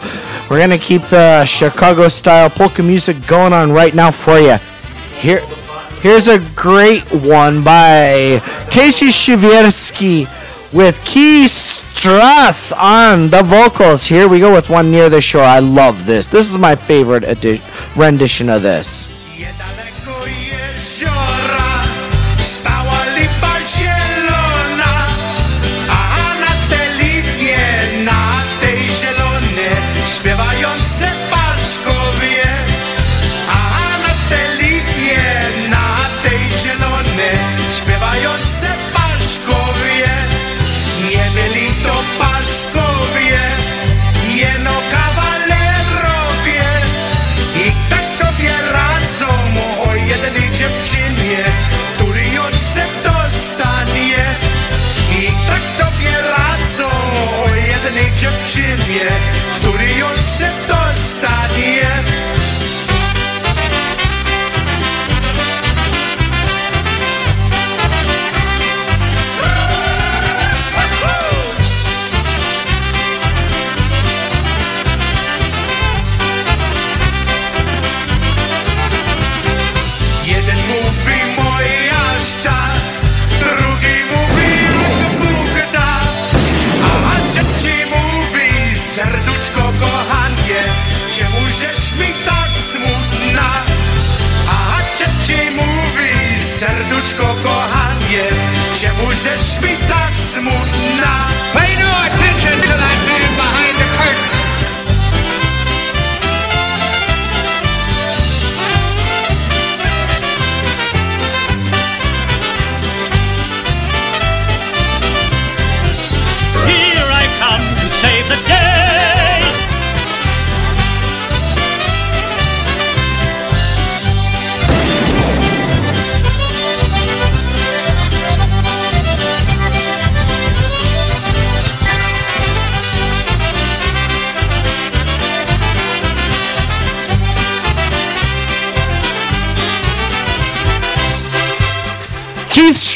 We're 0.50 0.58
gonna 0.58 0.78
keep 0.78 1.02
the 1.02 1.44
Chicago 1.44 2.08
style 2.08 2.50
polka 2.50 2.82
music 2.82 3.24
going 3.28 3.52
on 3.52 3.70
right 3.70 3.94
now 3.94 4.10
for 4.10 4.40
you. 4.40 4.56
Here, 5.20 5.46
here's 6.00 6.26
a 6.26 6.40
great 6.56 7.04
one 7.12 7.62
by 7.62 8.40
Casey 8.68 9.10
Shiviersky 9.10 10.26
with 10.72 11.00
Key 11.04 11.46
Strass 11.46 12.72
on 12.72 13.30
the 13.30 13.44
vocals. 13.44 14.04
Here 14.04 14.26
we 14.26 14.40
go 14.40 14.52
with 14.52 14.68
one 14.68 14.90
near 14.90 15.08
the 15.08 15.20
shore. 15.20 15.44
I 15.44 15.60
love 15.60 16.04
this. 16.04 16.26
This 16.26 16.50
is 16.50 16.58
my 16.58 16.74
favorite 16.74 17.22
edi- 17.22 17.62
rendition 17.94 18.48
of 18.48 18.62
this. 18.62 19.05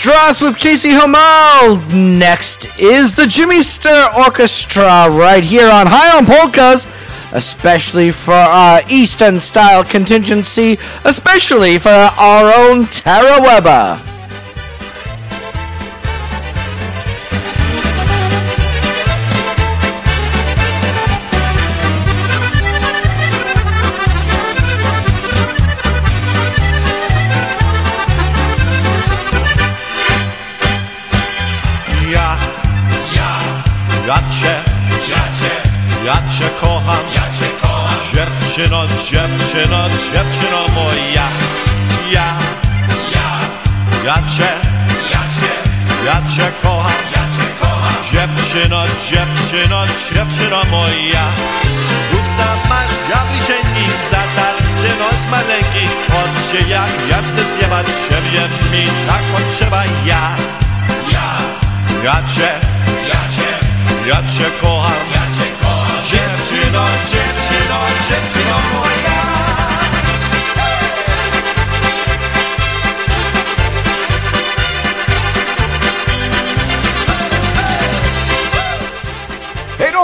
Strauss 0.00 0.40
with 0.40 0.56
Casey 0.56 0.92
Hamal. 0.92 1.78
Next 1.92 2.66
is 2.78 3.14
the 3.14 3.26
Jimmy 3.26 3.58
Sturr 3.58 4.16
Orchestra 4.16 5.10
right 5.10 5.44
here 5.44 5.70
on 5.70 5.86
High 5.86 6.16
on 6.16 6.24
Polkas, 6.24 6.90
especially 7.32 8.10
for 8.10 8.32
our 8.32 8.80
Eastern 8.88 9.38
style 9.38 9.84
contingency, 9.84 10.78
especially 11.04 11.76
for 11.76 11.90
our 11.90 12.50
own 12.50 12.86
Tara 12.86 13.42
Weber. 13.42 14.09
Dziewczyno, 40.04 40.60
moja. 40.74 41.26
Ja, 42.10 42.38
ja, 43.14 43.28
ja 44.04 44.14
cię, 44.14 44.50
ja 45.12 45.22
cię, 45.34 45.52
ja 46.06 46.16
cię 46.36 46.52
kocham, 46.62 46.92
ja 47.14 47.22
cię 47.34 47.46
kocham. 47.60 47.94
Dziewczyno, 48.12 48.82
dziewczyno, 49.10 49.86
dziewczyno 49.86 50.62
moja. 50.70 51.24
Usta 52.20 52.48
masz 52.68 52.94
jak 53.10 53.26
łyżenica, 53.30 54.20
tarty 54.36 54.90
nos 54.98 55.30
maleńki, 55.30 55.86
oczy 56.08 56.68
jak 56.68 57.08
jasne 57.10 57.42
z 57.44 57.62
nieba, 57.62 57.84
ciebie 57.84 58.42
mi 58.72 58.84
tak 59.06 59.22
potrzeba 59.22 59.82
ja. 60.06 60.36
Ja, 61.12 61.28
ja 62.04 62.14
cię, 62.34 62.50
ja 63.08 63.20
cię, 63.34 63.50
ja 64.06 64.16
cię 64.16 64.50
kocham, 64.60 65.00
ja 65.14 65.20
cię 65.36 65.50
kocham. 65.62 65.90
Dziewczyno, 66.10 66.84
dziewczyno, 67.10 67.78
dziewczyno 68.08 68.56
moja. 68.72 69.09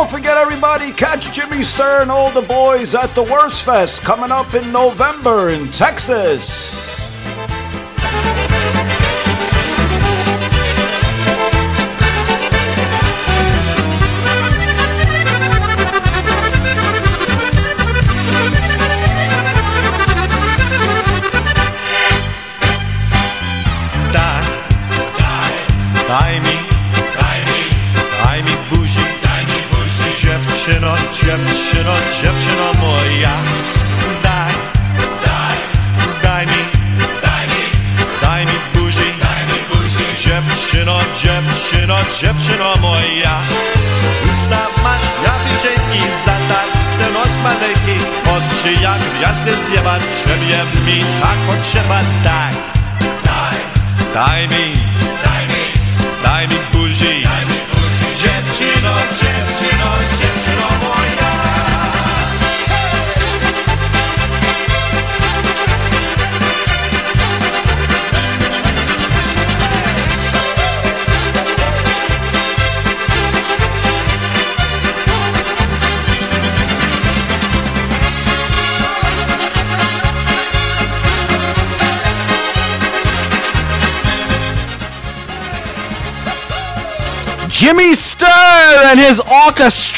Don't 0.06 0.18
forget 0.18 0.36
everybody, 0.36 0.92
catch 0.92 1.32
Jimmy 1.32 1.64
Stern, 1.64 2.02
and 2.02 2.10
all 2.12 2.30
the 2.30 2.46
boys 2.46 2.94
at 2.94 3.12
the 3.16 3.24
Wurstfest 3.24 4.02
coming 4.02 4.30
up 4.30 4.54
in 4.54 4.70
November 4.70 5.48
in 5.48 5.66
Texas. 5.72 6.65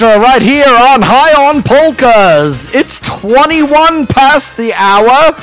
Orchestra 0.00 0.22
right 0.22 0.42
here 0.42 0.68
on 0.68 1.02
High 1.02 1.48
on 1.48 1.62
Polkas. 1.62 2.72
It's 2.74 3.00
21 3.00 4.06
past 4.06 4.56
the 4.56 4.72
hour. 4.74 5.34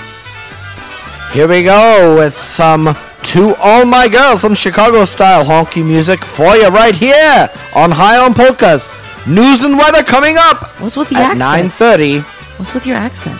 Here 1.34 1.48
we 1.48 1.64
go 1.64 2.16
with 2.18 2.34
some 2.34 2.96
To 3.34 3.56
All 3.56 3.86
My 3.86 4.08
Girls, 4.08 4.42
some 4.42 4.56
Chicago 4.56 5.04
style 5.04 5.44
honky 5.44 5.86
music 5.86 6.24
for 6.24 6.56
you 6.56 6.70
right 6.70 6.96
here 6.96 7.50
on 7.76 7.92
High 7.92 8.18
on 8.18 8.34
Polkas. 8.34 8.90
News 9.28 9.64
and 9.64 9.78
weather 9.78 10.04
coming 10.04 10.38
up 10.38 10.64
What's 10.80 10.96
with 10.96 11.10
the 11.10 11.18
at 11.18 11.38
accent? 11.38 11.74
9:30. 11.74 12.22
What's 12.58 12.74
with 12.74 12.86
your 12.86 12.98
accent? 12.98 13.40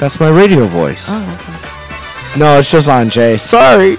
That's 0.00 0.18
my 0.18 0.30
radio 0.30 0.66
voice. 0.66 1.06
Oh, 1.08 1.22
okay. 1.34 2.38
No, 2.38 2.58
it's 2.58 2.70
just 2.70 2.88
on 2.88 3.10
Jay. 3.10 3.36
Sorry. 3.36 3.96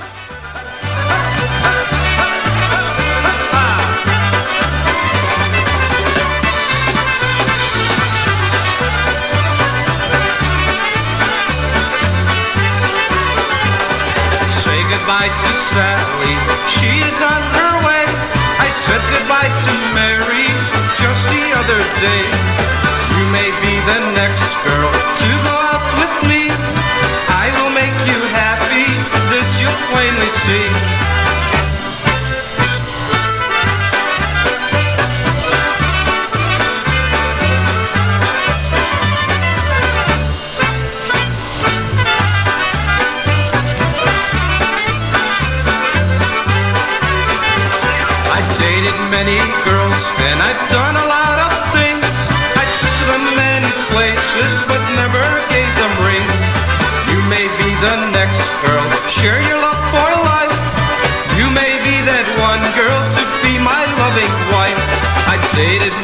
The 23.98 24.12
next 24.12 24.64
girl 24.64 24.99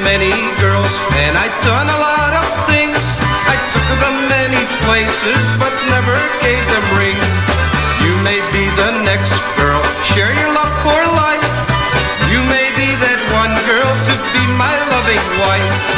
many 0.06 0.30
girls 0.61 0.94
and 1.26 1.34
I've 1.34 1.57
done 1.65 1.90
a 1.90 1.98
lot 1.98 2.32
of 2.38 2.45
things. 2.69 3.02
I 3.49 3.57
took 3.73 3.90
them 4.06 4.18
many 4.30 4.61
places 4.86 5.44
but 5.57 5.73
never 5.90 6.14
gave 6.45 6.61
them 6.61 6.86
rings. 7.02 7.26
You 8.06 8.14
may 8.22 8.38
be 8.53 8.69
the 8.77 9.02
next 9.02 9.34
girl, 9.57 9.82
share 10.14 10.30
your 10.30 10.52
love 10.53 10.73
for 10.86 11.02
life. 11.18 11.45
You 12.30 12.40
may 12.53 12.69
be 12.77 12.90
that 13.02 13.19
one 13.34 13.53
girl 13.65 13.91
to 14.07 14.14
be 14.30 14.44
my 14.53 14.76
loving 14.94 15.26
wife. 15.41 15.94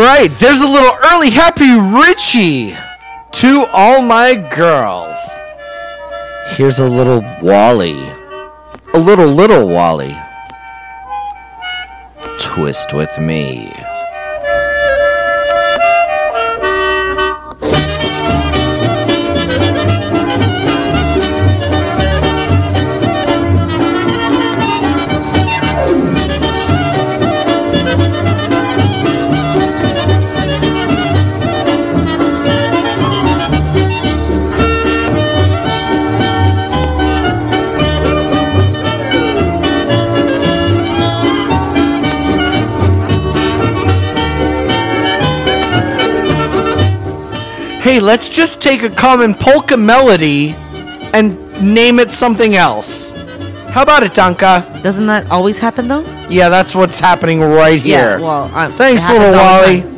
Right, 0.00 0.30
there's 0.38 0.62
a 0.62 0.66
little 0.66 0.96
early 1.12 1.28
happy 1.28 1.72
Richie 1.74 2.74
to 3.32 3.66
all 3.70 4.00
my 4.00 4.34
girls. 4.34 5.18
Here's 6.56 6.78
a 6.78 6.88
little 6.88 7.20
Wally. 7.42 8.08
A 8.94 8.98
little 8.98 9.26
little 9.26 9.68
Wally. 9.68 10.16
Twist 12.40 12.94
with 12.94 13.18
me. 13.18 13.70
Hey, 47.90 47.98
let's 47.98 48.28
just 48.28 48.62
take 48.62 48.84
a 48.84 48.88
common 48.88 49.34
polka 49.34 49.76
melody 49.76 50.54
and 51.12 51.36
name 51.60 51.98
it 51.98 52.12
something 52.12 52.54
else. 52.54 53.10
How 53.72 53.82
about 53.82 54.04
it, 54.04 54.12
Danka? 54.12 54.80
Doesn't 54.84 55.06
that 55.06 55.28
always 55.28 55.58
happen 55.58 55.88
though? 55.88 56.04
Yeah, 56.28 56.50
that's 56.50 56.72
what's 56.72 57.00
happening 57.00 57.40
right 57.40 57.80
here. 57.80 57.98
Yeah, 57.98 58.20
well, 58.20 58.44
um, 58.54 58.70
thanks, 58.70 59.08
little 59.08 59.32
happens 59.32 59.89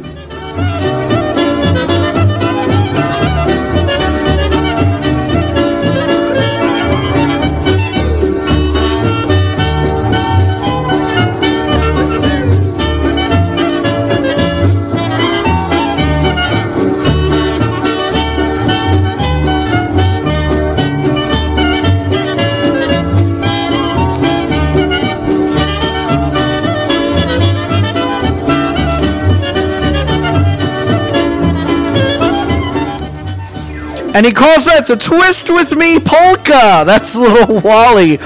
And 34.23 34.29
he 34.29 34.33
calls 34.33 34.67
that 34.67 34.87
the 34.87 34.95
Twist 34.95 35.51
With 35.51 35.75
Me 35.75 35.99
Polka. 35.99 36.85
That's 36.87 37.17
little 37.17 37.61
Wally 37.61 38.21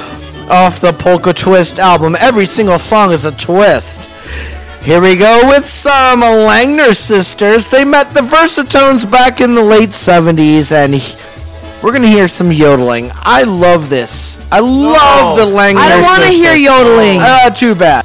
off 0.51 0.79
the 0.79 0.93
Polka 0.93 1.33
Twist 1.33 1.79
album. 1.79 2.15
Every 2.21 2.45
single 2.45 2.79
song 2.79 3.13
is 3.13 3.25
a 3.25 3.33
twist. 3.33 4.11
Here 4.83 5.01
we 5.01 5.17
go 5.17 5.49
with 5.49 5.65
some 5.65 6.21
Langner 6.21 6.95
sisters. 6.95 7.69
They 7.69 7.87
met 7.87 8.13
the 8.13 8.21
Versatones 8.21 9.11
back 9.11 9.41
in 9.41 9.55
the 9.55 9.63
late 9.63 9.89
70s, 9.89 10.71
and 10.71 10.93
we're 11.83 11.93
going 11.93 12.03
to 12.03 12.09
hear 12.09 12.29
some 12.29 12.53
yodeling. 12.53 13.11
I 13.15 13.45
love 13.45 13.89
this. 13.89 14.47
I 14.53 14.61
love 14.61 15.39
the 15.39 15.47
Langner 15.47 15.77
sisters. 15.77 15.83
I 15.83 15.89
don't 15.89 16.03
want 16.03 16.23
to 16.25 16.29
hear 16.29 16.55
yodeling. 16.55 17.21
Ah, 17.23 17.51
too 17.57 17.75
bad. 17.75 18.05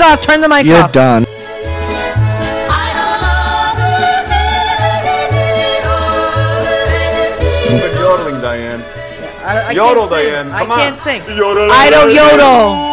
Mic 0.00 0.06
off. 0.18 0.22
Turn 0.22 0.40
the 0.40 0.48
mic 0.48 0.64
You're 0.66 0.78
off. 0.78 0.92
done. 0.92 1.26
You've 7.70 7.80
been 7.82 7.94
yodeling, 8.02 8.40
Diane. 8.40 8.82
I, 9.44 9.68
I 9.68 9.70
Yodel, 9.70 10.08
can't 10.08 10.10
sing. 10.10 10.32
Diane. 10.32 10.50
I 10.50 10.58
Come 10.60 10.70
on. 10.72 10.78
can't 10.78 10.98
sing. 10.98 11.22
I 11.22 11.88
don't 11.90 12.10
yodel. 12.14 12.90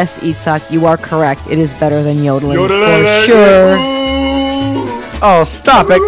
Yes, 0.00 0.16
Itzhak, 0.20 0.70
you 0.70 0.86
are 0.86 0.96
correct. 0.96 1.42
It 1.50 1.58
is 1.58 1.74
better 1.74 2.02
than 2.02 2.24
yodeling 2.24 2.56
for 2.56 2.68
sure. 3.26 3.76
Oh, 5.22 5.44
stop 5.44 5.88
it. 5.90 6.00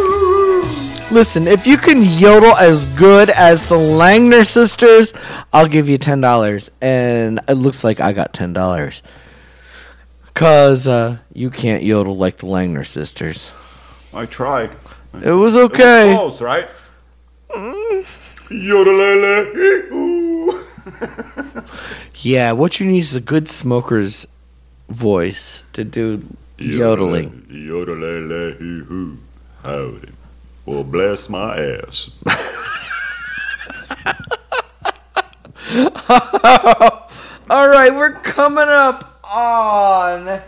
Listen, 1.12 1.46
if 1.46 1.66
you 1.66 1.76
can 1.76 2.02
yodel 2.02 2.56
as 2.56 2.86
good 2.86 3.28
as 3.28 3.68
the 3.68 3.74
Langner 3.74 4.46
sisters, 4.46 5.12
I'll 5.52 5.68
give 5.68 5.90
you 5.90 5.98
$10. 5.98 6.70
And 6.80 7.38
it 7.46 7.56
looks 7.56 7.84
like 7.84 8.00
I 8.00 8.12
got 8.12 8.32
$10. 8.32 9.02
Because 10.24 10.88
uh, 10.88 11.18
you 11.34 11.50
can't 11.50 11.82
yodel 11.82 12.16
like 12.16 12.38
the 12.38 12.46
Langner 12.46 12.86
sisters. 12.86 13.52
I 14.14 14.24
tried. 14.24 14.70
It 15.22 15.32
was 15.32 15.54
okay. 15.54 16.14
It 16.14 16.16
was 16.16 16.38
close, 16.38 16.40
right? 16.40 16.66
Yodelele-ee-oo. 18.48 20.12
Yeah, 22.22 22.52
what 22.52 22.78
you 22.78 22.86
need 22.86 23.00
is 23.00 23.16
a 23.16 23.20
good 23.20 23.48
smoker's 23.48 24.28
voice 24.88 25.64
to 25.72 25.82
do 25.82 26.22
yodeling. 26.56 27.46
Yodelele-ee-oo. 27.50 29.18
Howdy. 29.64 30.12
Well, 30.64 30.84
bless 30.84 31.28
my 31.28 31.58
ass. 31.58 32.10
All 37.50 37.68
right, 37.68 37.92
we're 37.92 38.12
coming 38.12 38.68
up 38.68 39.18
on 39.24 40.40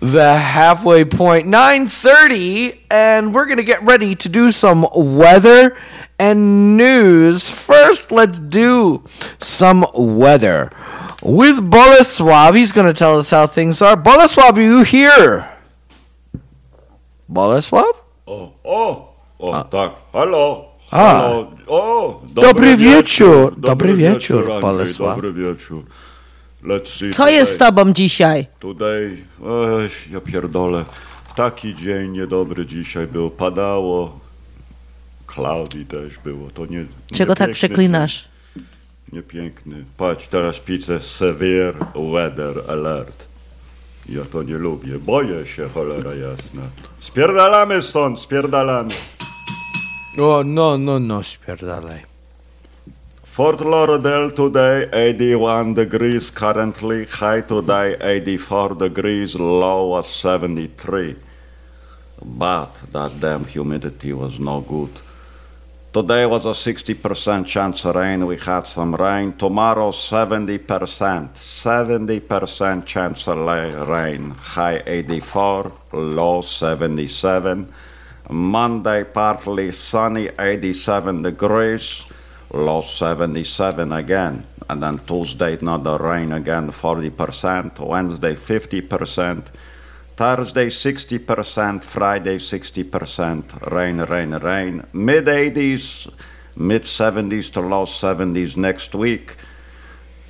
the 0.00 0.34
halfway 0.36 1.04
point, 1.04 1.46
9:30, 1.46 2.80
and 2.90 3.32
we're 3.32 3.46
going 3.46 3.58
to 3.58 3.64
get 3.64 3.80
ready 3.84 4.16
to 4.16 4.28
do 4.28 4.50
some 4.50 4.88
weather 4.92 5.76
and 6.24 6.76
news. 6.76 7.48
First, 7.48 8.10
let's 8.10 8.38
do 8.38 9.02
some 9.38 9.86
weather 9.92 10.72
with 11.22 11.56
Boleslav. 11.60 12.56
He's 12.56 12.72
going 12.72 12.86
to 12.86 12.98
tell 12.98 13.18
us 13.18 13.30
how 13.30 13.46
things 13.46 13.82
are. 13.82 13.96
Boleslav, 13.96 14.56
are 14.56 14.60
you 14.60 14.82
here? 14.84 15.48
Boleslav? 17.28 17.92
O, 18.26 18.52
oh, 18.64 19.08
o, 19.38 19.62
tak, 19.64 19.90
halo. 20.12 20.72
A. 20.90 20.96
Halo. 20.96 21.52
Oh, 21.66 22.20
o, 22.20 22.22
Dobry 22.34 22.76
wieczór. 22.76 23.54
Dobry 23.56 23.68
Dobry 23.68 23.94
wieczór, 23.96 24.42
Andrzej, 24.42 24.60
Bolesław. 24.60 25.16
Dobry 25.16 25.32
wieczór. 25.32 25.84
Let's 26.62 26.88
see. 26.98 27.12
Co 27.12 27.28
jest 27.28 27.52
z 27.52 27.56
today. 27.56 27.68
tobą 27.68 27.92
dzisiaj? 27.92 28.46
Tutaj, 28.58 29.24
ech, 29.84 30.10
ja 30.10 30.20
pierdolę. 30.20 30.84
Taki 31.36 31.74
dzień 31.74 32.10
niedobry 32.10 32.66
dzisiaj 32.66 33.06
był. 33.06 33.30
Padało. 33.30 34.23
Cloudy 35.34 35.84
też 35.84 36.18
było. 36.18 36.50
To 36.50 36.66
nie. 36.66 36.84
Czego 37.12 37.34
tak 37.34 37.52
przeklinasz? 37.52 38.28
Niepiękny. 39.12 39.84
Patrz, 39.96 40.28
teraz 40.28 40.58
piszę 40.58 41.00
severe 41.00 41.72
weather 42.12 42.70
alert. 42.70 43.24
Ja 44.08 44.24
to 44.24 44.42
nie 44.42 44.58
lubię. 44.58 44.98
Boję 44.98 45.46
się, 45.46 45.68
cholera 45.68 46.14
jasna. 46.14 46.62
Spierdalamy 47.00 47.82
stąd, 47.82 48.20
spierdalamy. 48.20 48.94
O, 50.18 50.42
no, 50.44 50.78
no, 50.78 50.98
no, 50.98 51.22
spierdalaj. 51.22 52.02
Fort 53.26 53.60
Lauderdale 53.60 54.30
today 54.30 54.88
81 54.92 55.74
degrees 55.74 56.30
currently, 56.30 57.06
high 57.06 57.42
today 57.42 57.96
84 57.98 58.74
degrees, 58.74 59.34
low 59.34 59.90
was 59.90 60.06
73. 60.06 61.16
But 62.22 62.92
that 62.92 63.20
damn 63.20 63.44
humidity 63.44 64.12
was 64.12 64.38
no 64.38 64.60
good. 64.60 64.90
Today 65.94 66.26
was 66.26 66.44
a 66.44 66.48
60% 66.48 67.46
chance 67.46 67.84
of 67.84 67.94
rain. 67.94 68.26
We 68.26 68.36
had 68.36 68.66
some 68.66 68.96
rain. 68.96 69.32
Tomorrow 69.34 69.92
70%. 69.92 70.58
70% 71.36 72.84
chance 72.84 73.28
of 73.28 73.38
rain. 73.88 74.32
High 74.32 74.82
84, 74.84 75.70
low 75.92 76.40
77. 76.40 77.72
Monday 78.28 79.04
partly 79.04 79.70
sunny 79.70 80.30
87 80.36 81.22
degrees, 81.22 82.04
low 82.52 82.80
77 82.80 83.92
again. 83.92 84.44
And 84.68 84.82
then 84.82 84.98
Tuesday 84.98 85.56
another 85.56 85.98
rain 85.98 86.32
again 86.32 86.72
40%. 86.72 87.78
Wednesday 87.78 88.34
50%. 88.34 89.44
Thursday 90.16 90.68
60%, 90.68 91.82
Friday 91.82 92.38
60%, 92.38 93.42
rain, 93.72 94.00
rain, 94.00 94.32
rain. 94.34 94.82
Mid 94.92 95.26
80s, 95.26 96.08
mid 96.56 96.84
70s 96.84 97.50
to 97.52 97.60
low 97.60 97.84
70s 97.84 98.56
next 98.56 98.94
week. 98.94 99.36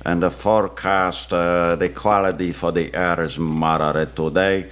And 0.03 0.21
the 0.21 0.31
forecast, 0.31 1.33
uh, 1.33 1.75
the 1.75 1.89
quality 1.89 2.51
for 2.51 2.71
the 2.71 2.93
air 2.95 3.21
is 3.21 3.37
moderate 3.37 4.15
today. 4.15 4.65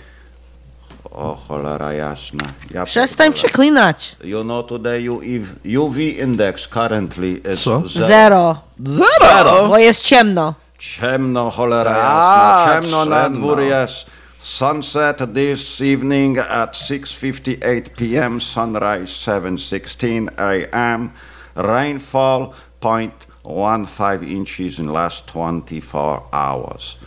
O 1.12 1.36
cholera 1.36 1.94
jasna. 1.94 2.46
Ja 2.72 2.86
Przestań 2.86 3.34
przeklinać. 3.34 4.16
You 4.24 4.44
know 4.44 4.68
today 4.68 5.02
you 5.02 5.22
if 5.22 5.48
UV 5.80 5.98
index 5.98 6.68
currently 6.68 7.42
is 7.54 7.64
Co? 7.64 7.84
Zero. 7.88 8.62
Zero? 8.86 9.68
Bo 9.68 9.78
jest 9.78 10.02
ciemno. 10.02 10.54
Ciemno, 10.80 11.52
cholera 11.52 11.92
A, 11.92 12.66
jasna. 12.66 12.82
Ciemno 12.82 13.06
na 13.06 13.30
dwór 13.30 13.62
jest. 13.62 14.13
Sunset 14.44 15.34
this 15.34 15.80
evening 15.80 16.36
at 16.38 16.74
6.58 16.74 17.96
p.m. 17.96 18.42
Sunrise 18.42 19.10
7.16 19.10 20.38
a.m. 20.38 21.14
Rainfall 21.56 22.54
0.15 22.82 24.30
inches 24.30 24.80
in 24.80 24.88
last 24.88 25.28
24 25.28 26.28
hours. 26.34 26.98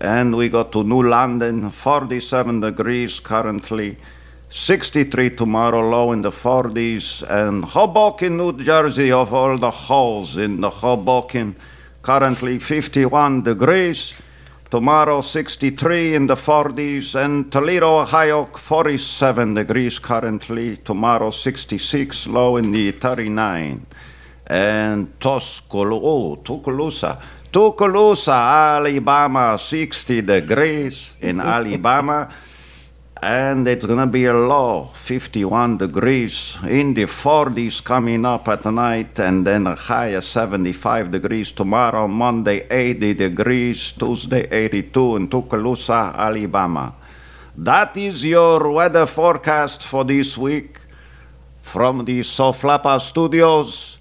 And 0.00 0.34
we 0.34 0.48
go 0.48 0.64
to 0.64 0.82
New 0.82 1.02
London, 1.06 1.68
47 1.68 2.60
degrees 2.60 3.20
currently, 3.20 3.98
63 4.48 5.36
tomorrow, 5.36 5.86
low 5.86 6.12
in 6.12 6.22
the 6.22 6.30
40s. 6.30 7.22
And 7.28 7.62
Hoboken, 7.62 8.38
New 8.38 8.58
Jersey, 8.62 9.12
of 9.12 9.34
all 9.34 9.58
the 9.58 9.70
holes 9.70 10.38
in 10.38 10.62
the 10.62 10.70
Hoboken, 10.70 11.56
currently 12.10 12.58
51 12.58 13.44
degrees. 13.44 14.14
Tomorrow 14.68 15.20
63 15.20 16.16
in 16.16 16.26
the 16.26 16.34
40s 16.34 17.14
and 17.14 17.52
Toledo, 17.52 18.00
Ohio 18.00 18.46
47 18.46 19.54
degrees 19.54 20.00
currently. 20.00 20.76
Tomorrow 20.78 21.30
66, 21.30 22.26
low 22.26 22.56
in 22.56 22.72
the 22.72 22.90
39. 22.90 23.86
And 24.48 25.20
Tuscaloosa, 25.20 26.02
oh, 26.04 26.34
Tuscaloosa, 26.42 27.22
Tuscaloosa, 27.52 28.32
Alabama 28.32 29.56
60 29.56 30.22
degrees 30.22 31.14
in 31.20 31.38
Alabama. 31.58 32.28
And 33.22 33.68
it's 33.68 33.84
gonna 33.84 34.06
be 34.06 34.24
a 34.24 34.32
low, 34.32 34.90
51 34.94 35.76
degrees 35.76 36.56
in 36.66 36.94
the 36.94 37.04
40s 37.04 37.84
coming 37.84 38.24
up 38.24 38.48
at 38.48 38.64
night, 38.64 39.18
and 39.18 39.46
then 39.46 39.66
a 39.66 39.74
high 39.74 40.16
of 40.16 40.24
75 40.24 41.10
degrees 41.10 41.52
tomorrow. 41.52 42.08
Monday, 42.08 42.66
80 42.70 43.12
degrees. 43.12 43.92
Tuesday, 43.92 44.48
82 44.50 45.16
in 45.16 45.28
Tuscaloosa, 45.28 46.14
Alabama. 46.16 46.94
That 47.58 47.94
is 47.98 48.24
your 48.24 48.72
weather 48.72 49.04
forecast 49.04 49.82
for 49.82 50.02
this 50.02 50.38
week 50.38 50.78
from 51.60 52.06
the 52.06 52.20
SoFlaPA 52.20 53.00
Studios. 53.02 53.98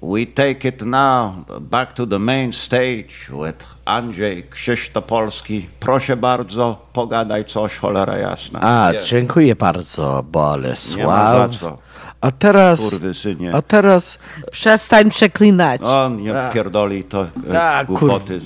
We 0.00 0.26
take 0.26 0.64
it 0.64 0.80
now 0.82 1.44
back 1.60 1.96
to 1.96 2.06
the 2.06 2.20
main 2.20 2.52
stage 2.52 3.28
with 3.30 3.64
Andrzej 3.90 4.44
Krzysztopolski. 4.50 5.68
Proszę 5.80 6.16
bardzo, 6.16 6.86
pogadaj 6.92 7.44
coś, 7.44 7.76
cholera 7.76 8.16
jasna. 8.18 8.60
A, 8.60 8.92
Nie. 8.92 9.00
dziękuję 9.00 9.56
bardzo, 9.56 10.02
Nie 10.02 10.10
ma 10.12 10.14
za 10.14 11.38
Bolesław. 11.38 11.56
co. 11.60 11.78
A 12.20 12.30
teraz, 12.30 12.80
Kurwysynie. 12.80 13.54
a 13.54 13.62
teraz, 13.62 14.18
Przestań 14.52 15.10
przeklinać. 15.10 15.80
On 15.84 16.22
nie 16.22 16.40
A. 16.40 16.50
pierdoli 16.50 17.04
to 17.04 17.26
A, 17.60 17.80
e, 17.80 17.84
głupoty. 17.84 18.40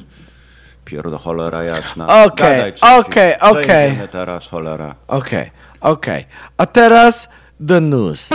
Pierdo 0.84 1.18
cholera 1.18 1.62
jasna. 1.64 2.24
Okej, 2.24 2.72
okej, 2.98 3.32
okej. 3.40 3.98
teraz, 4.12 4.46
cholera. 4.46 4.94
okej, 5.08 5.50
okej. 5.80 6.24
A 6.56 6.66
teraz 6.66 7.28
the 7.68 7.80
news. 7.80 8.30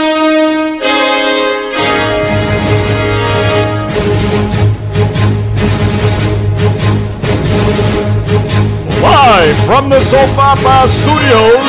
Live 9.02 9.56
from 9.64 9.88
the 9.88 9.98
SoFlaPA 9.98 10.88
Studios, 11.00 11.66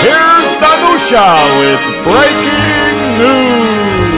here's 0.00 0.50
Danusha 0.62 1.28
with 1.60 1.80
breaking 2.04 2.96
news. 3.18 4.16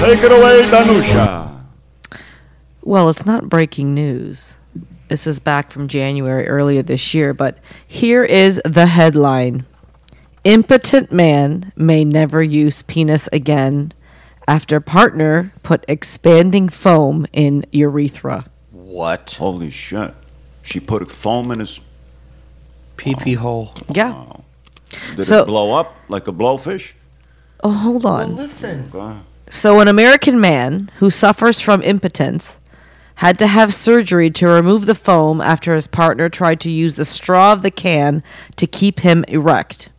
Take 0.00 0.24
it 0.24 0.32
away, 0.32 0.62
Danusha. 0.70 1.62
Well, 2.82 3.08
it's 3.08 3.24
not 3.24 3.48
breaking 3.48 3.94
news. 3.94 4.56
This 5.08 5.26
is 5.26 5.38
back 5.38 5.70
from 5.70 5.88
January 5.88 6.46
earlier 6.48 6.82
this 6.82 7.14
year, 7.14 7.32
but 7.32 7.58
here 7.86 8.24
is 8.24 8.60
the 8.64 8.86
headline 8.86 9.64
Impotent 10.46 11.10
man 11.10 11.72
may 11.74 12.04
never 12.04 12.40
use 12.40 12.82
penis 12.82 13.28
again 13.32 13.92
after 14.46 14.78
partner 14.78 15.52
put 15.64 15.84
expanding 15.88 16.68
foam 16.68 17.26
in 17.32 17.66
urethra. 17.72 18.44
What? 18.96 19.36
Holy 19.38 19.68
shit. 19.68 20.14
She 20.62 20.80
put 20.80 21.02
a 21.02 21.06
foam 21.06 21.50
in 21.50 21.58
his 21.58 21.80
pee 22.96 23.14
pee 23.14 23.36
oh. 23.36 23.40
hole. 23.40 23.74
Yeah. 23.94 24.24
Did 25.14 25.24
So- 25.24 25.42
it 25.42 25.46
blow 25.46 25.74
up 25.74 25.94
like 26.08 26.26
a 26.28 26.32
blowfish? 26.32 26.92
Oh, 27.62 27.72
hold 27.72 28.06
on. 28.06 28.36
listen. 28.36 28.90
Okay. 28.94 29.18
So, 29.50 29.80
an 29.80 29.88
American 29.88 30.40
man 30.40 30.90
who 30.98 31.10
suffers 31.10 31.60
from 31.60 31.82
impotence 31.82 32.58
had 33.16 33.38
to 33.38 33.46
have 33.46 33.74
surgery 33.74 34.30
to 34.30 34.48
remove 34.48 34.86
the 34.86 34.94
foam 34.94 35.42
after 35.42 35.74
his 35.74 35.86
partner 35.86 36.30
tried 36.30 36.60
to 36.60 36.70
use 36.70 36.96
the 36.96 37.04
straw 37.04 37.52
of 37.52 37.60
the 37.60 37.70
can 37.70 38.22
to 38.56 38.66
keep 38.66 39.00
him 39.00 39.24
erect. 39.28 39.90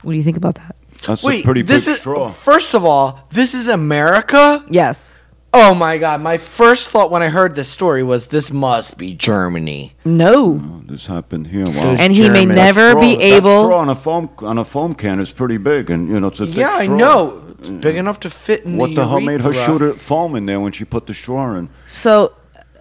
What 0.00 0.12
do 0.12 0.16
you 0.16 0.24
think 0.24 0.38
about 0.38 0.54
that? 0.54 0.74
That's 1.06 1.22
Wait, 1.22 1.42
a 1.42 1.44
pretty 1.44 1.62
this 1.62 1.84
big 1.84 1.92
is 1.92 2.00
straw. 2.00 2.30
first 2.30 2.72
of 2.74 2.86
all, 2.86 3.26
this 3.30 3.52
is 3.52 3.68
America. 3.68 4.64
Yes. 4.70 5.12
Oh 5.54 5.74
my 5.74 5.96
god! 5.96 6.20
My 6.20 6.36
first 6.36 6.90
thought 6.90 7.10
when 7.10 7.22
I 7.22 7.28
heard 7.28 7.54
this 7.54 7.68
story 7.68 8.02
was 8.02 8.26
this 8.26 8.52
must 8.52 8.98
be 8.98 9.14
Germany. 9.14 9.94
No. 10.04 10.82
This 10.86 11.06
happened 11.06 11.46
here. 11.46 11.64
Wow. 11.64 11.82
Those 11.82 12.00
And 12.00 12.14
he 12.14 12.28
may 12.28 12.40
Germans. 12.42 12.56
never 12.56 12.90
straw, 12.90 13.00
be 13.00 13.16
that 13.16 13.22
able- 13.22 13.64
straw 13.64 13.78
on 13.78 13.88
a 13.88 13.94
foam 13.94 14.28
on 14.38 14.58
a 14.58 14.64
foam 14.64 14.94
can 14.94 15.20
is 15.20 15.32
pretty 15.32 15.56
big, 15.56 15.88
and 15.90 16.08
you 16.08 16.20
know 16.20 16.26
it's 16.28 16.40
a 16.40 16.46
thick 16.46 16.56
Yeah, 16.56 16.70
I 16.74 16.84
straw. 16.84 16.96
know. 16.96 17.42
It's 17.60 17.70
mm. 17.70 17.80
big 17.80 17.96
enough 17.96 18.20
to 18.20 18.30
fit 18.30 18.64
in 18.64 18.72
the. 18.72 18.78
What 18.78 18.90
the 18.90 18.96
the 18.96 19.08
hell 19.08 19.20
made 19.20 19.40
her 19.40 19.52
urethra. 19.52 19.66
shoot 19.78 19.82
a 19.82 19.98
foam 19.98 20.36
in 20.36 20.46
there 20.46 20.60
when 20.60 20.70
she 20.72 20.84
put 20.84 21.06
the 21.06 21.14
straw 21.14 21.54
in? 21.56 21.70
So, 21.86 22.32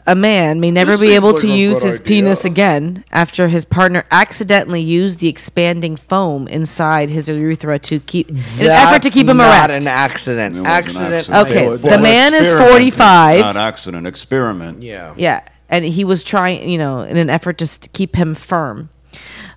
a 0.08 0.16
man 0.16 0.60
may 0.60 0.72
never 0.72 0.98
be 0.98 1.14
able 1.14 1.32
like 1.34 1.42
to 1.42 1.48
use 1.50 1.84
his 1.84 1.96
idea. 2.00 2.06
penis 2.08 2.46
again 2.46 3.04
after 3.12 3.50
his 3.50 3.66
partner 3.66 4.06
accidentally 4.10 4.82
used 4.82 5.20
the 5.20 5.28
expanding 5.28 5.96
foam 5.98 6.48
inside 6.48 7.10
his 7.10 7.28
urethra 7.30 7.78
to 7.78 8.00
keep 8.00 8.30
in 8.30 8.38
an 8.38 8.42
effort 8.42 8.54
to 8.56 8.66
That's 9.04 9.14
keep 9.14 9.28
him 9.28 9.38
not 9.38 9.70
erect. 9.70 9.84
an 9.84 9.88
accident. 9.88 10.56
It 10.56 10.62
was 10.62 10.68
an 10.68 10.74
accident. 11.14 11.30
Okay, 11.30 11.70
like- 11.70 11.82
the 11.82 12.00
man 12.00 12.34
is 12.34 12.48
Experiment, 12.48 12.72
45. 12.72 13.40
Not 13.42 13.58
accident, 13.58 14.08
experiment. 14.08 14.82
Yeah. 14.82 15.14
Yeah, 15.18 15.42
and 15.70 15.84
he 15.86 16.04
was 16.04 16.24
trying, 16.24 16.70
you 16.70 16.78
know, 16.78 17.02
in 17.02 17.18
an 17.18 17.30
effort 17.30 17.58
to 17.60 17.66
s- 17.66 17.80
keep 17.94 18.16
him 18.16 18.34
firm. 18.34 18.90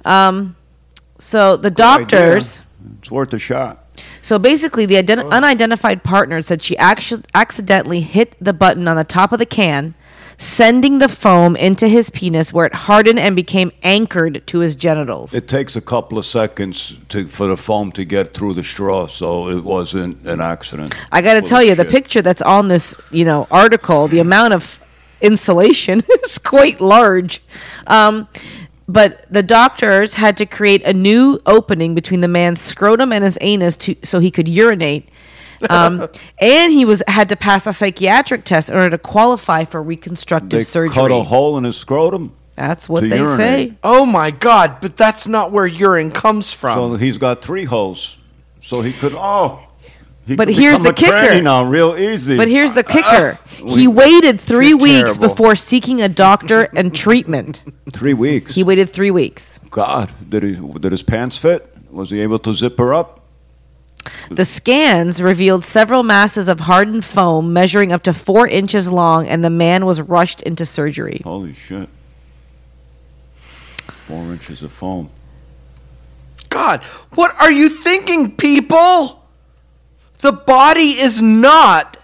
Um, 0.05 0.57
so 1.19 1.57
the 1.57 1.71
doctors. 1.71 2.61
It's 2.99 3.11
worth 3.11 3.33
a 3.33 3.39
shot. 3.39 3.87
So 4.23 4.39
basically, 4.39 4.85
the 4.87 4.97
ident- 4.97 5.31
unidentified 5.31 6.03
partner 6.03 6.43
said 6.43 6.63
she 6.63 6.77
actu- 6.77 7.23
accidentally 7.35 8.01
hit 8.01 8.35
the 8.41 8.53
button 8.53 8.89
on 8.89 8.97
the 8.97 9.05
top 9.05 9.33
of 9.33 9.39
the 9.39 9.47
can, 9.47 9.95
sending 10.41 10.99
the 10.99 11.09
foam 11.09 11.55
into 11.55 11.87
his 11.87 12.09
penis 12.09 12.51
where 12.51 12.65
it 12.65 12.75
hardened 12.75 13.19
and 13.19 13.37
became 13.37 13.71
anchored 13.83 14.43
to 14.47 14.61
his 14.61 14.75
genitals. 14.75 15.35
It 15.35 15.47
takes 15.47 15.77
a 15.77 15.83
couple 15.83 16.17
of 16.19 16.25
seconds 16.25 16.97
to 17.11 17.29
for 17.29 17.47
the 17.47 17.59
foam 17.59 17.93
to 17.93 18.05
get 18.07 18.33
through 18.33 18.55
the 18.55 18.65
straw, 18.65 19.07
so 19.07 19.49
it 19.49 19.63
wasn't 19.63 20.27
an 20.27 20.41
accident. 20.41 20.95
I 21.13 21.21
got 21.21 21.35
to 21.35 21.43
tell 21.43 21.63
you, 21.63 21.75
the 21.75 21.85
picture 21.85 22.23
that's 22.23 22.41
on 22.41 22.69
this, 22.69 22.95
you 23.11 23.27
know, 23.27 23.47
article, 23.51 24.09
the 24.09 24.21
amount 24.21 24.55
of 24.55 24.83
insulation 25.21 26.03
is 26.25 26.39
quite 26.39 26.81
large. 26.81 27.43
Um, 27.87 28.27
but 28.89 29.31
the 29.31 29.43
doctors 29.43 30.15
had 30.15 30.39
to 30.39 30.47
create 30.47 30.83
a 30.85 30.93
new 30.93 31.39
opening 31.45 31.95
between 31.95 32.23
the 32.23 32.29
man's 32.29 32.61
scrotum 32.63 33.13
and 33.13 33.23
his 33.23 33.37
anus 33.43 33.77
to 33.77 33.95
so 34.03 34.19
he 34.19 34.31
could 34.31 34.49
urinate. 34.49 35.11
Um, 35.69 36.09
and 36.39 36.73
he 36.73 36.85
was 36.85 37.03
had 37.07 37.29
to 37.29 37.37
pass 37.37 37.67
a 37.67 37.73
psychiatric 37.73 38.45
test 38.45 38.71
in 38.71 38.77
order 38.77 38.91
to 38.91 38.99
qualify 38.99 39.65
for 39.65 39.83
reconstructive 39.83 40.51
They 40.61 40.63
surgery. 40.65 40.95
cut 40.95 41.11
a 41.11 41.23
hole 41.23 41.59
in 41.59 41.65
his 41.65 41.77
scrotum. 41.77 42.33
That's 42.57 42.89
what 42.89 43.01
to 43.03 43.09
they 43.09 43.19
urinate. 43.19 43.71
say. 43.71 43.75
Oh 43.85 44.05
my 44.07 44.31
god, 44.31 44.79
but 44.81 44.97
that's 44.97 45.27
not 45.29 45.53
where 45.53 45.67
urine 45.67 46.11
comes 46.11 46.53
from. 46.53 46.77
So 46.93 46.95
he's 46.97 47.19
got 47.19 47.43
three 47.43 47.65
holes. 47.65 48.17
So 48.63 48.81
he 48.83 48.93
could 48.93 49.15
oh. 49.15 49.61
He 50.27 50.37
But 50.37 50.49
could 50.49 50.57
here's 50.59 50.79
become 50.79 50.95
the 50.95 51.07
a 51.07 51.11
tranny 51.11 51.29
kicker. 51.29 51.43
now, 51.43 51.65
real 51.65 51.97
easy. 51.99 52.37
But 52.37 52.49
here's 52.49 52.75
the 52.75 52.85
kicker: 52.85 53.39
we- 53.65 53.73
he 53.81 53.89
waited 53.89 54.39
3 54.41 54.75
weeks 54.75 55.17
terrible. 55.17 55.29
before 55.29 55.57
seeking 55.57 56.01
a 56.03 56.09
doctor 56.09 56.69
and 56.77 56.95
treatment. 56.95 57.63
Three 57.93 58.15
weeks. 58.15 58.55
He 58.55 58.63
waited 58.63 58.89
three 58.91 59.11
weeks. 59.11 59.59
God, 59.71 60.11
did 60.29 60.43
he? 60.43 60.55
Did 60.57 60.93
his 60.93 61.03
pants 61.03 61.37
fit? 61.37 61.73
Was 61.91 62.11
he 62.11 62.21
able 62.21 62.39
to 62.41 62.55
zip 62.55 62.79
her 62.79 62.95
up? 62.95 63.20
The 64.31 64.45
scans 64.45 65.21
revealed 65.21 65.65
several 65.65 66.03
masses 66.03 66.49
of 66.49 66.61
hardened 66.61 67.05
foam 67.05 67.53
measuring 67.53 67.93
up 67.93 68.03
to 68.05 68.13
four 68.13 68.47
inches 68.47 68.91
long, 68.91 69.27
and 69.27 69.45
the 69.45 69.51
man 69.51 69.85
was 69.85 70.01
rushed 70.01 70.41
into 70.43 70.65
surgery. 70.65 71.21
Holy 71.25 71.53
shit! 71.55 71.89
Four 73.37 74.33
inches 74.33 74.63
of 74.63 74.73
foam. 74.73 75.11
God, 76.49 76.83
what 77.15 77.35
are 77.41 77.51
you 77.51 77.69
thinking, 77.69 78.37
people? 78.37 79.25
The 80.19 80.33
body 80.33 80.91
is 81.01 81.23
not 81.23 81.97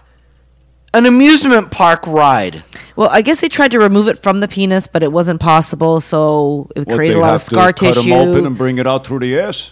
an 0.93 1.05
amusement 1.05 1.69
park 1.71 2.05
ride. 2.07 2.63
Well, 2.95 3.09
I 3.11 3.21
guess 3.21 3.39
they 3.41 3.49
tried 3.49 3.71
to 3.71 3.79
remove 3.79 4.07
it 4.07 4.19
from 4.23 4.39
the 4.39 4.47
penis, 4.47 4.87
but 4.87 5.03
it 5.03 5.11
wasn't 5.11 5.39
possible, 5.39 6.01
so 6.01 6.69
it 6.75 6.87
What, 6.87 6.95
created 6.95 7.15
they 7.15 7.19
a 7.19 7.21
lot 7.21 7.27
have 7.31 7.35
of 7.35 7.41
scar 7.41 7.73
to 7.73 7.85
cut 7.85 7.93
tissue. 7.95 8.13
open 8.13 8.45
and 8.45 8.57
bring 8.57 8.77
it 8.77 8.87
out 8.87 9.05
through 9.05 9.19
the 9.19 9.37
ass. 9.39 9.71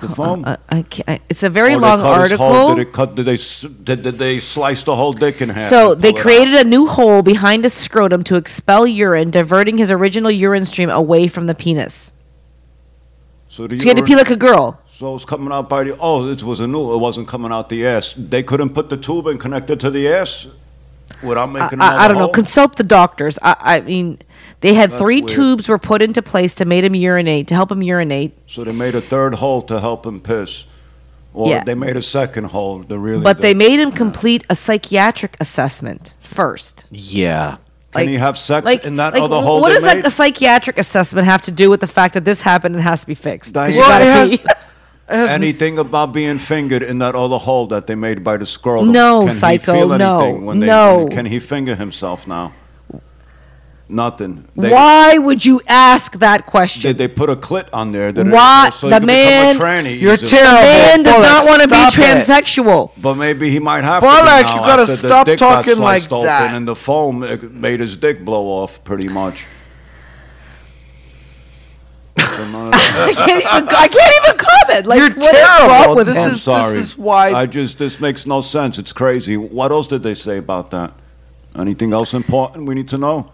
The 0.00 0.08
foam. 0.08 0.44
Uh, 0.44 0.56
I 0.68 0.82
can't, 0.82 1.20
it's 1.28 1.42
a 1.42 1.50
very 1.50 1.74
Or 1.74 1.80
they 1.80 1.86
long 1.86 2.00
cut 2.00 2.30
his 2.30 2.38
whole- 2.38 2.52
article. 2.52 2.74
did, 2.76 2.88
it 2.88 2.92
cut, 2.92 3.14
did 3.14 3.26
they 3.26 3.34
s- 3.34 3.62
did, 3.62 4.02
did 4.02 4.14
they 4.16 4.38
slice 4.40 4.82
the 4.82 4.94
whole 4.96 5.12
dick 5.12 5.40
in 5.42 5.48
half? 5.50 5.68
So 5.70 5.92
and 5.92 6.02
they 6.02 6.10
pull 6.12 6.16
it 6.16 6.20
out? 6.20 6.22
created 6.22 6.54
a 6.54 6.64
new 6.64 6.86
hole 6.86 7.22
behind 7.22 7.64
his 7.64 7.72
scrotum 7.72 8.22
to 8.24 8.36
expel 8.36 8.86
urine, 8.86 9.30
diverting 9.30 9.78
his 9.78 9.90
original 9.90 10.30
urine 10.30 10.64
stream 10.66 10.90
away 10.90 11.28
from 11.28 11.46
the 11.46 11.54
penis. 11.54 12.12
So, 13.48 13.66
the 13.66 13.76
So 13.78 13.82
you 13.84 13.88
had 13.90 13.96
to 13.98 14.02
urine- 14.02 14.06
pee 14.06 14.16
like 14.16 14.30
a 14.30 14.36
girl. 14.36 14.80
So 14.96 15.10
it 15.10 15.12
was 15.14 15.24
coming 15.24 15.52
out 15.52 15.68
by 15.68 15.84
the. 15.84 15.96
Oh, 15.98 16.28
it 16.28 16.42
was 16.42 16.60
a 16.60 16.66
new. 16.68 16.92
It 16.94 16.98
wasn't 16.98 17.26
coming 17.26 17.50
out 17.52 17.68
the 17.68 17.86
ass. 17.86 18.14
They 18.16 18.42
couldn't 18.44 18.70
put 18.70 18.90
the 18.90 18.96
tube 18.96 19.26
and 19.26 19.40
connect 19.40 19.68
it 19.70 19.80
to 19.80 19.90
the 19.90 20.06
ass 20.08 20.46
without 21.22 21.48
I, 21.48 21.52
making. 21.52 21.80
I, 21.80 22.04
I 22.04 22.08
don't 22.08 22.18
know. 22.18 22.28
Consult 22.28 22.76
the 22.76 22.84
doctors. 22.84 23.38
I, 23.42 23.56
I 23.60 23.80
mean, 23.80 24.18
they 24.60 24.74
had 24.74 24.90
That's 24.92 25.00
three 25.00 25.20
weird. 25.20 25.28
tubes 25.28 25.68
were 25.68 25.78
put 25.78 26.02
into 26.02 26.22
place 26.22 26.54
to 26.56 26.64
make 26.64 26.84
him 26.84 26.94
urinate 26.94 27.48
to 27.48 27.54
help 27.54 27.70
him 27.70 27.82
urinate. 27.82 28.32
So 28.46 28.64
they 28.64 28.72
made 28.72 28.94
a 28.94 29.00
third 29.00 29.34
hole 29.34 29.62
to 29.62 29.80
help 29.80 30.06
him 30.06 30.20
piss, 30.20 30.64
or 31.34 31.48
Yeah. 31.50 31.64
they 31.64 31.74
made 31.74 31.96
a 31.96 32.02
second 32.02 32.44
hole 32.46 32.82
to 32.84 32.98
really. 32.98 33.22
but 33.22 33.36
do- 33.36 33.42
they 33.42 33.54
made 33.54 33.78
him 33.80 33.92
complete 33.92 34.44
a 34.48 34.54
psychiatric 34.54 35.36
assessment 35.40 36.14
first. 36.20 36.84
Yeah. 36.90 37.56
Can 37.92 38.08
he 38.08 38.16
have 38.16 38.36
sex 38.36 38.64
Like, 38.64 38.84
in 38.84 38.96
that 38.96 39.14
like 39.14 39.22
other 39.22 39.36
wh- 39.36 39.42
hole? 39.44 39.60
what 39.60 39.68
they 39.68 39.74
does 39.74 39.84
like 39.84 39.96
made? 39.98 40.04
the 40.04 40.10
psychiatric 40.10 40.78
assessment 40.78 41.26
have 41.28 41.42
to 41.42 41.52
do 41.52 41.70
with 41.70 41.80
the 41.80 41.86
fact 41.86 42.14
that 42.14 42.24
this 42.24 42.40
happened 42.40 42.74
and 42.74 42.82
has 42.82 43.02
to 43.02 43.06
be 43.06 43.14
fixed? 43.14 43.54
Well, 43.54 43.68
it 43.68 43.74
has- 43.76 44.36
pee. 44.38 44.44
Anything 45.08 45.78
about 45.78 46.12
being 46.12 46.38
fingered 46.38 46.82
in 46.82 46.98
that 46.98 47.14
other 47.14 47.36
hole 47.36 47.66
that 47.68 47.86
they 47.86 47.94
made 47.94 48.24
by 48.24 48.36
the 48.38 48.46
scrotum? 48.46 48.90
No, 48.92 49.26
can 49.26 49.34
psycho, 49.34 49.72
He 49.74 49.78
feel 49.80 49.98
no, 49.98 50.30
when 50.32 50.60
they, 50.60 50.66
no. 50.66 51.06
Can 51.10 51.26
he 51.26 51.40
finger 51.40 51.74
himself 51.74 52.26
now? 52.26 52.52
Nothing. 53.86 54.48
They, 54.56 54.70
Why 54.72 55.18
would 55.18 55.44
you 55.44 55.60
ask 55.68 56.18
that 56.20 56.46
question? 56.46 56.80
Did 56.80 56.96
they 56.96 57.06
put 57.06 57.28
a 57.28 57.36
clit 57.36 57.68
on 57.70 57.92
there? 57.92 58.12
That 58.12 58.28
it- 58.28 58.32
Why 58.32 58.70
so 58.74 58.88
the 58.88 58.98
man? 59.00 59.56
become 59.56 59.60
a 59.60 59.64
tranny 59.64 60.00
You're 60.00 60.14
easily? 60.14 60.30
terrible. 60.30 60.56
The 60.56 60.62
man 60.62 61.02
does 61.02 61.14
Bolek, 61.14 61.20
not 61.22 61.44
want 61.44 61.60
to 61.62 61.68
be 61.68 61.74
stop 61.74 61.92
it. 61.92 61.96
transsexual. 62.00 62.90
But 63.02 63.14
maybe 63.16 63.50
he 63.50 63.58
might 63.58 63.84
have 63.84 64.02
Bolek, 64.02 64.20
to. 64.20 64.24
be 64.24 64.30
now 64.48 64.54
you 64.54 64.60
gotta 64.60 64.86
stop 64.86 65.26
dick 65.26 65.38
got 65.38 65.64
talking 65.66 65.78
like 65.82 66.08
that. 66.08 66.54
And 66.54 66.66
the 66.66 66.74
foam 66.74 67.22
it 67.22 67.52
made 67.52 67.80
his 67.80 67.94
dick 67.98 68.24
blow 68.24 68.46
off, 68.46 68.82
pretty 68.84 69.08
much. 69.08 69.36
So 69.36 69.42
none 69.42 69.42
of 69.42 69.44
that- 69.44 69.44
I 72.16 73.12
can't 73.16 73.40
even. 73.42 73.68
I 73.68 73.88
can't 73.88 74.14
even 74.24 74.38
comment. 74.38 74.86
Like 74.86 74.98
You're 74.98 75.10
what 75.10 75.34
is 75.34 75.40
terrible. 75.40 75.68
wrong 75.74 75.96
with 75.96 76.06
This 76.06 76.16
him? 76.24 76.30
Is- 76.30 76.42
sorry. 76.42 76.78
is 76.78 76.96
why- 76.96 77.32
I 77.32 77.46
just 77.46 77.78
this 77.78 78.00
makes 78.00 78.24
no 78.26 78.40
sense. 78.40 78.78
It's 78.78 78.92
crazy. 78.92 79.36
What 79.36 79.72
else 79.72 79.86
did 79.88 80.02
they 80.02 80.14
say 80.14 80.38
about 80.38 80.70
that? 80.70 80.92
Anything 81.56 81.92
else 81.92 82.14
important 82.14 82.66
we 82.66 82.74
need 82.74 82.88
to 82.88 82.98
know? 82.98 83.30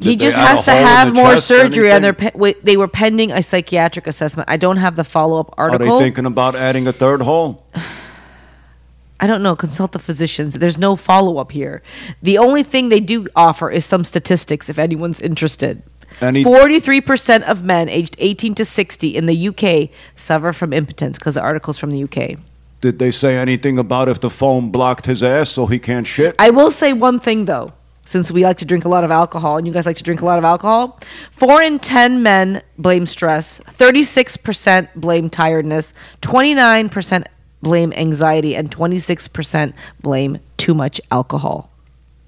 He 0.00 0.10
Did 0.10 0.18
they 0.20 0.24
just 0.26 0.38
add 0.38 0.44
a 0.44 0.46
has 0.48 0.64
to 0.66 0.70
hole 0.70 0.80
in 0.80 0.86
have 0.86 1.08
the 1.08 1.14
more 1.14 1.34
chest 1.34 1.50
or 1.50 1.58
surgery, 1.60 1.90
and 1.90 2.04
they're 2.04 2.12
anything? 2.14 2.30
pe- 2.32 2.38
wait, 2.38 2.64
they 2.64 2.76
were 2.76 2.86
pending 2.88 3.32
a 3.32 3.42
psychiatric 3.42 4.06
assessment. 4.06 4.48
I 4.48 4.56
don't 4.56 4.76
have 4.76 4.94
the 4.96 5.02
follow 5.04 5.40
up 5.40 5.54
article. 5.58 5.86
What 5.86 5.94
Are 5.94 5.98
they 5.98 6.04
thinking 6.04 6.24
about 6.26 6.54
adding 6.54 6.86
a 6.86 6.92
third 6.92 7.22
hole? 7.22 7.64
I 9.20 9.26
don't 9.26 9.42
know. 9.42 9.56
Consult 9.56 9.90
the 9.92 9.98
physicians. 9.98 10.54
There's 10.54 10.78
no 10.78 10.94
follow 10.94 11.38
up 11.38 11.50
here. 11.50 11.82
The 12.22 12.38
only 12.38 12.62
thing 12.62 12.88
they 12.90 13.00
do 13.00 13.26
offer 13.34 13.68
is 13.70 13.84
some 13.84 14.04
statistics 14.04 14.68
if 14.70 14.78
anyone's 14.78 15.20
interested. 15.20 15.82
Any- 16.20 16.42
43% 16.44 17.42
of 17.42 17.62
men 17.62 17.88
aged 17.88 18.16
18 18.18 18.54
to 18.56 18.64
60 18.64 19.16
in 19.16 19.26
the 19.26 19.48
UK 19.48 19.90
suffer 20.16 20.52
from 20.52 20.72
impotence 20.72 21.18
because 21.18 21.34
the 21.34 21.42
article's 21.42 21.78
from 21.78 21.90
the 21.90 22.02
UK. 22.04 22.38
Did 22.80 22.98
they 22.98 23.10
say 23.10 23.36
anything 23.36 23.78
about 23.78 24.08
if 24.08 24.20
the 24.20 24.30
foam 24.30 24.70
blocked 24.70 25.06
his 25.06 25.22
ass 25.22 25.50
so 25.50 25.66
he 25.66 25.78
can't 25.78 26.06
shit? 26.06 26.34
I 26.38 26.50
will 26.50 26.70
say 26.70 26.92
one 26.92 27.18
thing 27.18 27.44
though, 27.46 27.72
since 28.04 28.30
we 28.30 28.44
like 28.44 28.58
to 28.58 28.64
drink 28.64 28.84
a 28.84 28.88
lot 28.88 29.02
of 29.04 29.10
alcohol 29.10 29.56
and 29.56 29.66
you 29.66 29.72
guys 29.72 29.84
like 29.86 29.96
to 29.96 30.04
drink 30.04 30.20
a 30.20 30.24
lot 30.24 30.38
of 30.38 30.44
alcohol. 30.44 30.98
Four 31.32 31.60
in 31.62 31.78
10 31.80 32.22
men 32.22 32.62
blame 32.78 33.04
stress, 33.06 33.60
36% 33.60 34.88
blame 34.94 35.28
tiredness, 35.28 35.92
29% 36.22 37.24
blame 37.62 37.92
anxiety, 37.94 38.54
and 38.54 38.70
26% 38.70 39.72
blame 40.00 40.38
too 40.56 40.74
much 40.74 41.00
alcohol. 41.10 41.70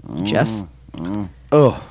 Mm, 0.09 0.25
Just. 0.25 0.67
Oh, 1.53 1.85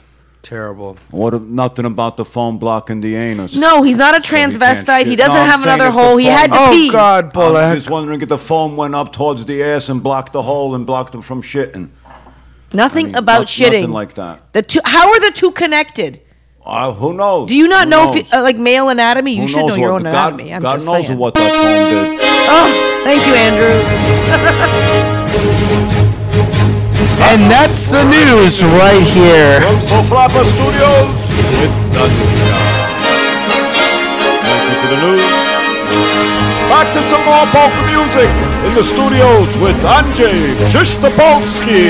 terrible. 0.49 0.97
What? 1.11 1.33
if- 1.35 1.41
Nothing 1.43 1.85
about 1.85 2.17
the 2.17 2.25
foam 2.25 2.57
blocking 2.57 2.99
the 3.01 3.15
anus. 3.15 3.55
No, 3.55 3.83
he's 3.83 3.95
not 3.97 4.19
a 4.19 4.23
So 4.25 4.35
he 4.35 4.41
transvestite. 4.43 5.05
He 5.05 5.15
doesn't 5.15 5.33
No, 5.35 5.41
I'm 5.41 5.49
have 5.49 5.61
saying 5.61 5.75
another 5.79 5.89
if 5.89 5.93
the 5.95 6.01
hole. 6.01 6.17
He 6.17 6.25
foam- 6.25 6.35
had 6.35 6.51
to 6.51 6.57
pee. 6.57 6.63
Oh, 6.65 6.71
pee. 6.71 6.89
God, 6.91 7.25
I'm 7.25 7.31
Bolek. 7.31 7.75
just 7.75 7.89
wondering 7.89 8.21
if 8.21 8.27
the 8.29 8.37
foam 8.37 8.75
went 8.75 8.95
up 8.95 9.13
towards 9.13 9.45
the 9.45 9.63
ass 9.63 9.87
and 9.89 10.01
blocked 10.03 10.33
the 10.33 10.41
hole 10.41 10.75
and 10.75 10.85
blocked 10.85 11.13
him 11.15 11.21
from 11.21 11.41
shitting. 11.41 11.89
Nothing 12.73 13.05
I 13.05 13.09
mean, 13.09 13.15
about 13.15 13.39
not- 13.39 13.47
shitting. 13.47 13.81
Nothing 13.81 13.91
like 13.93 14.15
that. 14.15 14.51
the 14.53 14.61
two, 14.63 14.79
how 14.83 15.09
are 15.11 15.19
the 15.19 15.31
two 15.31 15.51
connected? 15.51 16.19
Uh, 16.65 16.91
who 16.93 17.13
knows? 17.13 17.47
Do 17.47 17.55
you 17.55 17.67
not 17.67 17.85
Who 17.85 17.89
know 17.91 18.05
knows? 18.05 18.15
if 18.17 18.31
you, 18.31 18.37
uh, 18.37 18.41
like 18.43 18.57
male 18.57 18.89
anatomy? 18.89 19.31
You 19.33 19.41
Who 19.43 19.47
should 19.47 19.57
knows 19.57 19.69
know 19.69 19.75
your 19.75 19.91
what- 19.93 20.05
own 20.05 20.11
God, 20.11 20.33
anatomy. 20.33 20.53
I'm 20.53 20.61
God 20.61 20.73
just 20.75 20.85
knows 20.85 21.05
saying. 21.07 21.17
what 21.17 21.33
that 21.35 21.51
foam 21.51 21.89
did. 21.89 22.19
Oh, 22.51 22.69
thank 23.05 23.25
you, 23.25 23.33
Andrew. 23.33 23.79
And 27.21 27.51
that's 27.51 27.87
the 27.87 28.03
news 28.05 28.63
right 28.63 29.03
here. 29.03 29.59
From 29.61 29.79
SoFlaPA 29.83 30.43
Studios 30.47 31.19
with. 31.59 31.73
Thank 34.41 34.63
you 34.65 34.75
for 34.79 34.87
the 34.87 34.99
news. 35.03 35.27
Back 36.71 36.87
to 36.95 37.01
some 37.03 37.23
more 37.25 37.45
polka 37.51 37.81
music 37.91 38.29
in 38.65 38.73
the 38.73 38.83
studios 38.83 39.49
with 39.57 39.75
Andrzej 39.83 40.55
Krzysztopolski. 40.71 41.83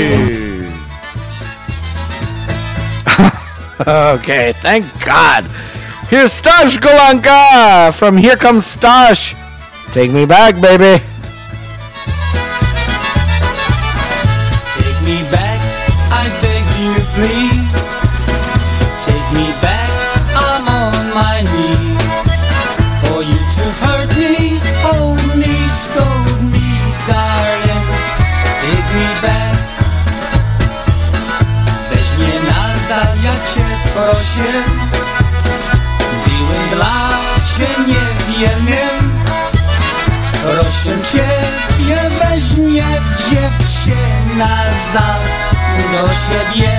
okay, 4.16 4.54
thank 4.62 4.86
God. 5.06 5.46
Here's 6.10 6.34
Stash 6.34 6.80
Golonka 6.80 7.94
from 7.94 8.18
Here 8.18 8.36
Comes 8.36 8.66
Stash. 8.66 9.36
Take 9.92 10.12
me 10.12 10.26
back, 10.26 10.60
baby. 10.60 11.04
prosie 34.00 34.52
Biłem 36.26 36.70
dla 36.76 37.20
ciebie 37.58 38.02
wielmiem 38.30 39.20
Proszę 40.44 40.92
ciebie 41.12 42.00
weźmie 42.10 42.84
dziewczyna 43.30 44.56
za 44.94 45.16
do 45.92 46.14
siebie 46.14 46.78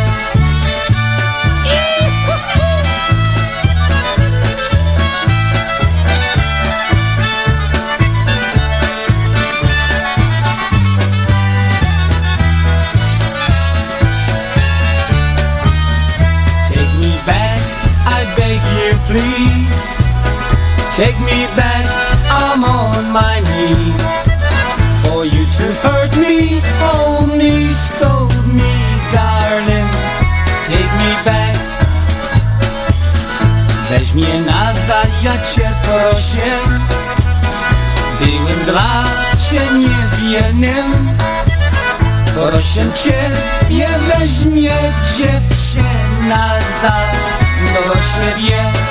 Take 21.00 21.18
me 21.20 21.46
back, 21.56 21.86
I'm 22.28 22.62
on 22.62 23.10
my 23.10 23.40
knees. 23.48 24.02
For 25.00 25.24
you 25.24 25.44
to 25.56 25.66
hurt 25.80 26.14
me, 26.18 26.60
hold 26.76 27.38
me, 27.38 27.72
scold 27.72 28.36
me, 28.44 28.74
darling. 29.08 29.88
Take 30.68 30.92
me 31.00 31.12
back. 31.24 31.56
Weź 33.90 34.12
mnie 34.12 34.40
nazad, 34.40 35.08
ja 35.22 35.32
cię 35.38 35.70
proszę. 35.84 36.50
Byłem 38.18 38.64
dla 38.64 39.04
cię 39.50 39.60
niewinnym. 39.72 41.16
Proszę 42.34 42.92
cię, 42.92 43.30
nie 43.70 43.88
weź 43.88 44.40
mnie 44.40 44.78
dziewczę 45.16 45.84
nazad 46.28 47.16
do 47.74 47.94
siebie 47.94 48.90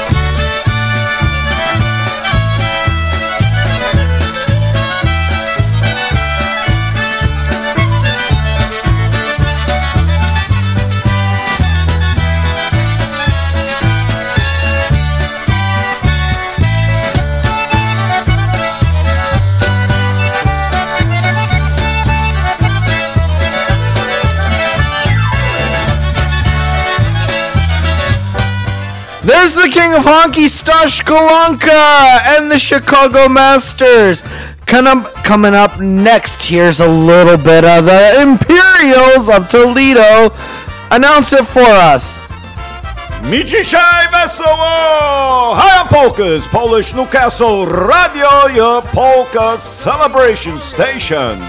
There's 29.39 29.55
the 29.55 29.69
king 29.69 29.93
of 29.93 30.03
honky, 30.03 30.49
Stash 30.49 31.01
Golonka, 31.03 32.19
and 32.35 32.51
the 32.51 32.59
Chicago 32.59 33.29
Masters. 33.29 34.21
Coming 34.65 35.53
up, 35.55 35.79
next, 35.79 36.43
here's 36.43 36.81
a 36.81 36.85
little 36.85 37.37
bit 37.37 37.63
of 37.63 37.85
the 37.85 38.19
Imperials 38.19 39.29
of 39.29 39.47
Toledo. 39.47 40.35
Announce 40.91 41.31
it 41.31 41.47
for 41.47 41.63
us. 41.63 42.19
Mi 43.23 43.45
dzisiaj 43.45 44.07
wesoło! 44.11 45.55
Hi, 45.55 45.81
I'm 45.81 45.87
Polkas, 45.87 46.45
Polish 46.51 46.93
Newcastle 46.93 47.65
Radio, 47.65 48.47
your 48.53 48.81
polka 48.81 49.57
celebration 49.57 50.59
station. 50.59 51.39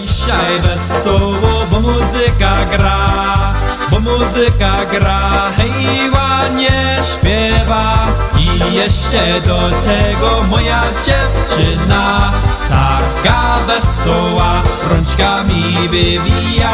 Dzisiaj 0.00 0.60
wesoło, 0.62 1.66
bo 1.70 1.80
muzyka 1.80 2.56
gra, 2.76 3.45
bo 3.90 4.00
muzyka 4.00 4.72
gra, 4.90 5.20
hej, 5.56 6.10
ładnie 6.10 6.98
śpiewa 7.12 7.92
i 8.38 8.74
jeszcze 8.74 9.40
do 9.40 9.70
tego 9.84 10.42
moja 10.42 10.82
dziewczyna 11.04 12.32
taka 12.68 13.58
wesoła, 13.66 14.62
rączkami 14.90 15.88
wywija, 15.88 16.70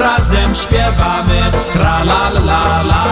razem 0.00 0.54
śpiewamy, 0.54 1.40
tra 1.72 1.98
la 2.04 2.28
la 2.30 2.82
la. 2.82 3.04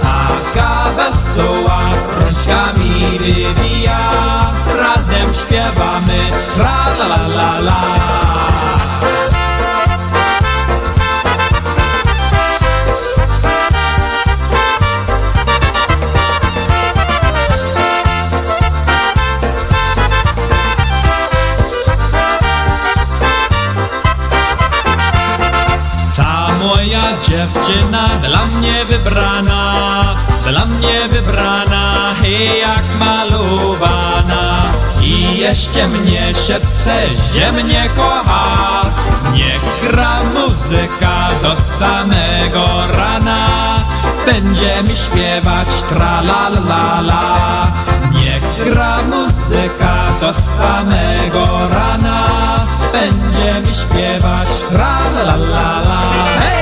Taka 0.00 0.90
wesoła, 0.96 1.80
rączkami 2.20 3.18
wywija, 3.18 3.98
razem 4.78 5.34
śpiewamy, 5.34 6.18
tra 6.56 6.86
la 6.98 7.06
la 7.06 7.28
la 7.28 7.58
la. 7.58 8.39
Dziewczyna 27.28 28.08
dla 28.08 28.46
mnie 28.46 28.84
wybrana, 28.84 29.74
dla 30.50 30.66
mnie 30.66 31.08
wybrana, 31.10 32.14
hej 32.22 32.60
jak 32.60 32.84
malowana. 33.00 34.62
I 35.02 35.38
jeszcze 35.38 35.88
mnie 35.88 36.34
szepce, 36.34 37.06
że 37.34 37.52
mnie 37.52 37.88
kocha. 37.96 38.82
Niech 39.34 39.60
gra 39.82 40.20
muzyka 40.34 41.28
do 41.42 41.56
samego 41.78 42.66
rana. 42.96 43.46
Będzie 44.26 44.82
mi 44.82 44.96
śpiewać 44.96 45.68
tra 45.88 46.20
la 46.20 46.48
la 46.48 47.00
la. 47.00 47.72
Niech 48.12 48.72
gra 48.72 48.98
muzyka 49.02 49.94
do 50.20 50.32
samego 50.58 51.68
rana. 51.68 52.26
Będzie 52.92 53.68
mi 53.68 53.74
śpiewać 53.74 54.48
tra 54.70 54.98
la 55.26 55.34
la 55.34 55.80
la. 55.80 56.59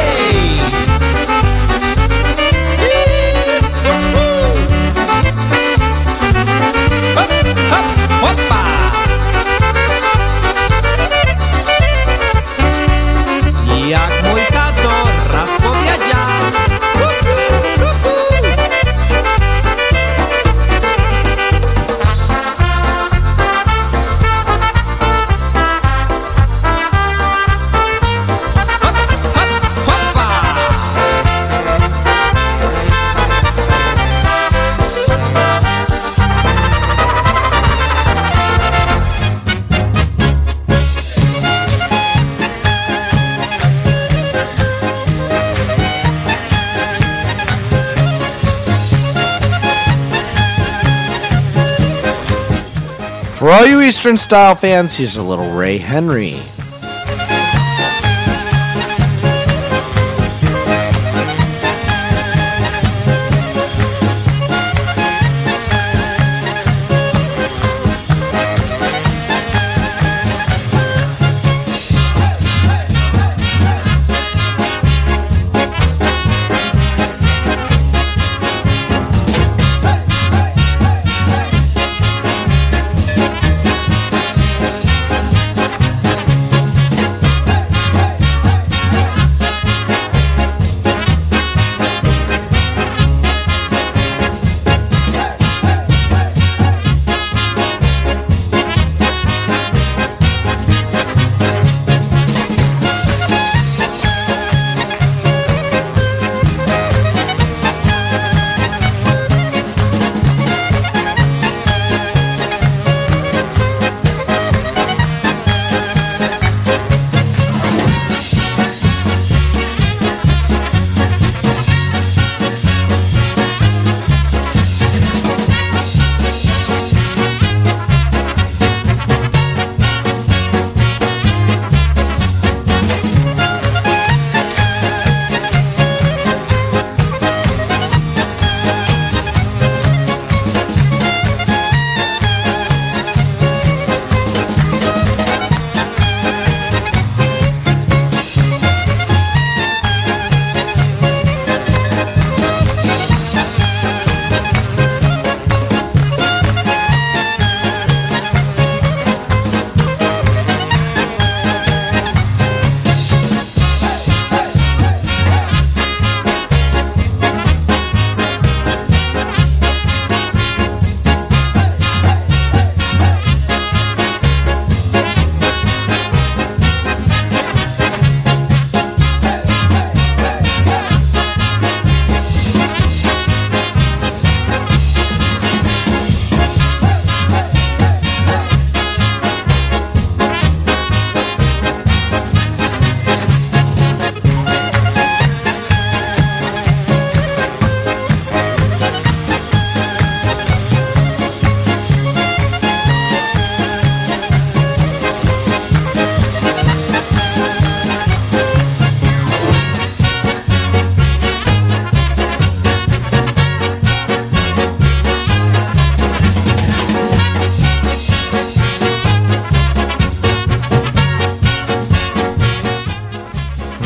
For 53.49 53.55
all 53.55 53.65
you 53.65 53.81
Eastern 53.81 54.19
style 54.19 54.55
fans, 54.55 54.95
here's 54.95 55.17
a 55.17 55.23
little 55.23 55.51
Ray 55.53 55.79
Henry. 55.79 56.37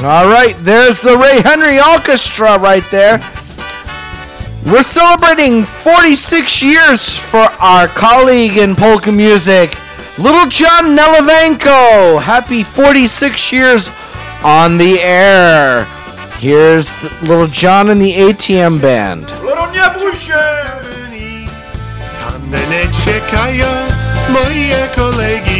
All 0.04 0.26
right, 0.26 0.56
there's 0.58 1.00
the 1.00 1.16
Ray 1.16 1.40
Henry 1.42 1.78
Orchestra 1.78 2.58
right 2.58 2.82
there. 2.90 3.18
We're 4.66 4.82
celebrating 4.82 5.64
46 5.64 6.60
years 6.60 7.16
for 7.16 7.46
our 7.60 7.86
colleague 7.86 8.56
in 8.56 8.74
polka 8.74 9.12
music, 9.12 9.76
Little 10.18 10.48
John 10.48 10.96
Nalevanko. 10.96 12.20
Happy 12.20 12.64
46 12.64 13.52
years 13.52 13.90
on 14.42 14.76
the 14.76 14.98
air. 14.98 15.84
Here's 16.38 16.92
the 16.94 17.08
Little 17.22 17.46
John 17.46 17.90
and 17.90 18.00
the 18.00 18.12
ATM 18.12 18.82
Band. 18.82 19.28
Tam 22.18 22.42
mnie 22.48 22.86
czekają 23.04 23.72
moje 24.28 24.88
kolegi 24.96 25.51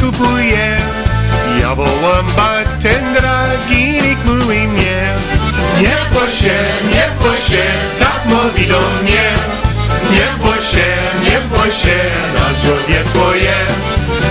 kupuję. 0.00 0.76
Ja 1.60 1.74
wołam 1.74 2.26
bartendera, 2.36 3.44
ginik 3.68 4.18
mówi 4.24 4.68
mnie 4.68 4.98
Nie 5.80 5.96
bój 6.12 6.30
się, 6.40 6.58
nie 6.94 7.06
bój 7.20 7.36
się, 7.48 7.64
tak 7.98 8.20
mówi 8.24 8.66
do 8.66 8.80
mnie. 9.02 9.26
Nie 10.10 10.26
bój 10.42 10.62
się, 10.70 10.88
nie 11.24 11.40
bój 11.40 11.70
się, 11.70 11.98
na 12.34 12.54
zdrowie 12.54 13.04
twoje. 13.04 13.54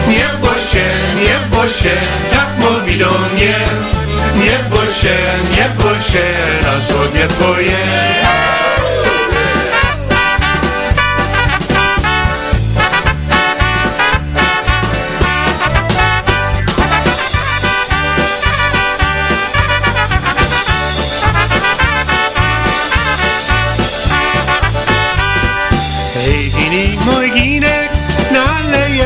Nie 0.07 0.27
bój 0.41 0.59
się, 0.71 0.87
nie 1.21 1.35
bój 1.51 1.69
się, 1.69 1.95
tak 2.31 2.49
mówi 2.59 2.97
do 2.97 3.11
mnie. 3.33 3.55
Nie 4.35 4.59
bój 4.69 4.87
się, 5.01 5.17
nie 5.51 5.69
bój 5.77 5.99
się, 6.11 6.25
na 6.63 6.79
zdrowie 6.79 7.27
twoje 7.27 8.26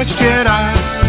jeszcze 0.02 0.44
raz 0.44 1.02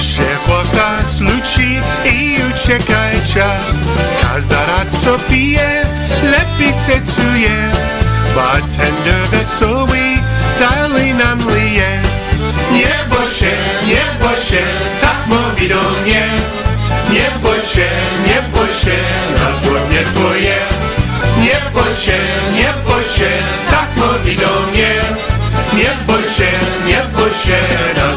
się 0.00 0.22
chłopa 0.46 1.04
sluci 1.16 1.80
i 2.04 2.36
uciekaj 2.50 3.14
czas. 3.34 3.74
Każda 4.22 4.66
rad 4.66 4.88
co 5.04 5.18
pije, 5.18 5.82
lepiej 6.22 6.74
cecuje 6.86 7.56
Bartender 8.34 9.20
wesoły, 9.30 9.98
dalej 10.60 11.14
nam 11.14 11.38
lije 11.38 12.00
Nie 12.72 12.94
bój 13.08 13.28
się, 13.38 13.56
nie 13.86 14.04
bój 14.20 14.36
się, 14.48 14.62
tak 15.00 15.26
mówi 15.26 15.68
do 15.68 15.82
mnie. 16.02 16.24
Nie 17.10 17.30
bój 17.42 17.60
się, 17.74 17.88
nie 18.26 18.42
bój 18.52 18.68
się, 18.82 18.98
na 19.38 19.52
zgodnie 19.52 20.04
twoje. 20.04 20.56
Nie 21.38 21.70
bój 21.72 21.94
się, 22.04 22.18
nie 22.52 22.74
bój 22.84 23.04
się, 23.16 23.30
tak 23.70 23.88
mówi 23.96 24.36
do 24.36 24.70
mnie. 24.70 25.36
Nie 25.72 25.90
bój 26.06 26.22
się, 26.36 26.50
nie 26.86 27.00
bój 27.12 27.30
się, 27.30 27.58
na 27.96 28.15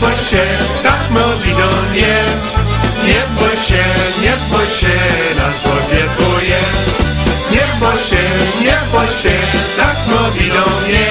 bój 0.00 0.16
się, 0.16 0.44
tak 0.82 1.10
mówi 1.10 1.50
do 1.50 1.82
mnie. 1.82 2.24
Nie 3.04 3.22
bój 3.36 3.56
się, 3.66 3.84
nie 4.22 4.34
bój 4.50 4.66
się, 4.80 4.96
na 5.38 5.52
zgodzie 5.52 6.04
twoje. 6.16 6.60
Nie 7.50 7.66
bój 7.80 7.98
się, 8.08 8.24
nie 8.64 8.78
bój 8.92 9.08
się, 9.22 9.36
tak 9.76 9.96
mówi 10.06 10.48
do 10.48 10.64
mnie. 10.80 11.08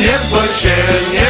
Nie 0.00 0.18
bój 0.30 0.48
się, 0.62 0.76
nie 1.12 1.27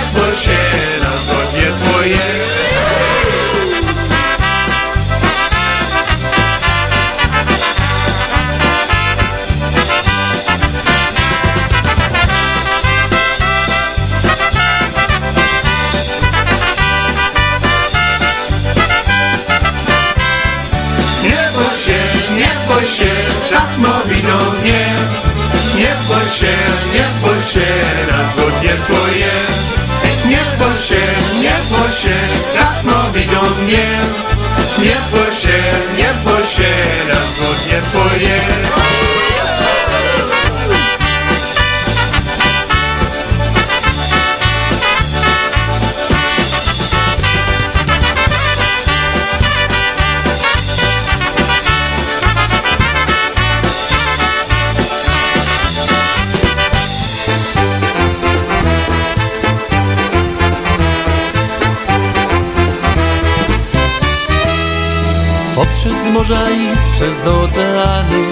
przez 66.98 67.26
oceany. 67.26 68.24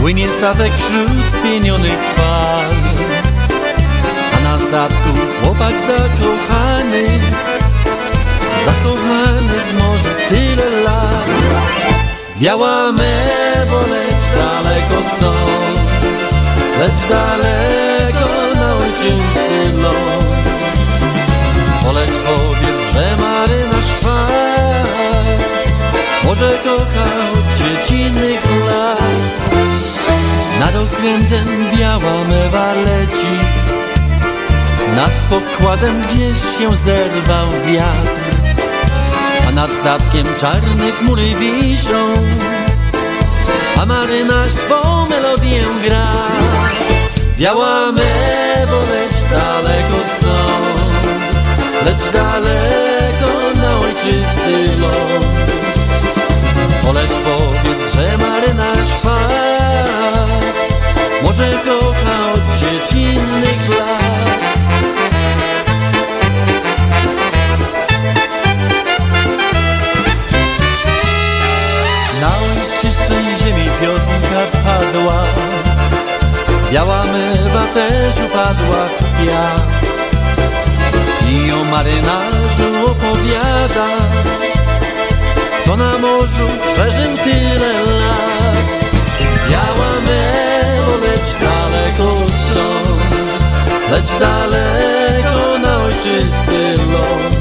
Płynie 0.00 0.28
statek 0.32 0.72
wśród 0.72 1.42
pienionych 1.42 1.98
fal 2.16 2.64
A 4.36 4.40
na 4.44 4.60
statku 4.60 5.08
chłopak 5.42 5.72
zakochany 5.86 7.04
Zakochany 8.64 9.58
w 9.68 9.78
morzu 9.78 10.08
tyle 10.28 10.82
lat. 10.84 11.26
Biała 12.40 12.92
mewo, 12.92 13.80
lecz 13.90 14.24
daleko 14.36 15.08
stąd 15.16 15.80
Lecz 16.78 17.08
daleko 17.08 18.54
na 18.54 18.74
ojczysty 18.74 19.82
ląd 19.82 20.42
Poleć 21.84 22.10
powiedz, 22.10 22.92
że 22.94 23.16
marynarz 23.16 23.41
Może 26.42 26.58
kocha 26.58 27.04
od 27.32 27.56
dziecinnych 27.58 28.44
lat 28.66 28.98
Nad 30.60 30.74
okrętem 30.76 31.46
biała 31.76 32.24
mewa 32.28 32.72
leci. 32.72 33.26
Nad 34.96 35.10
pokładem 35.30 36.02
gdzieś 36.02 36.38
się 36.38 36.76
zerwał 36.76 37.46
wiatr. 37.66 38.20
A 39.48 39.52
nad 39.52 39.70
statkiem 39.70 40.26
czarne 40.40 40.92
chmury 40.92 41.34
wiszą. 41.40 42.08
A 43.82 43.86
marynarz 43.86 44.50
swą 44.52 45.06
melodię 45.08 45.64
gra. 45.84 46.06
Biała 47.38 47.92
mewo, 47.92 48.80
lecz 48.92 49.30
daleko 49.30 50.08
stąd 50.16 50.92
Lecz 51.84 52.12
daleko 52.12 53.60
na 53.60 53.78
ojczysty 53.80 54.80
ląd 54.80 55.71
Poleć 56.82 57.10
powiedz, 57.24 57.94
że 57.94 58.18
marynarz 58.18 58.92
chwa. 59.00 59.18
Może 61.22 61.50
kocha 61.50 62.32
od 62.34 62.58
dziecinnych 62.58 63.68
lat 63.78 64.42
Na 72.20 72.28
ojczystej 72.28 73.24
ziemi 73.38 73.68
piosenka 73.80 74.58
padła. 74.64 75.22
Biała 76.72 77.04
mywa 77.04 77.66
też 77.74 78.14
upadła 78.26 78.86
w 78.86 79.26
piach. 79.26 79.82
I 81.30 81.52
o 81.52 81.64
marynarzu 81.64 82.90
opowiada 82.90 83.86
Co 85.72 85.76
na 85.76 85.98
morzu 85.98 86.48
przeżył 86.72 87.16
tyle 87.16 87.72
lat? 87.72 88.56
Biała 89.48 89.92
mewo, 90.06 90.96
lecz 91.02 91.30
daleko 91.40 92.08
stąd. 92.42 93.02
Lecz 93.90 94.18
daleko 94.20 95.58
na 95.58 95.76
ojczysty 95.76 96.76
ląd. 96.92 97.36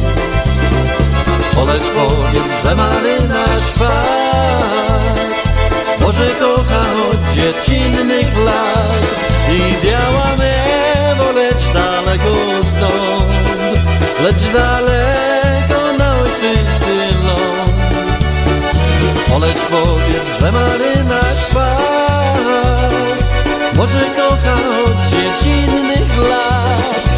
Polecz 1.55 1.83
powiedz, 1.83 2.63
że 2.63 2.75
marynarz 2.75 3.71
fakt. 3.79 5.21
Może 6.01 6.29
kocha 6.29 6.81
od 7.11 7.33
dziecinnych 7.33 8.37
lat 8.45 9.01
I 9.49 9.85
biała 9.85 10.29
mewo, 10.37 11.31
lecz 11.31 11.73
daleko 11.73 12.35
stąd. 12.63 13.81
Lecz 14.23 14.43
daleko 14.53 15.97
na 15.97 16.11
ojczysty 16.11 17.10
Polecz 19.31 19.61
powiedz, 19.61 20.39
że 20.39 20.51
marynarz 20.51 21.45
fakt 21.45 23.25
Może 23.75 23.99
kocha 23.99 24.53
od 24.53 25.09
dziecinnych 25.09 26.17
lat 26.29 27.10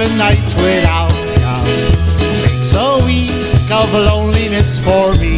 seven 0.00 0.16
nights 0.16 0.54
without 0.54 1.12
you 1.12 1.50
makes 2.46 2.72
a 2.72 3.04
week 3.04 3.70
of 3.70 3.92
loneliness 3.92 4.78
for 4.78 5.12
me. 5.20 5.36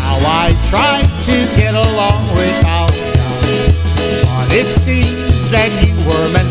How 0.00 0.16
I 0.24 0.56
try 0.72 1.02
to 1.28 1.36
get 1.60 1.74
along 1.74 2.22
without 2.32 2.94
you, 2.96 3.12
but 4.24 4.48
it 4.52 4.66
seems 4.66 5.50
that 5.50 5.68
you 5.84 5.92
were 6.08 6.32
meant 6.32 6.49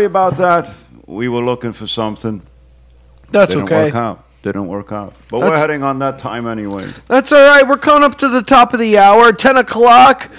sorry 0.00 0.06
about 0.06 0.36
that. 0.38 0.74
We 1.06 1.28
were 1.28 1.42
looking 1.44 1.72
for 1.74 1.86
something. 1.86 2.40
That's 3.32 3.50
Didn't 3.50 3.64
okay. 3.64 3.84
work 3.86 3.94
out. 3.94 4.24
Didn't 4.42 4.66
work 4.68 4.92
out. 4.92 5.12
But 5.28 5.40
we're 5.40 5.58
heading 5.58 5.82
on 5.82 5.98
that 5.98 6.18
time 6.18 6.46
anyway. 6.46 6.90
That's 7.06 7.30
all 7.32 7.44
right. 7.46 7.66
We're 7.68 7.76
coming 7.76 8.02
up 8.04 8.16
to 8.18 8.28
the 8.28 8.40
top 8.40 8.72
of 8.72 8.80
the 8.80 8.96
hour, 8.96 9.30
10 9.32 9.58
o'clock. 9.58 10.30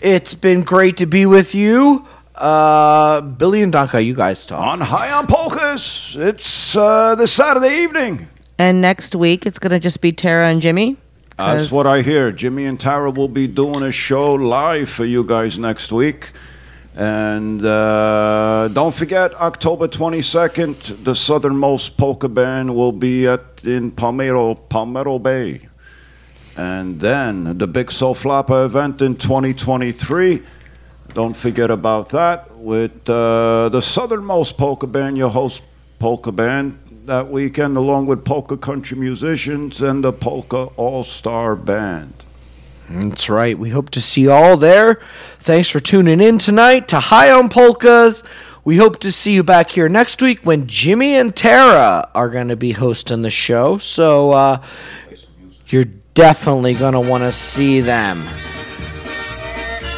It's 0.00 0.34
been 0.34 0.62
great 0.62 0.98
to 0.98 1.06
be 1.06 1.24
with 1.24 1.54
you. 1.54 2.06
Uh, 2.34 3.22
Billy 3.22 3.62
and 3.62 3.72
Donka, 3.72 4.04
you 4.04 4.14
guys 4.14 4.44
talk. 4.44 4.60
On 4.60 4.80
High 4.80 5.10
on 5.12 5.26
Polkas, 5.26 6.14
it's 6.18 6.76
uh, 6.76 7.14
this 7.16 7.32
Saturday 7.32 7.82
evening. 7.82 8.28
And 8.58 8.80
next 8.80 9.14
week 9.16 9.44
it's 9.46 9.58
gonna 9.58 9.80
just 9.80 10.00
be 10.00 10.12
Tara 10.12 10.48
and 10.48 10.60
Jimmy. 10.62 10.98
That's 11.36 11.62
'Cause- 11.64 11.72
what 11.72 11.86
I 11.86 12.02
hear. 12.02 12.30
Jimmy 12.30 12.66
and 12.66 12.78
Tara 12.78 13.10
will 13.10 13.28
be 13.28 13.46
doing 13.48 13.82
a 13.82 13.90
show 13.90 14.32
live 14.32 14.88
for 14.88 15.04
you 15.04 15.24
guys 15.24 15.58
next 15.58 15.90
week. 15.90 16.30
And 16.98 17.64
uh, 17.64 18.66
don't 18.72 18.92
forget, 18.92 19.32
October 19.34 19.86
22nd, 19.86 21.04
the 21.04 21.14
southernmost 21.14 21.96
polka 21.96 22.28
band 22.28 22.74
will 22.74 22.90
be 22.90 23.28
at 23.28 23.40
in 23.62 23.92
Palmetto, 23.92 24.56
Palmetto 24.56 25.20
Bay. 25.20 25.68
And 26.56 26.98
then 26.98 27.56
the 27.56 27.68
Big 27.68 27.92
Soul 27.92 28.16
SoFlaPA 28.16 28.66
event 28.66 29.00
in 29.00 29.14
2023. 29.14 30.42
Don't 31.14 31.36
forget 31.36 31.70
about 31.70 32.08
that 32.08 32.52
with 32.56 33.08
uh, 33.08 33.68
the 33.68 33.80
southernmost 33.80 34.58
polka 34.58 34.88
band, 34.88 35.16
your 35.16 35.30
host 35.30 35.62
polka 36.00 36.32
band 36.32 36.76
that 37.06 37.28
weekend, 37.28 37.76
along 37.76 38.06
with 38.06 38.24
polka 38.24 38.56
country 38.56 38.98
musicians 38.98 39.80
and 39.80 40.02
the 40.02 40.12
polka 40.12 40.64
all 40.76 41.04
star 41.04 41.54
band. 41.54 42.12
That's 42.90 43.28
right. 43.28 43.58
We 43.58 43.70
hope 43.70 43.90
to 43.90 44.00
see 44.00 44.22
you 44.22 44.32
all 44.32 44.56
there. 44.56 45.00
Thanks 45.40 45.68
for 45.68 45.80
tuning 45.80 46.20
in 46.20 46.38
tonight 46.38 46.88
to 46.88 47.00
High 47.00 47.30
on 47.30 47.48
Polkas. 47.48 48.24
We 48.64 48.76
hope 48.76 48.98
to 49.00 49.12
see 49.12 49.32
you 49.32 49.42
back 49.42 49.70
here 49.70 49.88
next 49.88 50.20
week 50.20 50.40
when 50.42 50.66
Jimmy 50.66 51.14
and 51.14 51.34
Tara 51.34 52.10
are 52.14 52.28
going 52.28 52.48
to 52.48 52.56
be 52.56 52.72
hosting 52.72 53.22
the 53.22 53.30
show. 53.30 53.78
So 53.78 54.32
uh, 54.32 54.62
you're 55.68 55.86
definitely 56.14 56.74
gonna 56.74 57.00
want 57.00 57.22
to 57.22 57.32
see 57.32 57.80
them. 57.80 58.24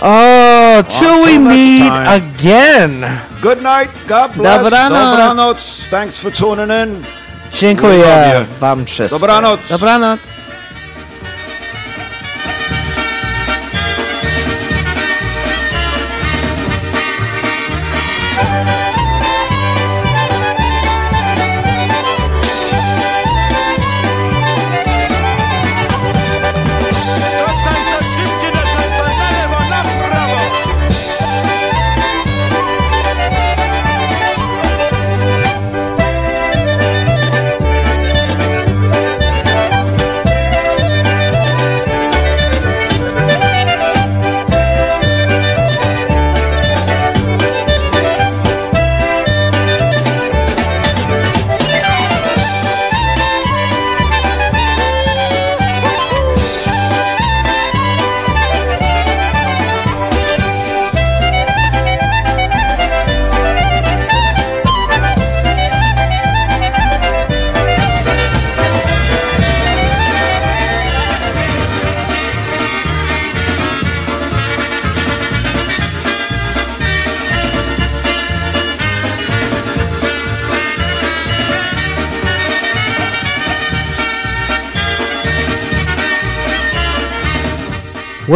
Oh, 0.03 0.83
till 0.89 1.25
we 1.25 1.39
meet 1.39 1.89
time. 1.89 2.23
again. 2.23 3.23
Good 3.41 3.63
night. 3.63 3.91
God 4.07 4.35
bless. 4.35 4.61
Dobranoc. 4.61 4.91
Dobranoc. 4.91 5.89
Thanks 5.89 6.19
for 6.19 6.31
tuning 6.31 6.71
in. 6.71 7.05
Dziękuję 7.55 7.99
love 7.99 8.49
you. 8.49 8.55
wam 8.61 8.85
wszystkim. 8.85 9.21
Dobranoc. 9.21 9.61
Dobranoc. 9.69 10.21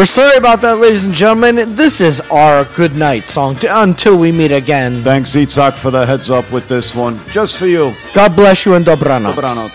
We're 0.04 0.20
sorry 0.20 0.36
about 0.36 0.60
that, 0.60 0.76
ladies 0.84 1.06
and 1.06 1.14
gentlemen. 1.14 1.56
This 1.80 1.98
is 2.02 2.20
our 2.28 2.68
good 2.76 2.94
night 2.94 3.26
song. 3.26 3.56
To, 3.64 3.80
until 3.80 4.18
we 4.18 4.32
meet 4.32 4.52
again. 4.52 5.00
Thanks, 5.00 5.32
Itzhak, 5.32 5.72
for 5.80 5.90
the 5.90 6.04
heads 6.04 6.28
up 6.28 6.44
with 6.52 6.68
this 6.68 6.94
one. 6.94 7.18
Just 7.32 7.56
for 7.56 7.64
you. 7.64 7.96
God 8.12 8.36
bless 8.36 8.66
you 8.66 8.74
and 8.74 8.84
dobranoc. 8.84 9.32
Dobranoc. 9.32 9.72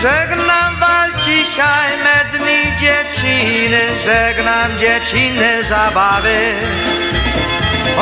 Żegnam 0.00 0.80
was 0.80 1.12
dzisiaj 1.20 1.90
me 2.00 2.16
dni 2.32 2.60
dzieciny, 2.80 3.80
żegnam 4.08 4.70
dzieciny 4.80 5.64
zabawy. 5.68 6.38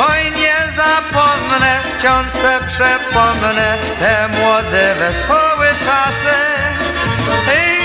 Oj 0.09 0.31
nie 0.39 0.57
zapomnę, 0.75 1.79
wciąż 1.99 2.27
se 2.41 2.59
przepomnę 2.67 3.77
te 3.99 4.27
młode, 4.27 4.95
wesołe 4.95 5.69
czasy. 5.85 6.37
Ej, 7.51 7.76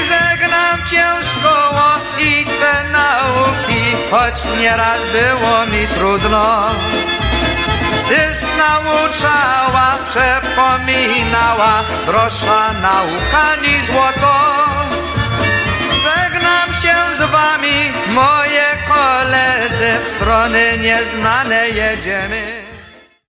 nieraz 4.60 4.98
było 5.12 5.66
mi 5.66 5.88
trudno. 5.88 6.66
Tyś 8.08 8.38
nauczała, 8.58 9.98
przepominała, 10.08 11.72
droższa 12.06 12.72
nauka 12.72 13.56
ni 13.62 13.82
złoto. 13.86 14.34
Żegnam 16.04 16.68
się 16.82 16.94
z 17.18 17.30
wami, 17.30 17.92
moje 18.08 18.66
koledzy, 18.88 20.04
w 20.04 20.08
strony 20.08 20.78
nieznane 20.78 21.68
jedziemy. 21.68 22.51